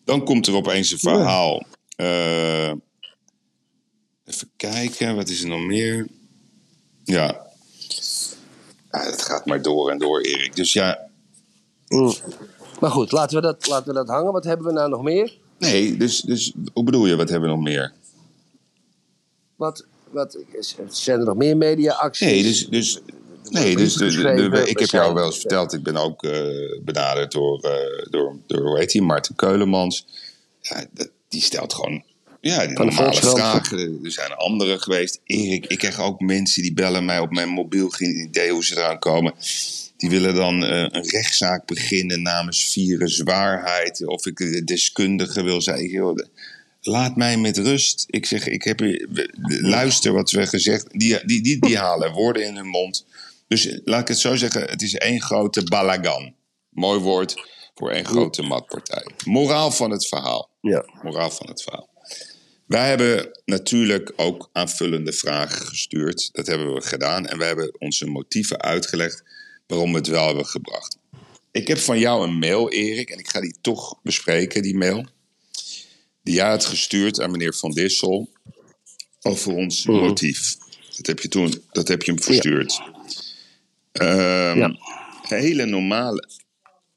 Dan 0.04 0.24
komt 0.24 0.46
er 0.46 0.54
opeens 0.54 0.92
een 0.92 0.98
verhaal. 0.98 1.66
Eh, 1.96 2.72
even 4.24 4.50
kijken, 4.56 5.16
wat 5.16 5.28
is 5.28 5.42
er 5.42 5.48
nog 5.48 5.60
meer? 5.60 6.06
Ja. 7.04 7.48
ja. 8.90 9.00
Het 9.00 9.22
gaat 9.22 9.46
maar 9.46 9.62
door 9.62 9.90
en 9.90 9.98
door, 9.98 10.20
Erik. 10.20 10.56
Dus 10.56 10.72
ja, 10.72 11.10
Mm. 11.90 12.14
Maar 12.80 12.90
goed, 12.90 13.12
laten 13.12 13.36
we, 13.36 13.42
dat, 13.42 13.66
laten 13.66 13.86
we 13.86 13.94
dat 13.94 14.08
hangen. 14.08 14.32
Wat 14.32 14.44
hebben 14.44 14.66
we 14.66 14.72
nou 14.72 14.90
nog 14.90 15.02
meer? 15.02 15.38
nee, 15.58 15.96
dus, 15.96 16.20
dus 16.20 16.52
hoe 16.72 16.84
bedoel 16.84 17.06
je, 17.06 17.16
wat 17.16 17.28
hebben 17.28 17.48
we 17.48 17.54
nog 17.54 17.64
meer? 17.64 17.92
Wat, 19.56 19.86
wat, 20.10 20.38
zijn 20.88 21.18
er 21.20 21.24
nog 21.24 21.36
meer 21.36 21.56
media-acties? 21.56 22.26
Nee, 22.26 22.42
dus, 22.42 22.68
dus, 22.68 23.00
nee, 23.50 23.76
dus 23.76 23.94
de, 23.94 23.98
de- 23.98 24.10
de- 24.10 24.16
geschreven, 24.16 24.68
ik 24.70 24.78
heb 24.78 24.88
jou 24.88 25.14
wel 25.14 25.26
eens 25.26 25.38
verteld, 25.38 25.72
ik 25.72 25.82
ben 25.82 25.96
ook 25.96 26.24
eh, 26.24 26.40
benaderd 26.82 27.32
door, 27.32 27.60
eh, 27.60 28.06
door, 28.10 28.36
door, 28.46 28.60
hoe 28.60 28.78
heet 28.78 28.92
hij, 28.92 29.02
Martin 29.02 29.36
Keulemans. 29.36 30.06
Ja, 30.60 30.84
dat, 30.92 31.10
die 31.28 31.42
stelt 31.42 31.74
gewoon 31.74 32.02
ja, 32.40 32.66
die 32.66 32.78
normale 32.78 33.14
vragen. 33.14 34.00
Er 34.04 34.12
zijn 34.12 34.32
anderen 34.32 34.80
geweest. 34.80 35.20
Erik, 35.24 35.66
ik 35.66 35.78
krijg 35.78 36.00
ook 36.00 36.20
mensen 36.20 36.62
die 36.62 36.72
bellen 36.72 37.04
mij 37.04 37.18
op 37.18 37.30
mijn 37.32 37.48
mobiel, 37.48 37.88
geen 37.88 38.20
idee 38.20 38.50
hoe 38.50 38.64
ze 38.64 38.76
eraan 38.76 38.98
komen. 38.98 39.34
Die 39.96 40.10
willen 40.10 40.34
dan 40.34 40.64
eh, 40.64 40.78
een 40.78 41.08
rechtszaak 41.08 41.66
beginnen 41.66 42.22
namens 42.22 42.64
vieren 42.72 43.08
zwaarheid. 43.08 44.06
Of 44.06 44.26
ik 44.26 44.36
de 44.36 44.64
deskundige 44.64 45.42
wil 45.42 45.62
zijn. 45.62 45.88
Joh, 45.88 46.18
laat 46.80 47.16
mij 47.16 47.36
met 47.36 47.58
rust. 47.58 48.04
Ik 48.06 48.26
zeg, 48.26 48.46
ik 48.48 48.62
heb, 48.62 48.80
luister 49.60 50.12
wat 50.12 50.30
we 50.30 50.46
gezegd. 50.46 50.86
Die, 50.90 51.18
die, 51.26 51.42
die, 51.42 51.60
die 51.60 51.78
halen 51.78 52.12
woorden 52.12 52.44
in 52.44 52.56
hun 52.56 52.68
mond. 52.68 53.06
Dus 53.50 53.80
laat 53.84 54.00
ik 54.00 54.08
het 54.08 54.18
zo 54.18 54.36
zeggen, 54.36 54.62
het 54.70 54.82
is 54.82 54.94
één 54.94 55.20
grote 55.22 55.62
balagan. 55.62 56.34
Mooi 56.68 57.00
woord 57.00 57.34
voor 57.74 57.90
één 57.90 58.04
grote 58.04 58.42
matpartij. 58.42 59.06
Moraal 59.24 59.70
van 59.70 59.90
het 59.90 60.06
verhaal. 60.06 60.50
Ja. 60.60 60.84
Moraal 61.02 61.30
van 61.30 61.48
het 61.48 61.62
verhaal. 61.62 61.88
Wij 62.66 62.88
hebben 62.88 63.40
natuurlijk 63.44 64.12
ook 64.16 64.50
aanvullende 64.52 65.12
vragen 65.12 65.66
gestuurd. 65.66 66.28
Dat 66.32 66.46
hebben 66.46 66.74
we 66.74 66.80
gedaan. 66.80 67.26
En 67.26 67.38
we 67.38 67.44
hebben 67.44 67.74
onze 67.80 68.06
motieven 68.06 68.60
uitgelegd 68.60 69.22
waarom 69.66 69.90
we 69.92 69.98
het 69.98 70.06
wel 70.06 70.26
hebben 70.26 70.46
gebracht. 70.46 70.96
Ik 71.50 71.68
heb 71.68 71.78
van 71.78 71.98
jou 71.98 72.24
een 72.24 72.38
mail, 72.38 72.70
Erik, 72.70 73.10
en 73.10 73.18
ik 73.18 73.28
ga 73.30 73.40
die 73.40 73.54
toch 73.60 73.98
bespreken, 74.02 74.62
die 74.62 74.76
mail. 74.76 75.06
Die 76.22 76.34
jij 76.34 76.48
had 76.48 76.64
gestuurd 76.64 77.20
aan 77.20 77.30
meneer 77.30 77.54
Van 77.54 77.70
Dissel 77.70 78.28
over 79.22 79.52
ons 79.54 79.86
Mhm. 79.86 79.98
motief. 79.98 80.56
Dat 80.96 81.06
heb 81.06 81.20
je 81.20 81.28
toen, 81.28 81.64
dat 81.70 81.88
heb 81.88 82.02
je 82.02 82.12
hem 82.12 82.22
verstuurd. 82.22 82.80
Ehm, 83.92 84.58
Ja. 84.58 84.76
Hele 85.22 85.66
normale. 85.66 86.28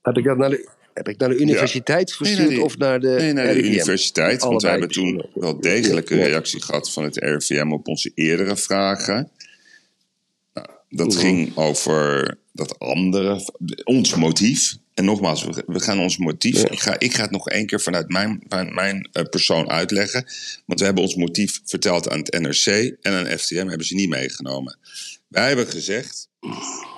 Heb 0.01 0.17
ik 0.17 0.23
dat 0.23 0.37
naar 0.37 0.49
de, 0.49 0.69
heb 0.93 1.07
ik 1.09 1.17
naar 1.17 1.29
de 1.29 1.37
universiteit 1.37 2.15
Nee, 2.19 2.33
verstuurd 2.35 2.59
of 2.61 2.77
naar 2.77 2.99
de 2.99 3.07
Nee, 3.07 3.33
naar 3.33 3.45
de 3.47 3.51
RIVM? 3.51 3.65
universiteit. 3.67 4.41
Want 4.41 4.61
we 4.61 4.67
Allebei. 4.69 4.71
hebben 4.71 4.89
toen 4.89 5.41
wel 5.43 5.59
degelijk 5.59 6.09
een 6.09 6.17
Ja. 6.17 6.25
reactie 6.25 6.61
gehad 6.61 6.91
van 6.91 7.03
het 7.03 7.17
RIVM 7.17 7.71
op 7.71 7.87
onze 7.87 8.11
eerdere 8.15 8.57
vragen. 8.57 9.29
Nou, 10.53 10.67
dat 10.89 11.07
Mhm. 11.07 11.17
ging 11.19 11.57
over 11.57 12.35
dat 12.51 12.79
andere, 12.79 13.49
ons 13.83 14.15
motief. 14.15 14.77
En 14.93 15.05
nogmaals, 15.05 15.43
we, 15.65 15.79
gaan 15.79 15.99
ons 15.99 16.17
motief. 16.17 16.63
Ik, 16.63 16.79
ga, 16.79 16.99
ik 16.99 17.13
ga 17.13 17.21
het 17.21 17.31
nog 17.31 17.49
één 17.49 17.65
keer 17.65 17.81
vanuit 17.81 18.09
mijn, 18.09 18.43
mijn, 18.47 18.73
mijn 18.73 19.09
eh, 19.11 19.23
persoon 19.23 19.69
uitleggen. 19.69 20.25
Want 20.65 20.79
we 20.79 20.85
hebben 20.85 21.03
ons 21.03 21.15
motief 21.15 21.61
verteld 21.65 22.09
aan 22.09 22.19
het 22.19 22.39
NRC 22.39 22.95
en 23.01 23.13
aan 23.13 23.37
FTM, 23.37 23.67
hebben 23.67 23.85
ze 23.87 23.95
niet 23.95 24.09
meegenomen. 24.09 24.77
Wij 25.27 25.47
hebben 25.47 25.67
gezegd 25.67 26.29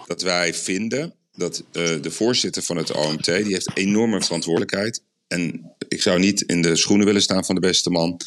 dat 0.05 0.21
wij 0.21 0.53
vinden 0.53 1.13
dat 1.36 1.63
eh, 1.71 2.01
de 2.01 2.12
voorzitter 2.12 2.63
van 2.63 2.77
het 2.77 2.91
OMT, 2.91 3.25
die 3.25 3.53
heeft 3.53 3.77
enorme 3.77 4.21
verantwoordelijkheid. 4.21 5.01
En 5.27 5.71
ik 5.88 6.01
zou 6.01 6.19
niet 6.19 6.41
in 6.41 6.62
de 6.62 6.75
schoenen 6.75 7.05
willen 7.05 7.21
staan 7.21 7.45
van 7.45 7.55
de 7.55 7.62
beste 7.62 7.89
man. 7.89 8.21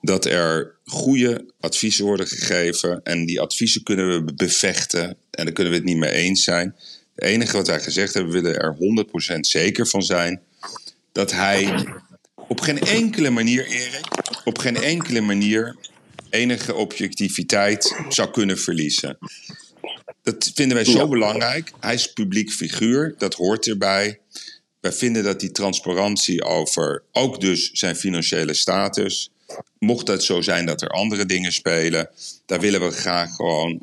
Dat 0.00 0.24
er 0.24 0.74
goede 0.84 1.44
adviezen 1.60 2.04
worden 2.04 2.26
gegeven. 2.26 3.00
En 3.02 3.26
die 3.26 3.40
adviezen 3.40 3.82
kunnen 3.82 4.08
we 4.08 4.34
bevechten. 4.34 5.16
En 5.30 5.44
daar 5.44 5.52
kunnen 5.52 5.72
we 5.72 5.78
het 5.78 5.88
niet 5.88 5.96
mee 5.96 6.10
eens 6.10 6.44
zijn. 6.44 6.74
Het 7.14 7.24
enige 7.24 7.56
wat 7.56 7.66
wij 7.66 7.80
gezegd 7.80 8.14
hebben, 8.14 8.32
we 8.32 8.40
willen 8.40 8.60
er 8.60 8.76
100% 9.36 9.40
zeker 9.40 9.86
van 9.86 10.02
zijn. 10.02 10.40
Dat 11.12 11.32
hij 11.32 11.86
op 12.48 12.60
geen 12.60 12.80
enkele 12.80 13.30
manier, 13.30 13.66
Erik, 13.66 14.06
op 14.44 14.58
geen 14.58 14.76
enkele 14.76 15.20
manier 15.20 15.76
enige 16.30 16.74
objectiviteit 16.74 18.00
zou 18.08 18.30
kunnen 18.30 18.58
verliezen. 18.58 19.18
Dat 20.34 20.50
vinden 20.54 20.76
wij 20.76 20.84
zo 20.84 21.08
belangrijk. 21.08 21.72
Hij 21.80 21.94
is 21.94 22.12
publiek 22.12 22.50
figuur, 22.50 23.14
dat 23.18 23.34
hoort 23.34 23.66
erbij. 23.66 24.18
Wij 24.80 24.92
vinden 24.92 25.24
dat 25.24 25.40
die 25.40 25.50
transparantie 25.52 26.42
over 26.44 27.02
ook 27.12 27.40
dus 27.40 27.70
zijn 27.70 27.96
financiële 27.96 28.54
status. 28.54 29.30
Mocht 29.78 30.08
het 30.08 30.22
zo 30.22 30.40
zijn 30.40 30.66
dat 30.66 30.82
er 30.82 30.88
andere 30.88 31.26
dingen 31.26 31.52
spelen, 31.52 32.10
daar 32.46 32.60
willen 32.60 32.80
we 32.80 32.90
graag 32.90 33.34
gewoon 33.34 33.82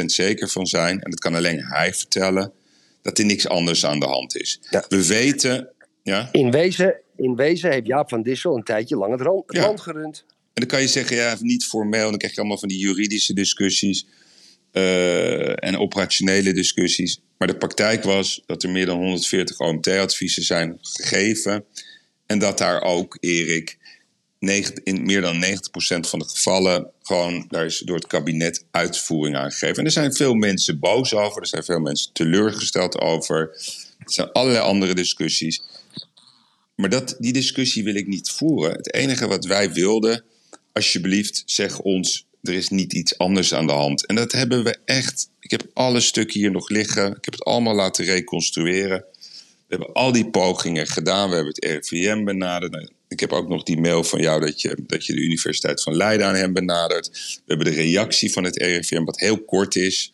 100% 0.00 0.04
zeker 0.04 0.48
van 0.48 0.66
zijn. 0.66 1.00
En 1.00 1.10
dat 1.10 1.20
kan 1.20 1.34
alleen 1.34 1.64
hij 1.64 1.94
vertellen, 1.94 2.52
dat 3.02 3.18
er 3.18 3.24
niks 3.24 3.48
anders 3.48 3.86
aan 3.86 4.00
de 4.00 4.06
hand 4.06 4.36
is. 4.36 4.60
Ja. 4.70 4.84
We 4.88 5.06
weten, 5.06 5.68
ja, 6.02 6.28
In 6.32 6.50
wezen, 6.50 6.94
in 7.16 7.36
wezen 7.36 7.70
heeft 7.70 7.86
Jaap 7.86 8.08
van 8.08 8.22
Dissel 8.22 8.56
een 8.56 8.62
tijdje 8.64 8.96
lang 8.96 9.12
het, 9.12 9.20
ran- 9.20 9.42
het 9.46 9.56
Ja. 9.56 9.62
land 9.66 9.80
gerund. 9.80 10.24
En 10.28 10.34
dan 10.52 10.66
kan 10.66 10.80
je 10.80 10.88
zeggen, 10.88 11.16
ja, 11.16 11.36
niet 11.40 11.64
formeel. 11.64 12.08
Dan 12.08 12.18
krijg 12.18 12.32
je 12.34 12.38
allemaal 12.40 12.58
van 12.58 12.68
die 12.68 12.78
juridische 12.78 13.32
discussies 13.34 14.06
eh, 14.74 15.64
en 15.64 15.78
operationele 15.78 16.52
discussies. 16.52 17.20
Maar 17.38 17.48
de 17.48 17.56
praktijk 17.56 18.04
was 18.04 18.42
dat 18.46 18.62
er 18.62 18.70
meer 18.70 18.86
dan 18.86 18.96
140 18.96 19.58
OMT-adviezen 19.58 20.42
zijn 20.42 20.78
gegeven. 20.80 21.64
En 22.26 22.38
dat 22.38 22.58
daar 22.58 22.82
ook, 22.82 23.16
Erik, 23.20 23.78
in 24.84 25.04
meer 25.04 25.20
dan 25.20 25.44
90% 25.44 26.08
van 26.08 26.18
de 26.18 26.28
gevallen 26.28 26.90
gewoon, 27.02 27.46
daar 27.48 27.64
is 27.64 27.78
door 27.78 27.96
het 27.96 28.06
kabinet 28.06 28.64
uitvoering 28.70 29.36
aan 29.36 29.50
gegeven. 29.50 29.76
En 29.76 29.84
er 29.84 29.90
zijn 29.90 30.14
veel 30.14 30.34
mensen 30.34 30.78
boos 30.78 31.14
over, 31.14 31.40
er 31.40 31.46
zijn 31.46 31.64
veel 31.64 31.80
mensen 31.80 32.12
teleurgesteld 32.12 33.00
over. 33.00 33.38
Er 33.98 34.12
zijn 34.12 34.32
allerlei 34.32 34.64
andere 34.64 34.94
discussies. 34.94 35.62
Maar 36.74 36.90
dat, 36.90 37.16
die 37.18 37.32
discussie 37.32 37.84
wil 37.84 37.94
ik 37.94 38.06
niet 38.06 38.30
voeren. 38.30 38.72
Het 38.72 38.94
enige 38.94 39.26
wat 39.26 39.44
wij 39.44 39.72
wilden, 39.72 40.24
alsjeblieft, 40.72 41.42
zeg 41.46 41.80
ons, 41.80 42.26
er 42.44 42.54
is 42.54 42.68
niet 42.68 42.92
iets 42.92 43.18
anders 43.18 43.54
aan 43.54 43.66
de 43.66 43.72
hand. 43.72 44.06
En 44.06 44.14
dat 44.14 44.32
hebben 44.32 44.64
we 44.64 44.76
echt. 44.84 45.28
Ik 45.40 45.50
heb 45.50 45.66
alle 45.72 46.00
stukken 46.00 46.40
hier 46.40 46.50
nog 46.50 46.68
liggen. 46.68 47.06
Ik 47.06 47.24
heb 47.24 47.34
het 47.34 47.44
allemaal 47.44 47.74
laten 47.74 48.04
reconstrueren. 48.04 49.04
We 49.66 49.76
hebben 49.76 49.92
al 49.92 50.12
die 50.12 50.30
pogingen 50.30 50.86
gedaan. 50.86 51.28
We 51.28 51.34
hebben 51.34 51.54
het 51.54 51.64
RIVM 51.64 52.24
benaderd. 52.24 52.72
Nou, 52.72 52.88
Ik 53.08 53.20
heb 53.20 53.32
ook 53.32 53.48
nog 53.48 53.62
die 53.62 53.80
mail 53.80 54.04
van 54.04 54.20
jou 54.20 54.40
dat 54.40 54.60
je, 54.60 54.76
dat 54.86 55.06
je 55.06 55.12
de 55.12 55.20
Universiteit 55.20 55.82
van 55.82 55.96
Leiden 55.96 56.26
aan 56.26 56.34
hem 56.34 56.52
benadert. 56.52 57.08
We 57.08 57.42
hebben 57.46 57.66
de 57.66 57.80
reactie 57.80 58.32
van 58.32 58.44
het 58.44 58.56
RIVM, 58.56 59.04
wat 59.04 59.20
heel 59.20 59.44
kort 59.44 59.76
is. 59.76 60.12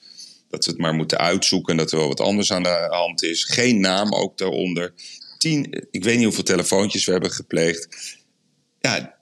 Dat 0.49 0.65
we 0.65 0.71
het 0.71 0.81
maar 0.81 0.95
moeten 0.95 1.19
uitzoeken 1.19 1.73
en 1.73 1.79
dat 1.79 1.93
er 1.93 1.99
wel 1.99 2.09
wat 2.09 2.21
anders 2.21 2.53
aan 2.53 2.63
de 2.63 2.87
hand 2.91 3.23
is. 3.23 3.45
Geen 3.45 3.81
naam 3.81 4.13
ook 4.13 4.39
daaronder. 4.39 4.93
Tien, 5.39 5.87
ik 5.91 6.05
weet 6.05 6.17
niet 6.17 6.25
hoeveel 6.25 6.45
telefoontjes 6.45 7.05
we 7.05 7.13
hebben 7.13 7.31
gepleegd. 7.31 7.89
Ja, 8.81 9.20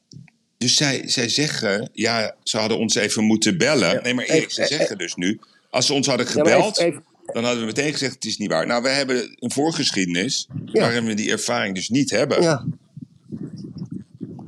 dus 0.58 0.76
zij, 0.76 1.02
zij 1.08 1.28
zeggen, 1.28 1.90
ja, 1.92 2.34
ze 2.42 2.58
hadden 2.58 2.78
ons 2.78 2.94
even 2.94 3.24
moeten 3.24 3.58
bellen. 3.58 4.02
Nee, 4.02 4.14
maar 4.14 4.24
Erik, 4.24 4.50
ze 4.50 4.66
zeggen 4.66 4.98
dus 4.98 5.14
nu, 5.14 5.40
als 5.70 5.86
ze 5.86 5.92
ons 5.92 6.06
hadden 6.06 6.26
Ja, 6.26 6.32
gebeld, 6.32 6.78
even- 6.78 6.90
even- 6.92 7.04
dan 7.32 7.42
hadden 7.44 7.60
we 7.60 7.66
meteen 7.66 7.92
gezegd, 7.92 8.14
het 8.14 8.24
is 8.24 8.36
niet 8.36 8.50
waar. 8.50 8.66
Nou, 8.66 8.82
we 8.82 8.88
hebben 8.88 9.36
een 9.38 9.50
voorgeschiedenis 9.52 10.48
Ja. 10.64 10.80
waarin 10.80 11.04
we 11.04 11.14
die 11.14 11.30
ervaring 11.30 11.74
dus 11.74 11.88
niet 11.88 12.10
hebben. 12.10 12.42
Ja. 12.42 12.64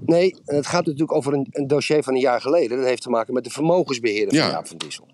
Nee, 0.07 0.35
het 0.45 0.67
gaat 0.67 0.85
natuurlijk 0.85 1.13
over 1.15 1.33
een, 1.33 1.47
een 1.51 1.67
dossier 1.67 2.03
van 2.03 2.15
een 2.15 2.21
jaar 2.21 2.41
geleden. 2.41 2.77
Dat 2.79 2.87
heeft 2.87 3.03
te 3.03 3.11
maken 3.11 3.35
met 3.35 3.45
de 3.45 3.51
vermogensbeheerder 3.51 4.39
van 4.39 4.49
Jaap 4.51 4.67
van 4.67 4.77
Dissel. 4.79 5.09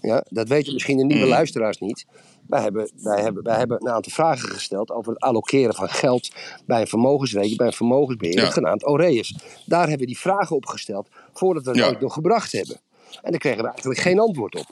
Ja, 0.00 0.24
dat 0.28 0.48
weten 0.48 0.72
misschien 0.72 0.96
de 0.96 1.04
nieuwe 1.04 1.22
Mm. 1.24 1.28
luisteraars 1.28 1.78
niet. 1.78 2.04
Wij 2.48 2.62
hebben, 2.62 2.90
wij, 3.02 3.22
hebben, 3.22 3.42
wij 3.42 3.56
hebben 3.56 3.80
een 3.80 3.92
aantal 3.92 4.12
vragen 4.12 4.48
gesteld 4.48 4.90
over 4.90 5.12
het 5.12 5.22
allokeren 5.22 5.74
van 5.74 5.88
geld 5.88 6.30
bij 6.66 6.86
een 6.90 7.56
bij 7.56 7.66
een 7.66 7.72
vermogensbeheerder, 7.72 8.44
Ja. 8.44 8.50
genaamd 8.50 8.82
Aureus. 8.84 9.36
Daar 9.66 9.80
hebben 9.80 9.98
we 9.98 10.06
die 10.06 10.18
vragen 10.18 10.56
op 10.56 10.66
gesteld 10.66 11.08
voordat 11.32 11.64
we 11.64 11.70
het 11.70 11.78
Ja. 11.78 11.86
ooit 11.86 12.00
nog 12.00 12.12
gebracht 12.12 12.52
hebben. 12.52 12.80
En 13.22 13.30
daar 13.30 13.40
kregen 13.40 13.62
we 13.62 13.68
eigenlijk 13.68 14.00
geen 14.00 14.18
antwoord 14.18 14.54
op. 14.54 14.66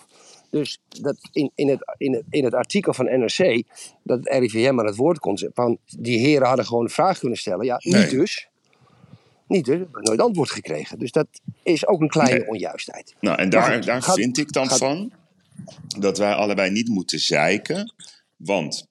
Dus 0.50 0.80
dat 0.88 1.16
in, 1.32 1.50
in, 1.54 1.68
het, 1.68 1.94
in, 1.96 2.12
het, 2.12 2.22
in 2.30 2.44
het 2.44 2.54
artikel 2.54 2.94
van 2.94 3.04
NRC, 3.04 3.62
dat 4.02 4.18
het 4.18 4.28
RIVM 4.28 4.78
aan 4.78 4.86
het 4.86 4.96
woord 4.96 5.18
komt, 5.18 5.48
van 5.54 5.78
die 5.98 6.18
heren 6.18 6.46
hadden 6.46 6.64
gewoon 6.66 6.84
een 6.84 6.90
vraag 6.90 7.18
kunnen 7.18 7.38
stellen. 7.38 7.64
Ja, 7.64 7.80
Nee. 7.82 8.00
niet 8.02 8.10
dus. 8.10 8.48
Niet 9.48 9.64
dus, 9.64 9.78
we 9.78 10.00
nooit 10.02 10.20
antwoord 10.20 10.50
gekregen. 10.50 10.98
Dus 10.98 11.12
dat 11.12 11.26
is 11.62 11.86
ook 11.86 12.00
een 12.00 12.08
kleine 12.08 12.38
Nee. 12.38 12.48
onjuistheid. 12.48 13.14
Nou, 13.20 13.38
en 13.38 13.50
daar, 13.50 13.84
daar 13.84 14.02
gaat- 14.02 14.14
vind 14.14 14.38
ik 14.38 14.52
dan 14.52 14.68
gaat- 14.68 14.78
van 14.78 15.12
dat 15.98 16.18
wij 16.18 16.32
allebei 16.32 16.70
niet 16.70 16.88
moeten 16.88 17.20
zeiken. 17.20 17.94
Want 18.36 18.86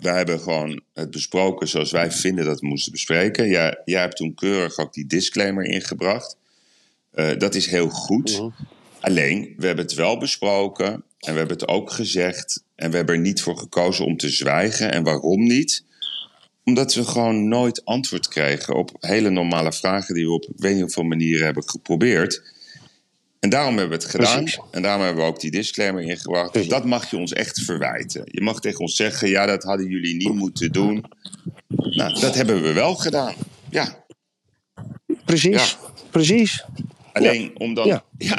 wij 0.00 0.16
hebben 0.16 0.40
gewoon 0.40 0.82
het 0.92 1.10
besproken 1.10 1.68
zoals 1.68 1.90
wij 1.90 2.12
vinden 2.12 2.44
dat 2.44 2.60
we 2.60 2.66
moesten 2.66 2.92
bespreken. 2.92 3.48
Jij, 3.48 3.80
jij 3.84 4.00
hebt 4.00 4.16
toen 4.16 4.34
keurig 4.34 4.78
ook 4.78 4.92
die 4.92 5.06
disclaimer 5.06 5.64
ingebracht. 5.64 6.36
Eh, 7.10 7.38
dat 7.38 7.54
is 7.54 7.66
heel 7.66 7.88
goed. 7.88 8.38
Mhm. 8.38 8.50
Alleen, 9.00 9.54
we 9.56 9.66
hebben 9.66 9.84
het 9.84 9.94
wel 9.94 10.18
besproken 10.18 10.86
en 11.18 11.32
we 11.32 11.38
hebben 11.38 11.56
het 11.56 11.68
ook 11.68 11.90
gezegd. 11.90 12.64
En 12.74 12.90
we 12.90 12.96
hebben 12.96 13.14
er 13.14 13.20
niet 13.20 13.42
voor 13.42 13.58
gekozen 13.58 14.04
om 14.04 14.16
te 14.16 14.28
zwijgen. 14.28 14.92
En 14.92 15.02
waarom 15.02 15.42
niet? 15.42 15.84
Omdat 16.64 16.94
we 16.94 17.04
gewoon 17.04 17.48
nooit 17.48 17.84
antwoord 17.84 18.28
kregen 18.28 18.74
op 18.74 18.90
hele 19.00 19.30
normale 19.30 19.72
vragen 19.72 20.14
die 20.14 20.26
we 20.26 20.32
op 20.32 20.48
weet 20.56 20.72
niet 20.72 20.82
hoeveel 20.82 21.02
manieren 21.02 21.44
hebben 21.44 21.68
geprobeerd. 21.68 22.53
En 23.44 23.50
daarom 23.50 23.78
hebben 23.78 23.98
we 23.98 24.04
het 24.04 24.12
gedaan. 24.12 24.42
Precies. 24.42 24.60
En 24.70 24.82
daarom 24.82 25.04
hebben 25.04 25.24
we 25.24 25.30
ook 25.30 25.40
die 25.40 25.50
disclaimer 25.50 26.02
ingebracht. 26.02 26.50
Precies. 26.50 26.70
Dat 26.70 26.84
mag 26.84 27.10
je 27.10 27.16
ons 27.16 27.32
echt 27.32 27.60
verwijten. 27.60 28.22
Je 28.24 28.40
mag 28.40 28.60
tegen 28.60 28.80
ons 28.80 28.96
zeggen: 28.96 29.28
ja, 29.28 29.46
dat 29.46 29.62
hadden 29.62 29.86
jullie 29.88 30.16
niet 30.16 30.34
moeten 30.34 30.72
doen. 30.72 31.04
Nou, 31.68 32.20
dat 32.20 32.34
hebben 32.34 32.62
we 32.62 32.72
wel 32.72 32.94
gedaan. 32.94 33.34
Ja, 33.70 34.04
Precies, 35.24 35.76
precies. 36.10 36.64
alleen 37.12 37.50
omdat. 37.58 37.86
Ja. 37.86 38.04
Ja. 38.18 38.38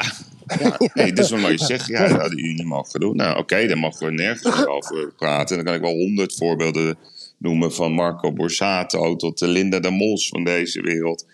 Nee, 0.94 1.12
dus 1.12 1.28
dan 1.28 1.40
mag 1.40 1.50
je 1.50 1.64
zeggen, 1.64 1.94
ja, 1.94 2.08
dat 2.08 2.20
hadden 2.20 2.38
jullie 2.38 2.54
niet 2.54 2.66
mogen 2.66 3.00
doen. 3.00 3.16
Nou, 3.16 3.38
oké, 3.38 3.66
dan 3.66 3.78
mogen 3.78 4.06
we 4.06 4.12
nergens 4.12 4.66
over 4.66 5.12
praten. 5.16 5.56
Dan 5.56 5.64
kan 5.64 5.74
ik 5.74 5.80
wel 5.80 5.94
honderd 5.94 6.34
voorbeelden 6.34 6.98
noemen, 7.38 7.72
van 7.72 7.92
Marco 7.92 8.32
Borsato 8.32 9.16
tot 9.16 9.38
de 9.38 9.48
Linda 9.48 9.80
de 9.80 9.90
Mols 9.90 10.28
van 10.28 10.44
deze 10.44 10.80
wereld. 10.80 11.26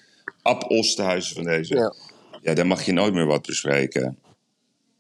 Ab 0.42 0.70
Osterhuizen 0.70 1.34
van 1.34 1.44
deze. 1.44 1.74
Ja. 1.74 1.94
Ja, 2.42 2.54
daar 2.54 2.66
mag 2.66 2.82
je 2.82 2.92
nooit 2.92 3.14
meer 3.14 3.26
wat 3.26 3.46
bespreken. 3.46 4.18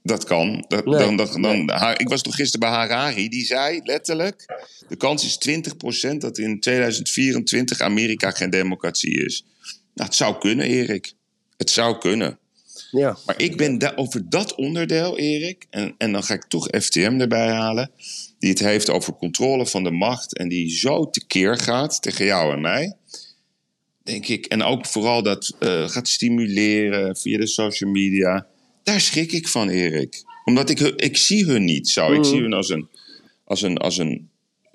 Dat 0.02 0.24
kan. 0.24 0.64
Dat, 0.68 0.84
Nee, 0.84 0.98
dan, 0.98 1.16
dan, 1.16 1.42
dan, 1.66 1.94
ik 1.96 2.08
was 2.08 2.22
toch 2.22 2.34
gisteren 2.34 2.60
bij 2.60 2.78
Harari, 2.78 3.28
die 3.28 3.44
zei 3.44 3.80
letterlijk... 3.84 4.64
de 4.88 4.96
kans 4.96 5.24
is 5.24 5.60
20% 6.12 6.16
dat 6.16 6.38
in 6.38 6.60
2024 6.60 7.80
Amerika 7.80 8.30
geen 8.30 8.50
democratie 8.50 9.24
is. 9.24 9.44
Nou, 9.94 10.08
het 10.08 10.14
zou 10.16 10.38
kunnen, 10.38 10.66
Erik. 10.66 11.12
Het 11.56 11.70
zou 11.70 11.98
kunnen. 11.98 12.38
Ja. 12.90 13.18
Maar 13.26 13.40
ik 13.40 13.56
ben 13.56 13.78
da- 13.78 13.92
over 13.96 14.28
dat 14.28 14.54
onderdeel, 14.54 15.18
Erik, 15.18 15.66
en, 15.70 15.94
en 15.98 16.12
dan 16.12 16.22
ga 16.22 16.34
ik 16.34 16.44
toch 16.44 16.68
FTM 16.80 17.20
erbij 17.20 17.48
halen, 17.48 17.90
die 18.38 18.50
het 18.50 18.58
heeft 18.58 18.90
over 18.90 19.12
controle 19.12 19.66
van 19.66 19.84
de 19.84 19.90
macht 19.90 20.36
en 20.36 20.48
die 20.48 20.70
zo 20.70 21.10
tekeer 21.10 21.58
gaat 21.58 22.02
tegen 22.02 22.24
jou 22.24 22.52
en 22.52 22.60
mij, 22.60 22.96
denk 24.04 24.28
ik, 24.28 24.46
en 24.46 24.62
ook 24.62 24.86
vooral 24.86 25.22
dat 25.22 25.56
eh, 25.58 25.88
gaat 25.88 26.08
stimuleren 26.08 27.16
via 27.16 27.38
de 27.38 27.46
social 27.46 27.90
media, 27.90 28.46
daar 28.82 29.00
schrik 29.00 29.32
ik 29.32 29.48
van, 29.48 29.68
Erik. 29.68 30.22
Omdat 30.44 30.70
ik, 30.70 30.80
ik 30.80 31.16
zie 31.16 31.44
hun 31.44 31.64
niet 31.64 31.88
zo. 31.88 32.12
Ik 32.12 32.24
zie 32.24 32.40
hun 32.40 32.52
als 32.52 32.68
een, 32.68 32.88
als 33.44 33.62
een, 33.62 33.76
als 33.76 33.98
een 33.98 34.30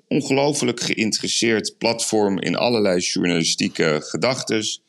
ongelooflijk 0.08 0.80
geïnteresseerd 0.80 1.74
platform 1.78 2.40
in 2.40 2.56
allerlei 2.56 3.00
journalistieke 3.00 3.98
gedachtes 4.02 4.82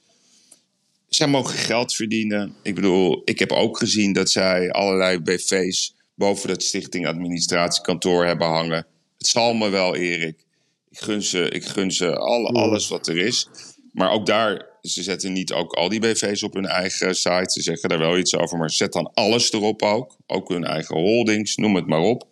zij 1.09 1.27
mogen 1.27 1.57
geld 1.57 1.93
verdienen. 1.93 2.55
Ik 2.63 2.75
bedoel, 2.75 3.21
ik 3.25 3.39
heb 3.39 3.51
ook 3.51 3.77
gezien 3.77 4.13
dat 4.13 4.29
zij 4.29 4.71
allerlei 4.71 5.19
BV's 5.19 5.95
boven 6.15 6.47
dat 6.47 6.63
stichting 6.63 7.07
administratiekantoor 7.07 8.25
hebben 8.25 8.47
hangen. 8.47 8.85
Het 9.17 9.27
zal 9.27 9.53
me 9.53 9.69
wel, 9.69 9.95
Erik. 9.95 10.45
Ik 10.89 10.99
gun 10.99 11.21
ze, 11.21 11.49
ik 11.49 11.65
gun 11.65 11.91
ze 11.91 12.15
alle, 12.15 12.47
alles 12.47 12.87
wat 12.87 13.07
er 13.07 13.17
is. 13.17 13.47
Maar 13.91 14.11
ook 14.11 14.25
daar, 14.25 14.65
ze 14.81 15.03
zetten 15.03 15.33
niet 15.33 15.51
ook 15.53 15.73
al 15.73 15.89
die 15.89 15.99
BV's 15.99 16.43
op 16.43 16.53
hun 16.53 16.65
eigen 16.65 17.15
site. 17.15 17.51
Ze 17.51 17.61
zeggen 17.61 17.89
daar 17.89 17.99
wel 17.99 18.17
iets 18.17 18.35
over, 18.35 18.57
maar 18.57 18.69
zet 18.71 18.93
dan 18.93 19.11
alles 19.13 19.51
erop 19.51 19.81
ook. 19.81 20.15
Ook 20.27 20.49
hun 20.49 20.63
eigen 20.63 20.95
holdings, 20.95 21.55
noem 21.55 21.75
het 21.75 21.87
maar 21.87 21.99
op. 21.99 22.27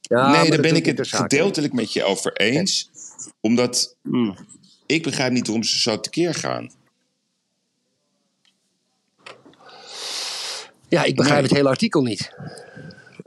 Ja, 0.00 0.30
nee, 0.40 0.50
daar 0.50 0.60
ben 0.60 0.76
ik 0.76 0.86
het 0.86 1.08
gedeeltelijk 1.08 1.72
met 1.72 1.92
je 1.92 2.04
over 2.04 2.32
eens. 2.32 2.90
Omdat 3.40 3.96
Mm. 4.02 4.36
ik 4.86 5.02
begrijp 5.02 5.32
niet 5.32 5.46
waarom 5.46 5.64
ze 5.64 5.80
zo 5.80 6.00
tekeer 6.00 6.34
gaan. 6.34 6.70
Ja, 10.88 11.04
ik 11.04 11.16
begrijp 11.16 11.38
Nee. 11.40 11.48
het 11.48 11.56
hele 11.56 11.68
artikel 11.68 12.02
niet. 12.02 12.32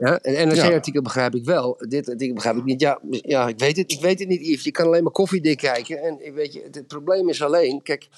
Ja, 0.02 0.18
een 0.22 0.32
Ja. 0.32 0.44
NRC-artikel 0.44 1.02
begrijp 1.02 1.34
ik 1.34 1.44
wel. 1.44 1.76
Dit 1.88 2.08
artikel 2.08 2.34
begrijp 2.34 2.56
ik 2.56 2.64
niet. 2.64 2.80
Ja, 2.80 2.98
ja 3.10 3.48
ik, 3.48 3.58
weet 3.58 3.76
het, 3.76 3.92
ik 3.92 4.00
weet 4.00 4.18
het 4.18 4.28
niet, 4.28 4.46
Yves. 4.46 4.64
Je 4.64 4.70
kan 4.70 4.86
alleen 4.86 5.02
maar 5.02 5.12
koffiedik 5.12 5.56
kijken. 5.56 6.02
En 6.02 6.34
weet 6.34 6.52
je, 6.52 6.62
het, 6.62 6.74
het 6.74 6.86
probleem 6.86 7.28
is 7.28 7.42
alleen... 7.42 7.82
Kijk, 7.82 8.08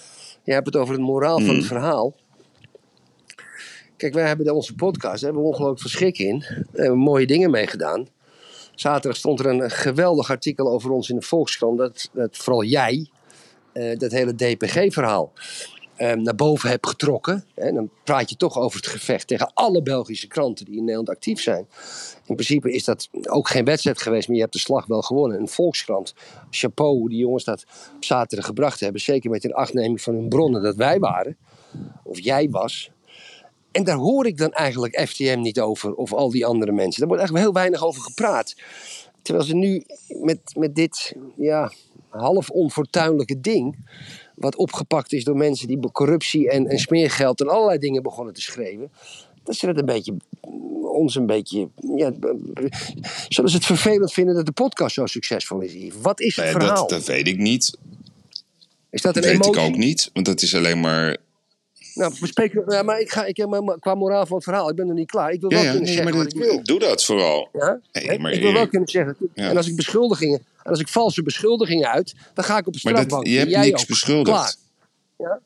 je 0.43 0.53
hebt 0.53 0.67
het 0.67 0.77
over 0.77 0.95
het 0.95 1.03
moraal 1.03 1.41
van 1.41 1.55
het 1.57 1.65
verhaal. 1.65 2.15
Kijk, 3.97 4.15
wij 4.15 4.27
hebben 4.27 4.55
onze 4.55 4.75
podcast. 4.75 5.21
Daar 5.21 5.33
hebben 5.33 5.43
we 5.43 5.49
ongelooflijk 5.49 5.81
veel 5.81 5.91
schik 5.91 6.19
in. 6.19 6.39
Daar 6.39 6.65
hebben 6.73 6.91
we 6.91 7.05
mooie 7.05 7.27
dingen 7.27 7.51
mee 7.51 7.67
gedaan. 7.67 8.07
Zaterdag 8.75 9.17
stond 9.17 9.41
er 9.41 9.47
een 9.47 9.71
geweldig 9.71 10.31
artikel 10.31 10.71
over 10.71 10.91
ons 10.91 11.09
in 11.09 11.17
de 11.17 11.23
Volkskrant. 11.23 11.79
Dat, 11.79 12.11
dat 12.13 12.37
vooral 12.37 12.65
jij, 12.65 13.09
eh, 13.73 13.99
dat 13.99 14.13
hele 14.13 14.35
DPG-verhaal 14.35 15.33
eh, 15.97 16.13
naar 16.13 16.35
boven 16.35 16.69
hebt 16.69 16.87
getrokken. 16.87 17.45
Hè, 17.55 17.73
dan 17.73 17.91
praat 18.05 18.31
je 18.31 18.37
toch 18.37 18.59
over 18.59 18.77
het 18.77 18.87
gevecht 18.87 19.27
tegen 19.27 19.51
alle 19.55 19.83
Belgische 19.83 20.27
kranten 20.27 20.65
die 20.65 20.77
in 20.77 20.81
Nederland 20.81 21.09
actief 21.09 21.41
zijn. 21.41 21.67
In 22.27 22.35
principe 22.35 22.73
is 22.73 22.85
dat 22.85 23.09
ook 23.23 23.49
geen 23.49 23.65
wedstrijd 23.65 24.03
geweest, 24.03 24.27
maar 24.27 24.37
je 24.37 24.43
hebt 24.43 24.55
de 24.55 24.61
slag 24.61 24.87
wel 24.87 25.03
gewonnen. 25.03 25.41
Een 25.41 25.49
Volkskrant, 25.49 26.15
chapeau 26.51 26.99
hoe 26.99 27.09
die 27.09 27.19
jongens 27.19 27.45
dat 27.45 27.65
op 27.95 28.05
zaterdag 28.05 28.47
gebracht 28.47 28.81
hebben. 28.81 29.01
Zeker 29.01 29.31
met 29.31 29.45
een 29.45 29.55
achtneming 29.55 30.01
van 30.01 30.15
hun 30.15 30.29
bronnen 30.29 30.63
dat 30.63 30.77
wij 30.77 30.99
waren, 30.99 31.37
of 32.03 32.21
jij 32.21 32.51
was. 32.51 32.91
En 33.71 33.85
daar 33.85 33.97
hoor 33.97 34.27
ik 34.27 34.37
dan 34.37 34.53
eigenlijk 34.53 35.09
FTM 35.09 35.41
niet 35.41 35.61
over, 35.61 35.95
of 35.95 36.13
al 36.13 36.31
die 36.31 36.47
andere 36.47 36.73
mensen. 36.73 36.99
Daar 37.01 37.09
wordt 37.09 37.23
eigenlijk 37.23 37.45
heel 37.45 37.63
weinig 37.63 37.85
over 37.85 38.03
gepraat. 38.03 38.57
Terwijl 39.23 39.47
ze 39.47 39.55
nu 39.55 39.85
met, 40.09 40.41
met 40.57 40.75
dit 40.75 41.17
ja, 41.37 41.73
half 42.09 42.51
onfortuinlijke 42.51 43.41
ding, 43.41 43.77
wat 44.35 44.57
opgepakt 44.57 45.13
is 45.13 45.25
door 45.25 45.37
mensen 45.37 45.67
die 45.69 45.91
corruptie 45.93 46.51
en, 46.51 46.67
en 46.67 46.79
smeergeld 46.79 47.41
en 47.41 47.49
allerlei 47.49 47.79
dingen 47.79 48.03
begonnen 48.03 48.35
te 48.35 48.41
schreeuwen, 48.41 48.93
dat 49.45 49.55
ze 49.57 49.67
dat 49.67 49.79
een 49.79 49.85
beetje, 49.87 50.15
ons 50.83 51.15
een 51.15 51.27
beetje, 51.27 51.69
ja, 51.97 52.13
zullen 53.29 53.51
ze 53.51 53.57
het 53.57 53.67
vervelend 53.67 54.13
vinden 54.13 54.35
dat 54.35 54.47
de 54.47 54.53
podcast 54.53 54.95
zo 54.95 55.07
succesvol 55.07 55.61
is, 55.61 55.73
Yves? 55.73 56.01
Wat 56.03 56.21
is 56.21 56.37
het 56.37 56.45
Nee, 56.45 56.55
verhaal? 56.55 56.75
dat, 56.75 56.89
dat 56.89 57.05
weet 57.05 57.29
ik 57.29 57.37
niet. 57.39 57.77
is 58.91 59.03
dat 59.03 59.17
een 59.17 59.23
Dat 59.23 59.31
weet 59.31 59.41
emotie? 59.45 59.63
ik 59.63 59.69
ook 59.69 59.77
niet. 59.77 60.11
Want 60.13 60.27
dat 60.27 60.43
is 60.43 60.55
alleen 60.55 60.81
maar 60.81 61.17
Nou, 61.95 62.15
we 62.21 62.27
spreken, 62.27 62.63
ja, 62.67 62.83
maar 62.83 63.01
ik 63.01 63.11
ga, 63.11 63.25
ik, 63.25 63.47
qua 63.81 63.95
moraal 63.95 64.27
van 64.27 64.37
het 64.37 64.45
verhaal, 64.45 64.69
ik 64.71 64.77
ben 64.77 64.89
er 64.89 64.95
niet 64.95 65.11
klaar. 65.11 65.31
Ik 65.33 65.41
wil 65.41 65.51
Ja, 65.51 65.57
wel 65.57 65.65
ja, 65.65 65.71
kunnen 65.71 65.89
nee, 65.89 65.97
zeggen 65.97 66.15
maar 66.17 66.25
wat 66.25 66.33
ik 66.35 66.39
dat- 66.41 66.49
wil. 66.51 66.63
doe 66.63 66.79
dat 66.79 67.05
vooral. 67.05 67.49
Ja? 67.53 67.81
Nee, 67.93 68.07
Hè? 68.07 68.19
maar 68.19 68.33
ik 68.33 68.43
wil 68.43 68.53
wel 68.53 68.69
kunnen 68.69 68.89
zeggen. 68.89 69.17
Ja. 69.35 69.49
En 69.51 69.57
als 69.57 69.69
ik 69.69 69.77
beschuldigingen, 69.77 70.45
en 70.65 70.71
als 70.71 70.81
ik 70.81 70.89
valse 70.89 71.23
beschuldigingen 71.23 71.89
uit, 71.91 72.15
dan 72.35 72.45
ga 72.45 72.59
ik 72.59 72.67
op 72.67 72.75
een 72.75 72.81
Maar 72.83 72.93
dat, 72.93 73.03
strafbank. 73.03 73.27
je 73.33 73.39
hebt 73.39 73.51
Jij 73.51 73.65
niks 73.67 73.81
ook. 73.83 73.89
beschuldigd. 73.89 74.59
Klaar. 75.17 75.31
Ja? 75.31 75.41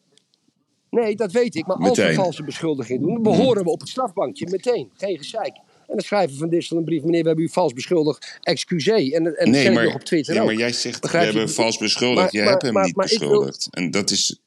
Nee, 0.91 1.17
dat 1.17 1.33
weet 1.33 1.55
ik. 1.55 1.67
Maar 1.67 1.77
als 1.77 1.99
we 1.99 2.15
valse 2.15 2.43
beschuldigingen 2.43 3.03
doen, 3.03 3.13
dan 3.13 3.23
behoren 3.23 3.65
we 3.65 3.71
op 3.71 3.81
het 3.81 3.89
strafbankje 3.89 4.47
meteen. 4.51 4.91
Geen 4.97 5.19
gezeik. 5.19 5.57
En 5.57 5.95
dan 5.95 6.01
schrijven 6.01 6.37
Van 6.37 6.49
Dissel 6.49 6.77
een 6.77 6.85
brief. 6.85 7.03
Meneer, 7.03 7.21
we 7.23 7.27
hebben 7.27 7.45
u 7.45 7.49
vals 7.49 7.73
beschuldigd. 7.73 8.39
Excuseer. 8.43 9.13
En, 9.15 9.37
en 9.37 9.51
Nee, 9.51 9.71
maar, 9.71 9.83
ik 9.83 9.89
nog 9.89 9.99
op 10.01 10.05
Twitter 10.07 10.35
ja, 10.35 10.41
ook. 10.41 10.47
maar 10.47 10.55
jij 10.57 10.73
zegt, 10.73 11.01
Begrijp 11.01 11.31
we 11.33 11.37
hebben 11.39 11.55
vals 11.55 11.79
beschuldigd. 11.79 12.21
Maar- 12.23 12.33
jij 12.33 12.43
maar- 12.43 12.51
hebt 12.51 12.63
hem 12.63 12.73
maar- 12.73 12.85
niet 12.85 12.95
wil- 12.95 13.05
beschuldigd. 13.05 13.69
En 13.71 13.91
dat 13.91 14.11
is... 14.11 14.39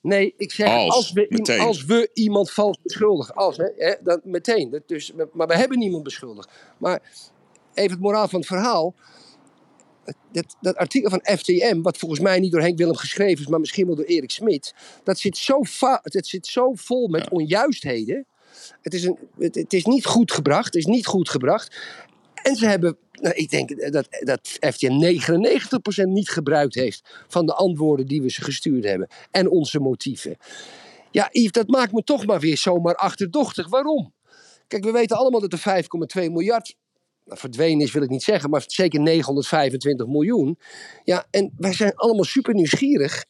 Nee, 0.00 0.34
ik 0.36 0.52
zeg 0.52 0.68
Als, 0.68 0.94
als, 0.94 1.12
we, 1.12 1.26
meteen. 1.28 1.60
als 1.60 1.84
we 1.84 2.10
iemand 2.14 2.50
vals 2.50 2.78
beschuldigen. 2.82 3.34
Als, 3.34 3.56
hè, 3.56 3.68
hè, 3.76 3.94
dan 4.02 4.20
meteen. 4.24 4.70
Dat 4.70 4.82
dus, 4.86 5.12
maar 5.32 5.46
we 5.46 5.56
hebben 5.56 5.78
niemand 5.78 6.02
beschuldigd. 6.02 6.48
Maar 6.78 7.02
even 7.74 7.90
het 7.90 8.00
moraal 8.00 8.28
van 8.28 8.38
het 8.38 8.48
verhaal. 8.48 8.94
Dat, 10.32 10.56
dat 10.60 10.76
artikel 10.76 11.10
van 11.10 11.20
FTM, 11.22 11.80
wat 11.82 11.96
volgens 11.96 12.20
mij 12.20 12.38
niet 12.38 12.52
door 12.52 12.60
Henk 12.60 12.78
Willem 12.78 12.96
geschreven 12.96 13.44
is, 13.44 13.50
maar 13.50 13.60
misschien 13.60 13.86
wel 13.86 13.96
door 13.96 14.04
Erik 14.04 14.30
Smit. 14.30 14.74
Dat 15.04 15.18
zit 15.18 15.36
zo, 15.36 15.62
va- 15.62 16.00
het 16.02 16.26
zit 16.26 16.46
zo 16.46 16.72
vol 16.74 17.08
met 17.08 17.28
onjuistheden. 17.28 18.26
Het 18.82 18.94
is, 18.94 19.04
een, 19.04 19.18
het, 19.38 19.54
het 19.54 19.72
is 19.72 19.84
niet 19.84 20.04
goed 20.04 20.32
gebracht. 20.32 20.64
Het 20.64 20.74
is 20.74 20.86
niet 20.86 21.06
goed 21.06 21.28
gebracht. 21.28 21.76
En 22.42 22.56
ze 22.56 22.66
hebben, 22.66 22.96
nou, 23.12 23.34
ik 23.34 23.50
denk 23.50 23.92
dat, 23.92 24.06
dat 24.20 24.48
FTM 24.48 25.18
99% 26.00 26.08
niet 26.08 26.28
gebruikt 26.28 26.74
heeft 26.74 27.24
van 27.28 27.46
de 27.46 27.54
antwoorden 27.54 28.06
die 28.06 28.22
we 28.22 28.30
ze 28.30 28.42
gestuurd 28.42 28.84
hebben. 28.84 29.08
En 29.30 29.50
onze 29.50 29.80
motieven. 29.80 30.36
Ja, 31.10 31.28
Yves, 31.32 31.52
dat 31.52 31.68
maakt 31.68 31.92
me 31.92 32.02
toch 32.02 32.26
maar 32.26 32.40
weer 32.40 32.56
zomaar 32.56 32.94
achterdochtig. 32.94 33.68
Waarom? 33.68 34.12
Kijk, 34.66 34.84
we 34.84 34.90
weten 34.90 35.16
allemaal 35.16 35.40
dat 35.40 35.52
er 35.52 35.84
5,2 36.24 36.30
miljard 36.30 36.74
verdwenen 37.26 37.80
is, 37.80 37.92
wil 37.92 38.02
ik 38.02 38.10
niet 38.10 38.22
zeggen, 38.22 38.50
maar 38.50 38.64
zeker 38.66 39.00
925 39.00 40.06
miljoen. 40.06 40.58
Ja, 41.04 41.26
en 41.30 41.52
wij 41.56 41.72
zijn 41.72 41.94
allemaal 41.94 42.24
super 42.24 42.54
nieuwsgierig 42.54 43.24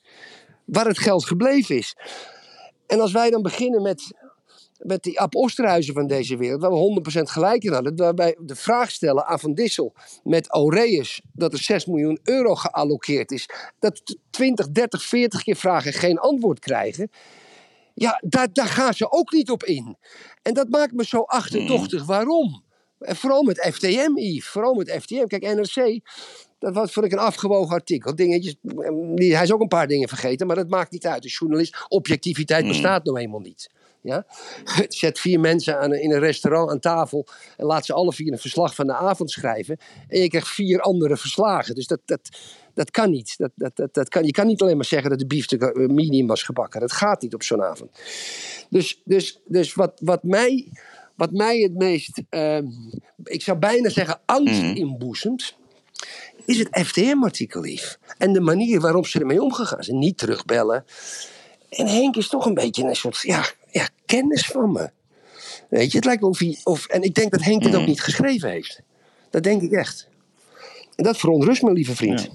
waar 0.65 0.87
het 0.87 0.99
geld 0.99 1.27
gebleven 1.27 1.77
is. 1.77 1.97
En 2.87 3.01
als 3.01 3.13
wij 3.13 3.31
dan 3.31 3.43
beginnen 3.43 3.83
met, 3.83 4.15
met 4.79 5.03
die 5.03 5.21
Ab 5.21 5.35
Osterhuizen 5.35 5.95
van 5.95 6.07
deze 6.07 6.37
wereld, 6.37 6.61
waar 6.61 6.71
we 6.71 7.03
100% 7.19 7.23
gelijk 7.23 7.63
in 7.63 7.73
hadden, 7.73 7.97
waarbij 7.97 8.37
de 8.41 8.57
vraag 8.57 8.91
stellen 8.91 9.27
aan 9.27 9.41
Van 9.41 9.55
Dissel 9.55 9.95
met 10.23 10.49
Aureus 10.51 11.21
dat 11.33 11.53
er 11.53 11.59
6 11.59 11.87
miljoen 11.87 12.19
euro 12.23 12.55
gealloceerd 12.55 13.31
is, 13.31 13.49
dat 13.79 14.17
20, 14.31 14.71
30, 14.71 15.03
40 15.03 15.43
keer 15.43 15.57
vragen 15.57 15.93
en 15.93 15.99
geen 15.99 16.19
antwoord 16.19 16.59
krijgen. 16.59 17.11
Ja, 17.95 18.23
daar, 18.25 18.53
daar 18.53 18.67
gaan 18.67 18.95
ze 18.95 19.11
ook 19.11 19.33
niet 19.33 19.51
op 19.51 19.65
in. 19.65 19.97
En 20.43 20.55
dat 20.55 20.69
maakt 20.69 20.93
me 20.93 21.05
zo 21.05 21.21
achterdochtig. 21.21 22.07
Waarom? 22.07 22.65
En 22.99 23.17
vooral 23.17 23.43
met 23.43 23.69
FTM, 23.73 24.11
Yves. 24.15 24.49
Vooral 24.49 24.75
met 24.75 24.91
FTM. 24.91 25.27
Kijk, 25.27 25.43
NRC, 25.43 26.01
dat 26.59 26.75
was, 26.75 26.93
vond 26.93 27.07
ik 27.07 27.13
een 27.13 27.19
afgewogen 27.19 27.75
artikel. 27.75 28.15
Dingetjes, 28.15 28.57
die, 29.15 29.35
hij 29.35 29.43
is 29.43 29.53
ook 29.53 29.61
een 29.61 29.69
paar 29.69 29.87
dingen 29.87 30.09
vergeten, 30.09 30.47
maar 30.47 30.57
dat 30.57 30.69
maakt 30.69 30.91
niet 30.91 31.07
uit. 31.07 31.23
De 31.23 31.29
journalist, 31.29 31.87
objectiviteit 31.89 32.67
bestaat 32.67 33.05
nou 33.05 33.19
eenmaal 33.19 33.41
niet. 33.41 33.71
Ja? 34.07 34.27
Zet 34.89 35.19
vier 35.19 35.41
mensen 35.41 35.81
aan, 35.81 35.95
in 35.95 36.13
een 36.13 36.19
restaurant 36.19 36.71
aan 36.71 36.81
tafel 36.81 37.27
en 37.57 37.67
laat 37.67 37.87
ze 37.87 37.93
alle 37.93 38.13
vier 38.13 38.33
een 38.33 38.39
verslag 38.39 38.75
van 38.75 38.87
de 38.87 38.95
avond 38.95 39.31
schrijven. 39.31 39.79
En 40.09 40.21
je 40.21 40.29
krijgt 40.29 40.49
vier 40.49 40.81
andere 40.81 41.17
verslagen. 41.17 41.75
Dus 41.75 41.87
dat, 41.87 42.01
dat, 42.05 42.21
dat 42.75 42.91
kan 42.91 43.11
niet. 43.11 43.35
Dat, 43.39 43.51
dat, 43.55 43.77
dat, 43.77 43.95
dat 43.95 44.09
kan, 44.09 44.25
je 44.25 44.31
kan 44.31 44.47
niet 44.47 44.63
alleen 44.63 44.77
maar 44.77 44.85
zeggen 44.85 45.11
dat 45.11 45.19
de 45.19 45.27
biefstuk 45.27 45.63
eh, 45.63 45.89
medium 45.89 46.27
was 46.27 46.43
gebakken. 46.43 46.81
Dat 46.81 46.93
gaat 46.93 47.23
niet 47.23 47.35
op 47.35 47.43
zo'n 47.43 47.63
avond. 47.63 47.91
Dus, 48.71 49.03
dus, 49.05 49.41
dus 49.47 49.75
wat, 49.75 50.01
wat, 50.05 50.23
mij, 50.23 50.69
wat 51.17 51.31
mij 51.31 51.59
het 51.59 51.75
meest, 51.75 52.23
ehm, 52.29 52.67
ik 53.25 53.43
zou 53.43 53.59
bijna 53.59 53.89
zeggen, 53.89 54.21
angst 54.27 54.63
inboezemt, 54.63 55.57
is 56.45 56.59
het 56.59 56.69
FTM-artikel, 56.87 57.61
lief. 57.61 57.99
En 58.19 58.33
de 58.33 58.41
manier 58.41 58.81
waarop 58.81 59.07
ze 59.07 59.21
ermee 59.21 59.43
omgegaan 59.43 59.85
zijn. 59.85 59.99
Niet 59.99 60.19
terugbellen. 60.19 60.85
En 61.69 61.87
Henk 61.87 62.17
is 62.17 62.29
toch 62.29 62.47
een 62.47 62.55
beetje 62.55 62.85
een 62.85 62.97
soort 62.97 63.21
ja, 63.21 63.47
ja, 63.71 63.89
kennis 64.07 64.47
van 64.47 64.73
me. 64.73 64.91
Weet 65.69 65.91
je, 65.91 65.97
het 65.97 66.07
lijkt 66.07 66.23
of 66.23 66.39
hij. 66.39 66.59
Of, 66.65 66.87
en 66.87 67.03
ik 67.03 67.15
denk 67.15 67.31
dat 67.31 67.43
Henk 67.43 67.63
het 67.63 67.75
ook 67.75 67.87
niet 67.87 68.01
geschreven 68.01 68.51
heeft. 68.51 68.81
Dat 69.31 69.43
denk 69.43 69.63
ik 69.63 69.73
echt. 69.73 70.09
En 70.95 71.05
dat 71.05 71.17
verontrust 71.17 71.63
me, 71.63 71.73
lieve 71.73 71.97
vriend. 71.97 72.23
Ja. 72.23 72.29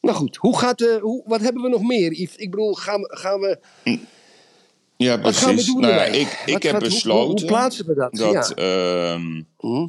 Nou 0.00 0.16
goed, 0.16 0.36
hoe 0.36 0.58
gaat, 0.58 0.78
de, 0.78 0.98
hoe, 1.02 1.22
wat 1.26 1.40
hebben 1.40 1.62
we 1.62 1.68
nog 1.68 1.82
meer, 1.82 2.12
Yves? 2.12 2.36
Ik 2.36 2.50
bedoel, 2.50 2.74
gaan 2.74 3.00
we. 3.00 3.16
Gaan 3.16 3.40
we 3.40 3.58
Ja, 4.96 5.20
wat 5.20 5.36
gaan 5.36 5.46
we 5.48 5.52
precies. 5.54 5.72
doen 5.72 5.80
Nou 5.80 5.92
erbij? 5.94 6.20
ik, 6.20 6.42
ik 6.46 6.52
Wat- 6.52 6.62
heb 6.62 6.78
besloten 6.78 7.30
Hoe, 7.30 7.38
hoe 7.40 7.44
plaatsen 7.46 7.86
we 7.86 7.94
dat? 7.94 8.14
dat 8.14 8.52
ja. 8.54 8.54
ehm, 8.54 9.42
Hm? 9.58 9.86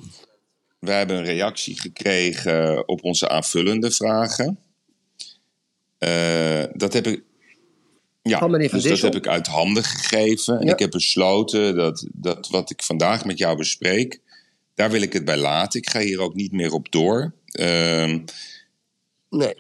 wij 0.80 0.98
hebben 0.98 1.16
een 1.18 1.24
reactie 1.26 1.80
gekregen 1.82 2.88
op 2.88 3.04
onze 3.04 3.30
aanvullende 3.30 3.92
vragen. 3.92 4.60
Eh, 5.98 6.64
dat 6.74 6.94
heb 6.94 7.08
ik. 7.08 7.24
Ja, 8.22 8.40
Van 8.40 8.52
meneer 8.52 8.70
Van 8.70 8.80
dus 8.80 8.90
dat 8.90 9.14
heb 9.14 9.16
ik 9.24 9.28
uit 9.28 9.48
handen 9.48 9.84
gegeven. 9.84 10.60
En 10.60 10.66
Ja. 10.66 10.74
ik 10.74 10.80
heb 10.80 10.92
besloten 10.92 11.76
dat, 11.76 12.06
dat 12.14 12.48
wat 12.50 12.70
ik 12.70 12.84
vandaag 12.84 13.26
met 13.26 13.38
jou 13.38 13.58
bespreek, 13.58 14.20
daar 14.76 14.92
wil 14.92 15.02
ik 15.02 15.14
het 15.14 15.26
bij 15.26 15.38
laten. 15.38 15.80
Ik 15.80 15.90
ga 15.90 16.00
hier 16.00 16.20
ook 16.20 16.34
niet 16.34 16.52
meer 16.52 16.72
op 16.72 16.92
door. 16.92 17.34
Ehm, 17.46 18.20
Nee. 19.30 19.54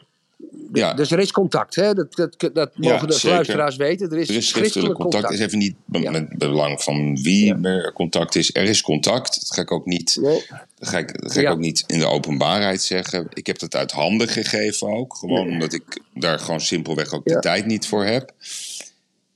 Ja, 0.74 0.94
Dus 0.94 1.12
er 1.12 1.20
is 1.20 1.32
contact, 1.32 1.76
hè? 1.76 1.94
Dat, 1.94 2.16
dat, 2.16 2.40
dat 2.54 2.72
Ja, 2.76 2.92
mogen 2.92 3.08
de 3.08 3.14
zeker. 3.14 3.30
luisteraars 3.30 3.76
weten. 3.76 4.10
Er 4.12 4.18
is, 4.18 4.30
er 4.30 4.36
is 4.36 4.48
schriftelijk 4.48 4.94
contact. 4.94 5.24
Het 5.24 5.34
is 5.34 5.40
even 5.40 5.58
niet 5.58 5.76
be- 5.86 6.00
Ja. 6.00 6.12
met 6.12 6.38
belang 6.38 6.82
van 6.84 7.22
wie 7.22 7.56
er 7.62 7.94
contact 7.94 8.36
is. 8.36 8.50
Er 8.56 8.64
is 8.64 8.82
contact. 8.82 9.40
Dat 9.40 9.54
ga 9.54 9.62
ik 9.62 9.72
ook 9.72 9.86
niet, 9.86 10.18
Nee. 10.22 10.46
dat 10.80 10.90
ga 10.90 10.98
ik, 10.98 11.22
dat 11.22 11.32
ga 11.32 11.40
ik 11.42 11.50
ook 11.50 11.60
niet 11.60 11.84
in 11.88 12.00
de 12.00 12.06
openbaarheid 12.06 12.82
zeggen. 12.82 13.28
Ik 13.34 13.48
heb 13.48 13.60
dat 13.60 13.76
uit 13.76 13.92
handen 13.92 14.28
gegeven 14.28 14.88
ook. 14.88 15.16
Gewoon 15.16 15.50
omdat 15.50 15.74
ik 15.74 16.02
daar 16.14 16.40
gewoon 16.40 16.62
simpelweg 16.62 17.14
ook 17.14 17.26
de 17.26 17.40
tijd 17.40 17.66
niet 17.66 17.88
voor 17.88 18.06
heb. 18.06 18.32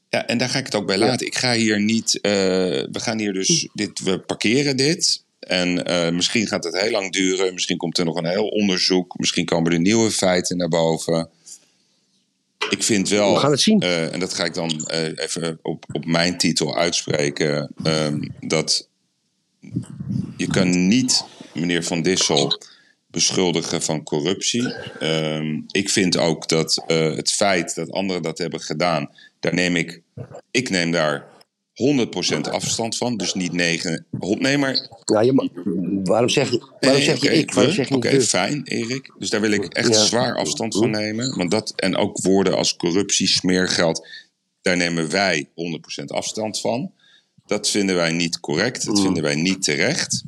Ja, 0.09 0.25
en 0.27 0.37
daar 0.37 0.49
ga 0.49 0.59
ik 0.59 0.65
het 0.65 0.75
ook 0.75 0.87
bij 0.87 0.97
laten. 0.97 1.25
Ik 1.27 1.35
ga 1.37 1.53
hier 1.53 1.81
niet. 1.81 2.19
eh, 2.21 2.31
we 2.31 2.99
gaan 2.99 3.19
hier 3.19 3.33
dus. 3.33 3.69
Dit, 3.73 3.99
we 3.99 4.19
parkeren 4.19 4.77
dit. 4.77 5.23
En 5.47 5.85
eh, 5.85 6.11
misschien 6.11 6.47
gaat 6.47 6.63
het 6.63 6.81
heel 6.81 6.91
lang 6.91 7.11
duren. 7.11 7.53
Misschien 7.53 7.77
komt 7.77 7.97
er 7.97 8.05
nog 8.05 8.15
een 8.15 8.25
heel 8.25 8.47
onderzoek. 8.47 9.17
Misschien 9.17 9.45
komen 9.45 9.71
er 9.71 9.79
nieuwe 9.79 10.11
feiten 10.11 10.57
naar 10.57 10.67
boven. 10.67 11.29
Ik 12.69 12.83
vind 12.83 13.09
wel. 13.09 13.33
We 13.33 13.39
gaan 13.39 13.51
het 13.51 13.61
zien. 13.61 13.79
eh, 13.79 14.13
en 14.13 14.19
dat 14.19 14.33
ga 14.33 14.45
ik 14.45 14.53
dan 14.53 14.85
eh, 14.85 15.03
even 15.15 15.59
op, 15.61 15.85
op 15.91 16.05
mijn 16.05 16.37
titel 16.37 16.77
uitspreken. 16.77 17.71
ehm, 17.83 18.21
dat 18.39 18.87
je 20.37 20.47
kan 20.47 20.87
niet 20.87 21.23
meneer 21.53 21.83
Van 21.83 22.01
Dissel 22.01 22.61
beschuldigen 23.07 23.81
van 23.81 24.03
corruptie. 24.03 24.73
Ehm, 24.99 25.59
ik 25.71 25.89
vind 25.89 26.17
ook 26.17 26.47
dat 26.47 26.83
het 26.87 27.31
feit 27.31 27.75
dat 27.75 27.91
anderen 27.91 28.21
dat 28.21 28.37
hebben 28.37 28.59
gedaan, 28.61 29.09
daar 29.39 29.53
neem 29.53 29.75
ik, 29.75 30.01
ik 30.51 30.69
neem 30.69 30.91
daar 30.91 31.30
100% 31.81 32.49
afstand 32.49 32.97
van. 32.97 33.17
Dus 33.17 33.33
niet 33.33 33.51
9, 33.51 34.05
nee, 34.39 34.57
maar 34.57 34.73
je 34.73 35.49
waarom 36.03 36.29
zeg 36.29 36.51
je, 36.51 36.63
waarom 36.79 37.01
zeg 37.01 37.21
je 37.21 37.31
ik? 37.33 37.53
Waarom 37.53 37.71
we? 37.71 37.77
zeg 37.77 37.87
je 37.87 37.95
niet 37.95 38.05
Oké, 38.05 38.21
fijn, 38.21 38.61
Erik. 38.63 39.11
Dus 39.17 39.29
daar 39.29 39.41
wil 39.41 39.51
ik 39.51 39.63
echt 39.73 39.87
Ja. 39.87 40.03
zwaar 40.05 40.35
afstand 40.35 40.75
van 40.77 40.89
nemen. 40.89 41.37
Want 41.37 41.51
dat, 41.51 41.73
en 41.75 41.95
ook 41.95 42.21
woorden 42.21 42.57
als 42.57 42.75
corruptie, 42.75 43.27
smeergeld, 43.27 44.07
daar 44.61 44.77
nemen 44.77 45.09
wij 45.09 45.49
100% 45.55 46.11
afstand 46.11 46.59
van. 46.59 46.91
Dat 47.45 47.69
vinden 47.69 47.95
wij 47.95 48.11
niet 48.11 48.39
correct, 48.39 48.85
Mm. 48.87 48.93
dat 48.93 49.03
vinden 49.03 49.23
wij 49.23 49.35
niet 49.35 49.63
terecht. 49.63 50.23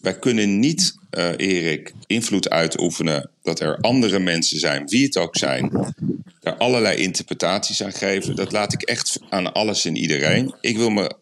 Wij 0.00 0.18
kunnen 0.18 0.58
niet, 0.58 0.94
eh, 1.10 1.28
Erik, 1.36 1.92
invloed 2.06 2.50
uitoefenen 2.50 3.29
dat 3.42 3.60
er 3.60 3.78
andere 3.80 4.18
mensen 4.18 4.58
zijn, 4.58 4.88
wie 4.88 5.04
het 5.04 5.16
ook 5.16 5.36
zijn, 5.36 5.94
daar 6.40 6.56
allerlei 6.56 7.02
interpretaties 7.02 7.82
aan 7.82 7.92
geven. 7.92 8.36
Dat 8.36 8.52
laat 8.52 8.72
ik 8.72 8.82
echt 8.82 9.18
aan 9.28 9.52
alles 9.52 9.84
en 9.84 9.96
iedereen. 9.96 10.54
Ik 10.60 10.76
wil 10.76 10.90
me 10.90 11.14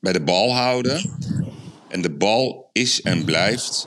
bij 0.00 0.12
de 0.12 0.22
bal 0.22 0.54
houden. 0.54 1.10
En 1.88 2.02
de 2.02 2.10
bal 2.10 2.70
is 2.72 3.02
en 3.02 3.24
blijft 3.24 3.86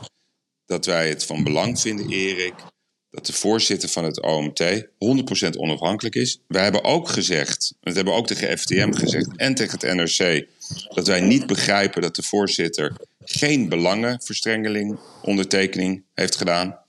dat 0.66 0.86
wij 0.86 1.10
het 1.10 1.26
van 1.26 1.44
belang 1.44 1.80
vinden, 1.80 2.10
Erik, 2.10 2.54
dat 3.10 3.26
de 3.26 3.34
voorzitter 3.34 3.90
van 3.90 4.04
het 4.04 4.22
OMT 4.22 4.64
100% 5.46 5.50
onafhankelijk 5.58 6.16
is. 6.16 6.40
Wij 6.48 6.64
hebben 6.64 6.84
ook 6.84 7.10
gezegd, 7.10 7.74
dat 7.82 7.96
hebben 7.96 8.14
ook 8.14 8.28
tegen 8.28 8.58
FTM 8.58 8.92
gezegd 8.92 9.36
en 9.36 9.56
tegen 9.56 9.80
het 9.80 9.94
NRC, 9.94 10.48
dat 10.94 11.08
wij 11.08 11.22
niet 11.22 11.48
begrijpen 11.48 12.02
dat 12.02 12.16
de 12.16 12.24
voorzitter 12.24 12.96
geen 13.24 13.70
belangenverstrengeling 13.70 15.00
ondertekening 15.22 16.04
heeft 16.14 16.36
gedaan. 16.36 16.80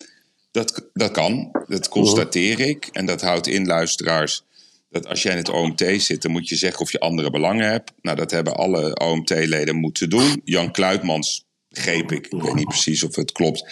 Dat, 0.58 0.88
dat 0.92 1.10
kan, 1.10 1.50
dat 1.66 1.88
constateer 1.88 2.60
ik. 2.60 2.88
En 2.92 3.06
dat 3.06 3.20
houdt 3.20 3.46
in, 3.46 3.66
luisteraars, 3.66 4.42
dat 4.90 5.06
als 5.06 5.22
jij 5.22 5.32
in 5.32 5.38
het 5.38 5.48
OMT 5.48 5.84
zit, 5.96 6.22
dan 6.22 6.30
moet 6.30 6.48
je 6.48 6.56
zeggen 6.56 6.80
of 6.80 6.92
je 6.92 7.00
andere 7.00 7.30
belangen 7.30 7.70
hebt. 7.70 7.92
Nou, 8.02 8.16
dat 8.16 8.30
hebben 8.30 8.56
alle 8.56 8.96
OMT-leden 8.96 9.76
moeten 9.76 10.10
doen. 10.10 10.40
Jan 10.44 10.72
Kluitmans, 10.72 11.44
begreep 11.68 12.12
ik, 12.12 12.26
ik 12.26 12.42
weet 12.42 12.54
niet 12.54 12.68
precies 12.68 13.02
of 13.02 13.16
het 13.16 13.32
klopt, 13.32 13.64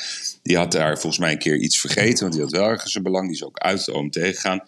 die 0.42 0.56
had 0.56 0.72
daar 0.72 0.92
volgens 0.92 1.18
mij 1.18 1.32
een 1.32 1.38
keer 1.38 1.56
iets 1.56 1.80
vergeten, 1.80 2.20
want 2.20 2.32
die 2.32 2.42
had 2.42 2.50
wel 2.50 2.68
ergens 2.68 2.94
een 2.94 3.02
belang. 3.02 3.26
Die 3.26 3.36
is 3.36 3.44
ook 3.44 3.58
uit 3.58 3.84
de 3.84 3.92
OMT 3.92 4.18
gegaan. 4.18 4.60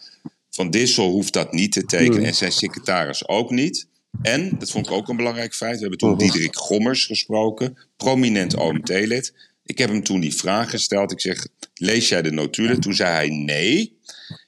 Van 0.50 0.70
Dissel 0.70 1.10
hoeft 1.10 1.32
dat 1.32 1.52
niet 1.52 1.72
te 1.72 1.84
tekenen 1.84 2.24
en 2.24 2.34
zijn 2.34 2.52
secretaris 2.52 3.28
ook 3.28 3.50
niet. 3.50 3.86
En, 4.22 4.58
dat 4.58 4.70
vond 4.70 4.86
ik 4.86 4.92
ook 4.92 5.08
een 5.08 5.16
belangrijk 5.16 5.54
feit, 5.54 5.74
we 5.74 5.80
hebben 5.80 5.98
toen 5.98 6.18
Diederik 6.18 6.56
Gommers 6.56 7.06
gesproken, 7.06 7.78
prominent 7.96 8.56
OMT-lid. 8.56 9.34
Ik 9.68 9.78
heb 9.78 9.88
hem 9.88 10.02
toen 10.04 10.20
die 10.20 10.34
vraag 10.34 10.70
gesteld. 10.70 11.12
Ik 11.12 11.20
zeg, 11.20 11.46
lees 11.74 12.08
jij 12.08 12.22
de 12.22 12.30
notulen? 12.30 12.80
Toen 12.80 12.94
zei 12.94 13.10
hij 13.14 13.28
nee. 13.28 13.96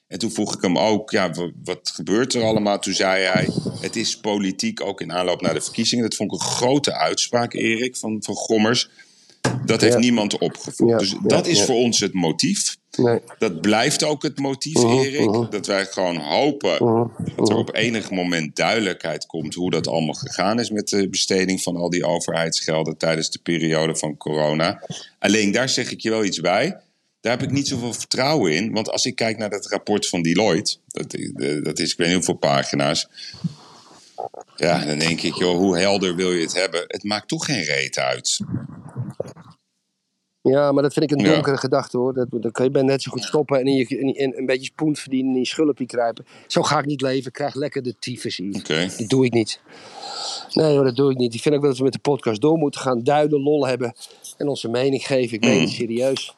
En 0.06 0.18
toen 0.18 0.30
vroeg 0.32 0.54
ik 0.54 0.62
hem 0.62 0.78
ook, 0.78 1.10
ja, 1.10 1.30
wa- 1.32 1.50
wat 1.64 1.90
gebeurt 1.94 2.34
er 2.34 2.42
allemaal? 2.42 2.78
Toen 2.78 2.94
zei 2.94 3.24
hij, 3.24 3.48
het 3.80 3.96
is 3.96 4.16
politiek 4.20 4.80
ook 4.80 5.00
in 5.00 5.12
aanloop 5.12 5.40
naar 5.40 5.54
de 5.54 5.60
verkiezingen. 5.60 6.04
Dat 6.04 6.14
vond 6.14 6.32
ik 6.32 6.40
een 6.40 6.46
grote 6.46 6.92
uitspraak, 6.94 7.52
Erik, 7.54 7.96
van, 7.96 8.22
van 8.22 8.34
Gommers. 8.34 8.88
Dat 9.64 9.80
heeft 9.80 9.92
Ja. 9.92 9.98
niemand 10.00 10.38
opgevoerd. 10.38 10.90
Ja, 10.90 10.98
Dus 10.98 11.10
ja, 11.10 11.18
dat 11.22 11.46
is 11.46 11.62
voor 11.62 11.74
ons 11.76 12.00
het 12.00 12.12
motief. 12.12 12.76
Nee. 13.02 13.20
Dat 13.38 13.60
blijft 13.60 14.04
ook 14.04 14.22
het 14.22 14.38
motief, 14.38 14.74
Mhm, 14.74 14.98
Erik. 14.98 15.30
mhm. 15.30 15.50
Dat 15.50 15.66
wij 15.66 15.84
gewoon 15.86 16.16
hopen 16.16 16.78
dat 17.36 17.48
er 17.48 17.56
op 17.56 17.74
enig 17.74 18.10
moment 18.10 18.56
duidelijkheid 18.56 19.26
komt 19.26 19.54
hoe 19.54 19.70
dat 19.70 19.86
allemaal 19.88 20.14
gegaan 20.14 20.60
is 20.60 20.70
met 20.70 20.88
de 20.88 21.08
besteding 21.08 21.62
van 21.62 21.76
al 21.76 21.90
die 21.90 22.04
overheidsgelden 22.04 22.96
tijdens 22.96 23.30
de 23.30 23.38
periode 23.42 23.96
van 23.96 24.16
corona. 24.16 24.82
Alleen 25.18 25.52
daar 25.52 25.68
zeg 25.68 25.90
ik 25.90 26.00
je 26.00 26.10
wel 26.10 26.24
iets 26.24 26.40
bij. 26.40 26.76
Daar 27.20 27.32
heb 27.38 27.42
ik 27.42 27.50
niet 27.50 27.68
zoveel 27.68 27.92
vertrouwen 27.92 28.52
in. 28.54 28.72
Want 28.72 28.90
als 28.90 29.04
ik 29.04 29.14
kijk 29.14 29.38
naar 29.38 29.50
dat 29.50 29.66
rapport 29.66 30.08
van 30.08 30.22
Deloitte, 30.22 30.76
dat, 30.86 31.10
dat 31.64 31.78
is 31.78 31.90
ik 31.92 31.96
weet 31.96 32.06
niet 32.06 32.16
hoeveel 32.16 32.34
pagina's. 32.34 33.08
Ja, 34.56 34.84
dan 34.84 34.98
denk 34.98 35.20
ik, 35.20 35.34
joh, 35.34 35.56
hoe 35.56 35.78
helder 35.78 36.14
wil 36.16 36.32
je 36.32 36.40
het 36.42 36.54
hebben? 36.54 36.84
Het 36.86 37.04
maakt 37.04 37.28
toch 37.28 37.44
geen 37.44 37.62
reet 37.62 37.98
uit. 37.98 38.38
Ja, 40.42 40.72
maar 40.72 40.82
dat 40.82 40.92
vind 40.92 41.10
ik 41.10 41.18
een 41.18 41.24
Ja. 41.24 41.32
donkere 41.32 41.56
gedachte 41.56 41.98
hoor. 41.98 42.14
Dat, 42.14 42.26
dan 42.30 42.50
kan 42.50 42.64
je 42.64 42.70
bij 42.70 42.82
net 42.82 43.02
zo 43.02 43.10
goed 43.10 43.24
stoppen 43.24 43.58
en, 43.58 43.66
in 43.66 43.74
je, 43.76 43.86
in, 43.86 44.14
in 44.14 44.32
een 44.36 44.46
beetje 44.46 44.64
spoen 44.64 44.96
verdienen 44.96 45.28
en 45.30 45.34
in 45.34 45.40
je 45.42 45.46
schulpje 45.46 45.86
kruipen. 45.86 46.24
Zo 46.46 46.62
ga 46.62 46.78
ik 46.78 46.84
niet 46.86 47.00
leven. 47.00 47.26
Ik 47.26 47.32
krijg 47.32 47.54
lekker 47.54 47.82
de 47.82 47.94
tyfus 47.98 48.36
hier. 48.36 48.54
Oké. 48.56 48.88
Dat 48.98 49.08
doe 49.08 49.24
ik 49.24 49.32
niet. 49.32 49.60
Nee 50.52 50.74
hoor, 50.74 50.84
dat 50.84 50.96
doe 50.96 51.10
ik 51.10 51.16
niet. 51.16 51.34
Ik 51.34 51.40
vind 51.40 51.54
ook 51.54 51.60
wel 51.60 51.70
dat 51.70 51.78
we 51.78 51.84
met 51.84 51.92
de 51.92 51.98
podcast 51.98 52.40
door 52.40 52.58
moeten 52.58 52.80
gaan. 52.80 53.02
Duiden, 53.02 53.40
lol 53.42 53.66
hebben 53.66 53.94
en 54.36 54.48
onze 54.48 54.68
mening 54.68 55.06
geven. 55.06 55.36
Ik 55.36 55.44
meen 55.44 55.54
Mm. 55.54 55.60
het 55.60 55.70
serieus. 55.70 56.34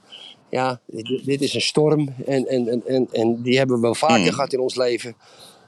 Ja, 0.50 0.80
dit, 0.86 1.24
dit 1.24 1.40
is 1.40 1.54
een 1.54 1.60
storm 1.60 2.08
en, 2.26 2.46
en, 2.46 2.68
en, 2.68 2.82
en, 2.86 3.08
en 3.12 3.42
die 3.42 3.58
hebben 3.58 3.76
we 3.76 3.82
wel 3.82 3.94
vaker 3.94 4.18
Mm. 4.26 4.30
gehad 4.32 4.52
in 4.52 4.60
ons 4.60 4.76
leven. 4.76 5.14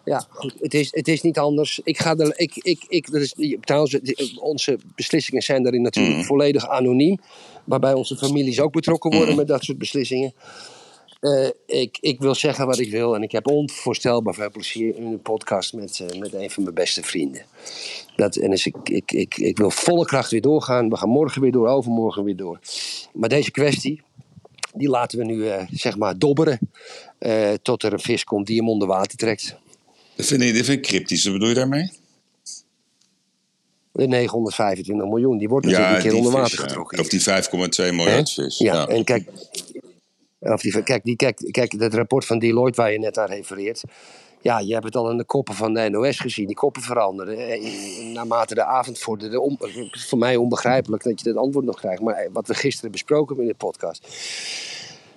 Ja, 0.04 0.26
goed. 0.28 0.54
Het 0.60 0.74
is, 0.74 0.88
het 0.90 1.08
is 1.08 1.22
niet 1.22 1.38
anders. 1.38 1.80
Ik 1.84 1.98
ga 1.98 2.16
er, 2.16 2.32
ik, 2.38 2.54
ik, 2.56 2.84
ik, 2.88 3.10
dat 3.12 3.20
is, 3.20 3.34
trouwens, 3.60 3.98
onze 4.40 4.78
beslissingen 4.94 5.42
zijn 5.42 5.62
daarin 5.62 5.82
natuurlijk 5.82 6.16
Mm. 6.16 6.24
volledig 6.24 6.68
anoniem. 6.68 7.18
Waarbij 7.64 7.92
onze 7.92 8.16
families 8.16 8.60
ook 8.60 8.72
betrokken 8.72 9.10
worden 9.10 9.30
Mm. 9.30 9.36
met 9.36 9.46
dat 9.46 9.64
soort 9.64 9.78
beslissingen. 9.78 10.34
Eh, 11.24 11.48
ik, 11.66 11.98
ik 12.00 12.20
wil 12.20 12.34
zeggen 12.34 12.66
wat 12.66 12.78
ik 12.78 12.90
wil. 12.90 13.14
En 13.14 13.22
ik 13.22 13.32
heb 13.32 13.46
onvoorstelbaar 13.46 14.34
veel 14.34 14.50
plezier 14.50 14.96
in 14.96 15.06
een 15.06 15.22
podcast 15.22 15.72
met, 15.72 16.00
eh, 16.00 16.18
met 16.18 16.32
een 16.32 16.50
van 16.50 16.62
mijn 16.62 16.74
beste 16.74 17.02
vrienden. 17.02 17.42
Dat, 18.16 18.36
en 18.36 18.50
dus 18.50 18.66
ik, 18.66 18.76
ik, 18.82 19.12
ik, 19.12 19.36
ik 19.36 19.58
wil 19.58 19.70
volle 19.70 20.04
kracht 20.04 20.30
weer 20.30 20.40
doorgaan. 20.40 20.88
We 20.88 20.96
gaan 20.96 21.08
morgen 21.08 21.40
weer 21.40 21.52
door, 21.52 21.68
overmorgen 21.68 22.24
weer 22.24 22.36
door. 22.36 22.58
Maar 23.12 23.28
deze 23.28 23.50
kwestie, 23.50 24.02
die 24.74 24.88
laten 24.88 25.18
we 25.18 25.24
nu 25.24 25.48
eh, 25.48 25.66
zeg 25.70 25.96
maar 25.96 26.18
dobberen. 26.18 26.58
tot 27.62 27.82
er 27.82 27.92
een 27.92 28.00
vis 28.00 28.24
komt 28.24 28.46
die 28.46 28.56
hem 28.56 28.68
onder 28.68 28.88
water 28.88 29.18
trekt. 29.18 29.56
Dat 30.16 30.26
vind 30.26 30.42
ik, 30.42 30.56
dat 30.56 30.64
vind 30.64 30.78
ik 30.78 30.84
cryptisch. 30.84 31.24
Wat 31.24 31.32
bedoel 31.32 31.48
je 31.48 31.54
daarmee? 31.54 31.90
De 33.96 34.06
925 34.06 35.06
miljoen, 35.06 35.38
die 35.38 35.48
wordt 35.48 35.66
natuurlijk 35.66 35.94
een 35.94 36.02
keer 36.02 36.14
onder 36.14 36.32
water 36.32 36.58
ja. 36.58 36.66
getrokken. 36.66 36.98
Of 36.98 37.08
die 37.08 37.20
5,2 37.20 37.94
miljard 37.94 38.30
vis. 38.30 38.58
Ja, 38.58 38.74
Ja. 38.74 38.86
en 38.86 39.04
kijk, 39.04 39.28
of 40.40 40.60
die, 40.60 40.82
kijk, 40.82 41.04
die, 41.04 41.16
kijk, 41.16 41.48
kijk, 41.50 41.78
dat 41.78 41.94
rapport 41.94 42.24
van 42.24 42.38
Deloitte 42.38 42.80
waar 42.80 42.92
je 42.92 42.98
net 42.98 43.18
aan 43.18 43.26
refereert. 43.26 43.82
Ja, 44.40 44.58
je 44.58 44.72
hebt 44.72 44.84
het 44.84 44.96
al 44.96 45.10
in 45.10 45.16
de 45.16 45.24
koppen 45.24 45.54
van 45.54 45.74
de 45.74 45.88
NOS 45.88 46.18
gezien. 46.18 46.46
Die 46.46 46.54
koppen 46.54 46.82
veranderen. 46.82 47.62
Naarmate 48.12 48.54
de 48.54 48.64
avond 48.64 48.98
vorderde. 48.98 49.56
Voor 49.90 50.18
mij 50.18 50.36
onbegrijpelijk 50.36 51.02
dat 51.02 51.20
je 51.20 51.32
dat 51.32 51.42
antwoord 51.42 51.64
nog 51.64 51.76
krijgt. 51.76 52.02
Maar 52.02 52.28
wat 52.32 52.46
we 52.46 52.54
gisteren 52.54 52.90
besproken 52.90 53.26
hebben 53.26 53.44
in 53.44 53.50
de 53.50 53.66
podcast. 53.66 54.06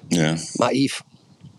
Ja. 0.08 0.36
Maar 0.54 0.74
Yves, 0.74 1.02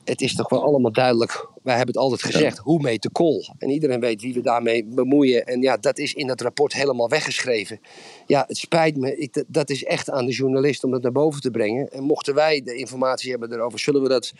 het 0.09 0.21
is 0.21 0.35
toch 0.35 0.49
wel 0.49 0.63
allemaal 0.63 0.93
duidelijk. 0.93 1.49
Wij 1.63 1.77
hebben 1.77 1.95
het 1.95 2.05
altijd 2.05 2.23
gezegd. 2.23 2.59
Hoe 2.59 2.81
meet 2.83 3.03
de 3.03 3.11
kool? 3.11 3.55
En 3.59 3.71
iedereen 3.71 4.01
weet 4.01 4.23
wie 4.23 4.35
we 4.35 4.41
daarmee 4.41 4.85
bemoeien. 4.85 5.45
En 5.47 5.61
ja, 5.63 5.77
dat 5.77 5.99
is 5.99 6.15
in 6.15 6.27
dat 6.27 6.41
rapport 6.41 6.73
helemaal 6.73 7.09
weggeschreven. 7.09 7.81
Ja, 8.27 8.45
het 8.47 8.57
spijt 8.57 8.97
me. 8.97 9.17
Ik, 9.17 9.45
dat- 9.47 9.71
is 9.71 9.85
echt 9.85 10.11
aan 10.11 10.27
de 10.27 10.33
journalist 10.33 10.85
om 10.85 10.91
dat 10.91 11.03
naar 11.03 11.13
boven 11.13 11.41
te 11.41 11.51
brengen. 11.51 11.93
En 11.93 12.03
mochten 12.03 12.35
wij 12.35 12.63
de 12.65 12.75
informatie 12.75 13.31
hebben 13.31 13.53
erover, 13.53 13.79
zullen 13.79 14.03
we 14.03 14.09
dat 14.09 14.33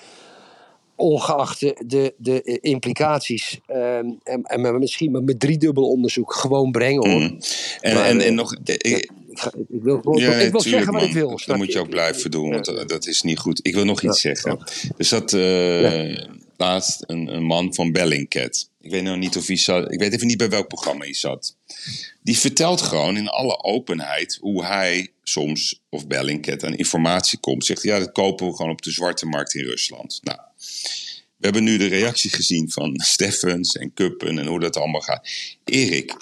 ongeacht 0.97 1.61
de, 1.61 2.15
de, 2.17 2.43
eh, 2.43 2.57
implicaties 2.61 3.61
ehm, 3.67 4.07
en, 4.23 4.43
en 4.43 4.79
misschien 4.79 5.11
met, 5.11 5.25
met 5.25 5.41
driedubbel 5.41 5.89
onderzoek 5.91 6.35
gewoon 6.35 6.71
brengen 6.71 7.11
hoor. 7.11 7.21
Mm. 7.21 7.39
En, 7.81 7.95
Maar, 7.95 8.05
en, 8.05 8.21
eh, 8.21 8.27
en 8.27 8.35
nog... 8.35 8.57
de- 8.63 9.11
ik- 9.45 9.53
Ik, 9.55 9.67
ik 9.69 9.83
wil, 9.83 9.97
ik 9.99 10.19
ja, 10.19 10.29
wil 10.29 10.39
tuurlijk, 10.39 10.63
zeggen 10.63 10.93
wat 10.93 11.01
man. 11.01 11.09
ik 11.11 11.15
wil. 11.15 11.41
Dat 11.47 11.57
moet 11.57 11.73
je 11.73 11.79
ook 11.79 11.89
blijven 11.91 12.31
doen, 12.31 12.51
want 12.51 12.65
dat- 12.89 13.07
is 13.07 13.23
niet 13.23 13.39
goed. 13.39 13.61
Ik 13.67 13.75
wil 13.75 13.85
nog 13.85 14.03
iets 14.03 14.21
zeggen. 14.21 14.59
Dus 14.97 15.09
dat... 15.09 15.33
eh, 15.33 16.27
laatst 16.57 17.05
een, 17.07 17.27
een 17.35 17.43
man 17.45 17.75
van 17.75 17.93
Bellingcat. 17.93 18.71
Ik 18.81 18.91
weet 18.91 19.03
nou 19.03 19.19
niet 19.19 19.37
of 19.37 19.47
hij 19.47 19.57
zat. 19.57 19.93
Ik 19.93 19.99
weet 19.99 20.13
even 20.13 20.27
niet 20.27 20.37
bij 20.37 20.49
welk 20.49 20.69
programma 20.69 21.05
hij 21.05 21.15
zat. 21.15 21.57
Die 22.23 22.39
vertelt 22.39 22.81
gewoon 22.83 23.17
in 23.17 23.29
alle 23.29 23.63
openheid 23.63 24.39
hoe 24.41 24.65
hij 24.65 25.09
soms, 25.23 25.81
of 25.89 26.07
Bellingcat, 26.07 26.65
aan 26.65 26.75
informatie 26.77 27.39
komt. 27.39 27.65
Zegt 27.65 27.83
ja, 27.83 27.99
dat 27.99 28.13
kopen 28.13 28.47
we 28.47 28.57
gewoon 28.57 28.73
op 28.73 28.83
de 28.83 28.91
zwarte 28.91 29.27
markt 29.27 29.55
in 29.55 29.65
Rusland. 29.65 30.21
Nou, 30.23 30.39
we 31.37 31.45
hebben 31.45 31.65
nu 31.65 31.77
de 31.79 31.87
reactie 31.87 32.31
gezien 32.31 32.71
van 32.71 33.01
Steffens 33.05 33.77
en 33.77 33.93
Kuppen 33.95 34.39
en 34.39 34.47
hoe 34.47 34.61
dat 34.61 34.77
allemaal 34.77 35.01
gaat. 35.01 35.29
Erik, 35.65 36.15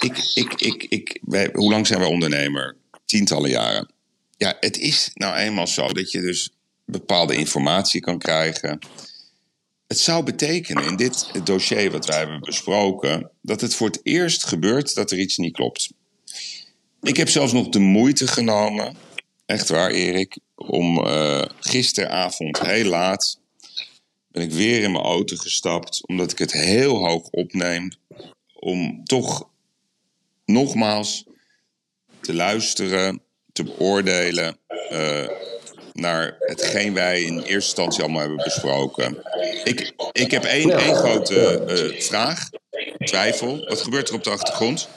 ik, 0.00 0.18
ik, 0.34 0.54
ik, 0.54 0.86
ik, 0.88 1.20
wij, 1.22 1.50
hoe 1.52 1.70
lang 1.70 1.86
zijn 1.86 2.00
wij 2.00 2.08
ondernemer? 2.08 2.76
Tientallen 3.04 3.50
jaren. 3.50 3.90
Ja, 4.36 4.56
het 4.60 4.78
is 4.78 5.10
nou 5.14 5.36
eenmaal 5.36 5.66
zo 5.66 5.92
dat 5.92 6.10
je 6.10 6.20
dus 6.20 6.50
bepaalde 6.84 7.36
informatie 7.36 8.00
kan 8.00 8.18
krijgen. 8.18 8.78
Het 9.86 9.98
zou 9.98 10.24
betekenen 10.24 10.84
in 10.84 10.96
dit 10.96 11.30
dossier 11.44 11.90
wat 11.90 12.06
wij 12.06 12.18
hebben 12.18 12.40
besproken, 12.40 13.30
dat 13.42 13.60
het 13.60 13.74
voor 13.74 13.86
het 13.86 14.00
eerst 14.02 14.44
gebeurt 14.44 14.94
dat 14.94 15.10
er 15.10 15.18
iets 15.18 15.36
niet 15.36 15.52
klopt. 15.52 15.90
Ik 17.02 17.16
heb 17.16 17.28
zelfs 17.28 17.52
nog 17.52 17.68
de 17.68 17.78
moeite 17.78 18.26
genomen, 18.26 18.96
echt 19.46 19.68
waar 19.68 19.90
Erik, 19.90 20.38
om 20.54 21.06
uh, 21.06 21.42
gisteravond 21.60 22.60
heel 22.60 22.84
laat 22.84 23.38
ben 24.36 24.44
ik 24.44 24.52
weer 24.52 24.82
in 24.82 24.92
mijn 24.92 25.04
auto 25.04 25.36
gestapt, 25.36 26.06
omdat 26.06 26.32
ik 26.32 26.38
het 26.38 26.52
heel 26.52 26.96
hoog 26.96 27.28
opneem, 27.30 27.92
om 28.54 29.04
toch 29.04 29.48
nogmaals 30.46 31.26
te 32.20 32.34
luisteren, 32.34 33.22
te 33.52 33.64
beoordelen 33.64 34.58
uh, 34.92 35.28
naar 35.92 36.36
hetgeen 36.38 36.94
wij 36.94 37.22
in 37.22 37.34
eerste 37.34 37.54
instantie 37.54 38.02
allemaal 38.02 38.20
hebben 38.20 38.44
besproken. 38.44 39.16
Ik, 39.64 39.94
ik 40.12 40.30
heb 40.30 40.44
één, 40.44 40.70
één 40.70 40.94
grote 40.94 41.64
uh, 41.68 42.00
vraag, 42.00 42.48
twijfel. 42.98 43.64
Wat 43.68 43.80
gebeurt 43.80 44.08
er 44.08 44.14
op 44.14 44.24
de 44.24 44.30
achtergrond? 44.30 44.88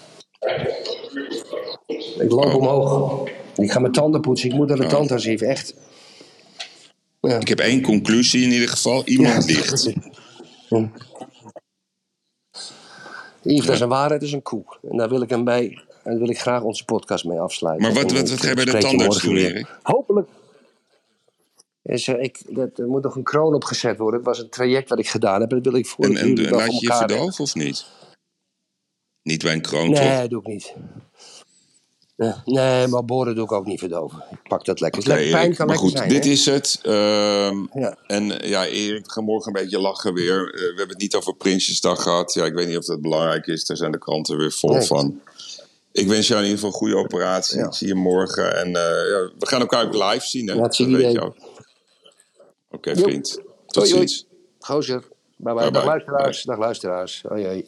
Ik 2.20 2.32
loop 2.32 2.46
oh. 2.46 2.56
omhoog. 2.56 3.30
Ik 3.56 3.72
ga 3.72 3.80
mijn 3.80 3.94
tanden 3.94 4.22
poetsen. 4.22 4.50
Ik 4.50 4.56
moet 4.56 4.68
naar 4.68 4.78
de 4.78 4.84
oh. 4.84 4.90
tandarts 4.90 5.26
echt. 5.26 5.74
Ja. 7.22 7.40
Ik 7.40 7.48
heb 7.48 7.60
één 7.60 7.82
conclusie 7.82 8.44
in 8.44 8.52
ieder 8.52 8.70
geval. 8.70 9.06
Iemand 9.06 9.50
ja. 9.50 9.56
ligt. 9.56 9.94
Dat 13.42 13.70
is 13.70 13.80
een 13.80 13.90
waarheid, 13.90 14.22
is 14.22 14.32
een 14.32 14.42
koe. 14.42 14.64
En 14.90 14.98
daar 14.98 15.10
wil 15.10 15.22
ik 15.22 15.30
hem 15.30 15.44
bij. 15.44 15.84
En 16.04 16.12
daar 16.12 16.20
wil 16.20 16.30
ik 16.30 16.40
graag 16.40 16.62
onze 16.62 16.86
podcast 16.86 17.26
mee 17.26 17.40
afsluiten. 17.40 17.86
Maar 17.86 18.04
wat, 18.04 18.12
wat, 18.12 18.30
wat 18.30 18.42
ga 18.42 18.50
je 18.50 18.56
bij 18.56 18.66
de 18.66 18.78
tandarts 18.78 19.22
doen, 19.22 19.36
Erik? 19.36 19.68
Hopelijk. 19.82 20.30
Is 21.84 22.08
er, 22.08 22.20
ik, 22.20 22.42
dat, 22.48 22.80
er 22.80 22.88
moet 22.88 23.04
nog 23.04 23.16
een 23.16 23.24
kroon 23.24 23.54
opgezet 23.54 23.98
worden. 23.98 24.20
Het 24.20 24.30
was 24.30 24.40
een 24.40 24.50
traject 24.50 24.90
wat 24.90 25.00
ik 25.00 25.10
gedaan 25.10 25.42
heb. 25.42 25.50
En 25.50 25.56
dat 25.56 25.72
wil 25.72 25.82
ik 25.82 25.88
voor 25.88 26.06
En, 26.06 26.18
en 26.18 26.50
laat 26.50 26.80
je 26.80 26.88
je 26.88 26.94
verdoven 26.94 27.44
of 27.44 27.56
niet? 27.56 27.86
Niet 29.22 29.44
bij 29.44 29.54
een 29.54 29.62
kroon, 29.62 29.90
nee, 29.90 30.00
toch? 30.00 30.18
Nee, 30.18 30.28
doe 30.28 30.42
ik 30.42 30.48
niet. 30.48 30.74
Nee, 32.46 32.88
maar 32.88 33.06
boren 33.06 33.36
doe 33.36 33.44
ik 33.44 33.52
ook 33.52 33.66
niet 33.66 33.80
verdoven. 33.80 34.24
Ik 34.32 34.48
pak 34.48 34.66
dat 34.66 34.80
lekker. 34.80 35.02
Okay, 35.02 35.16
lekker 35.16 35.32
pijn 35.32 35.56
kan 35.56 35.68
maar 35.68 35.76
lekker 35.76 35.90
goed, 35.90 35.98
zijn, 35.98 36.10
dit 36.10 36.24
hè? 36.24 36.32
is 36.32 36.46
het. 36.46 36.80
Ja. 37.74 37.98
En 38.08 38.26
ja, 38.42 38.66
Erik, 38.66 39.06
we 39.06 39.12
gaan 39.12 39.24
morgen 39.24 39.56
een 39.56 39.62
beetje 39.62 39.80
lachen 39.80 40.14
weer. 40.14 40.54
Uh, 40.54 40.60
we 40.60 40.66
hebben 40.66 40.88
het 40.88 40.98
niet 40.98 41.16
over 41.16 41.36
Prinsjesdag 41.36 42.04
gehad. 42.04 42.34
Ja, 42.34 42.46
ik 42.46 42.54
weet 42.54 42.68
niet 42.68 42.78
of 42.78 42.86
dat 42.86 43.02
belangrijk 43.02 43.48
is. 43.48 43.66
Daar 43.66 43.78
zijn 43.78 43.92
de 43.92 43.98
kranten 43.98 44.38
weer 44.38 44.52
vol 44.52 44.70
nee. 44.70 44.82
van. 44.82 45.22
Ik 45.92 46.08
wens 46.08 46.28
jou 46.28 46.40
in 46.40 46.46
ieder 46.46 46.60
geval 46.60 46.74
een 46.74 46.88
goede 46.88 47.04
operatie. 47.04 47.58
Ja. 47.58 47.66
Ik 47.66 47.74
zie 47.74 47.88
je 47.88 47.96
morgen. 47.96 48.58
En 48.58 48.68
uh, 48.68 48.74
ja, 48.74 49.30
we 49.40 49.48
gaan 49.48 49.62
elkaar 49.62 49.86
ook 49.86 49.94
live 49.94 50.26
zien. 50.26 50.48
Hè? 50.48 50.56
Dat 50.56 50.78
weet 50.78 51.12
je 51.12 51.22
ook. 51.22 51.36
Oké, 52.72 52.90
okay, 52.92 52.96
vriend. 52.96 53.40
Tot 53.66 53.88
ziens. 53.88 54.26
Gozer. 54.60 55.04
Bye 55.36 55.54
bye. 55.54 55.54
bye, 55.54 55.64
bye. 55.64 55.72
Dag 55.72 55.86
luisteraars. 55.86 56.44
Dag 56.44 56.58
luisteraars. 56.58 57.24
Hoi, 57.28 57.46
hoi. 57.46 57.58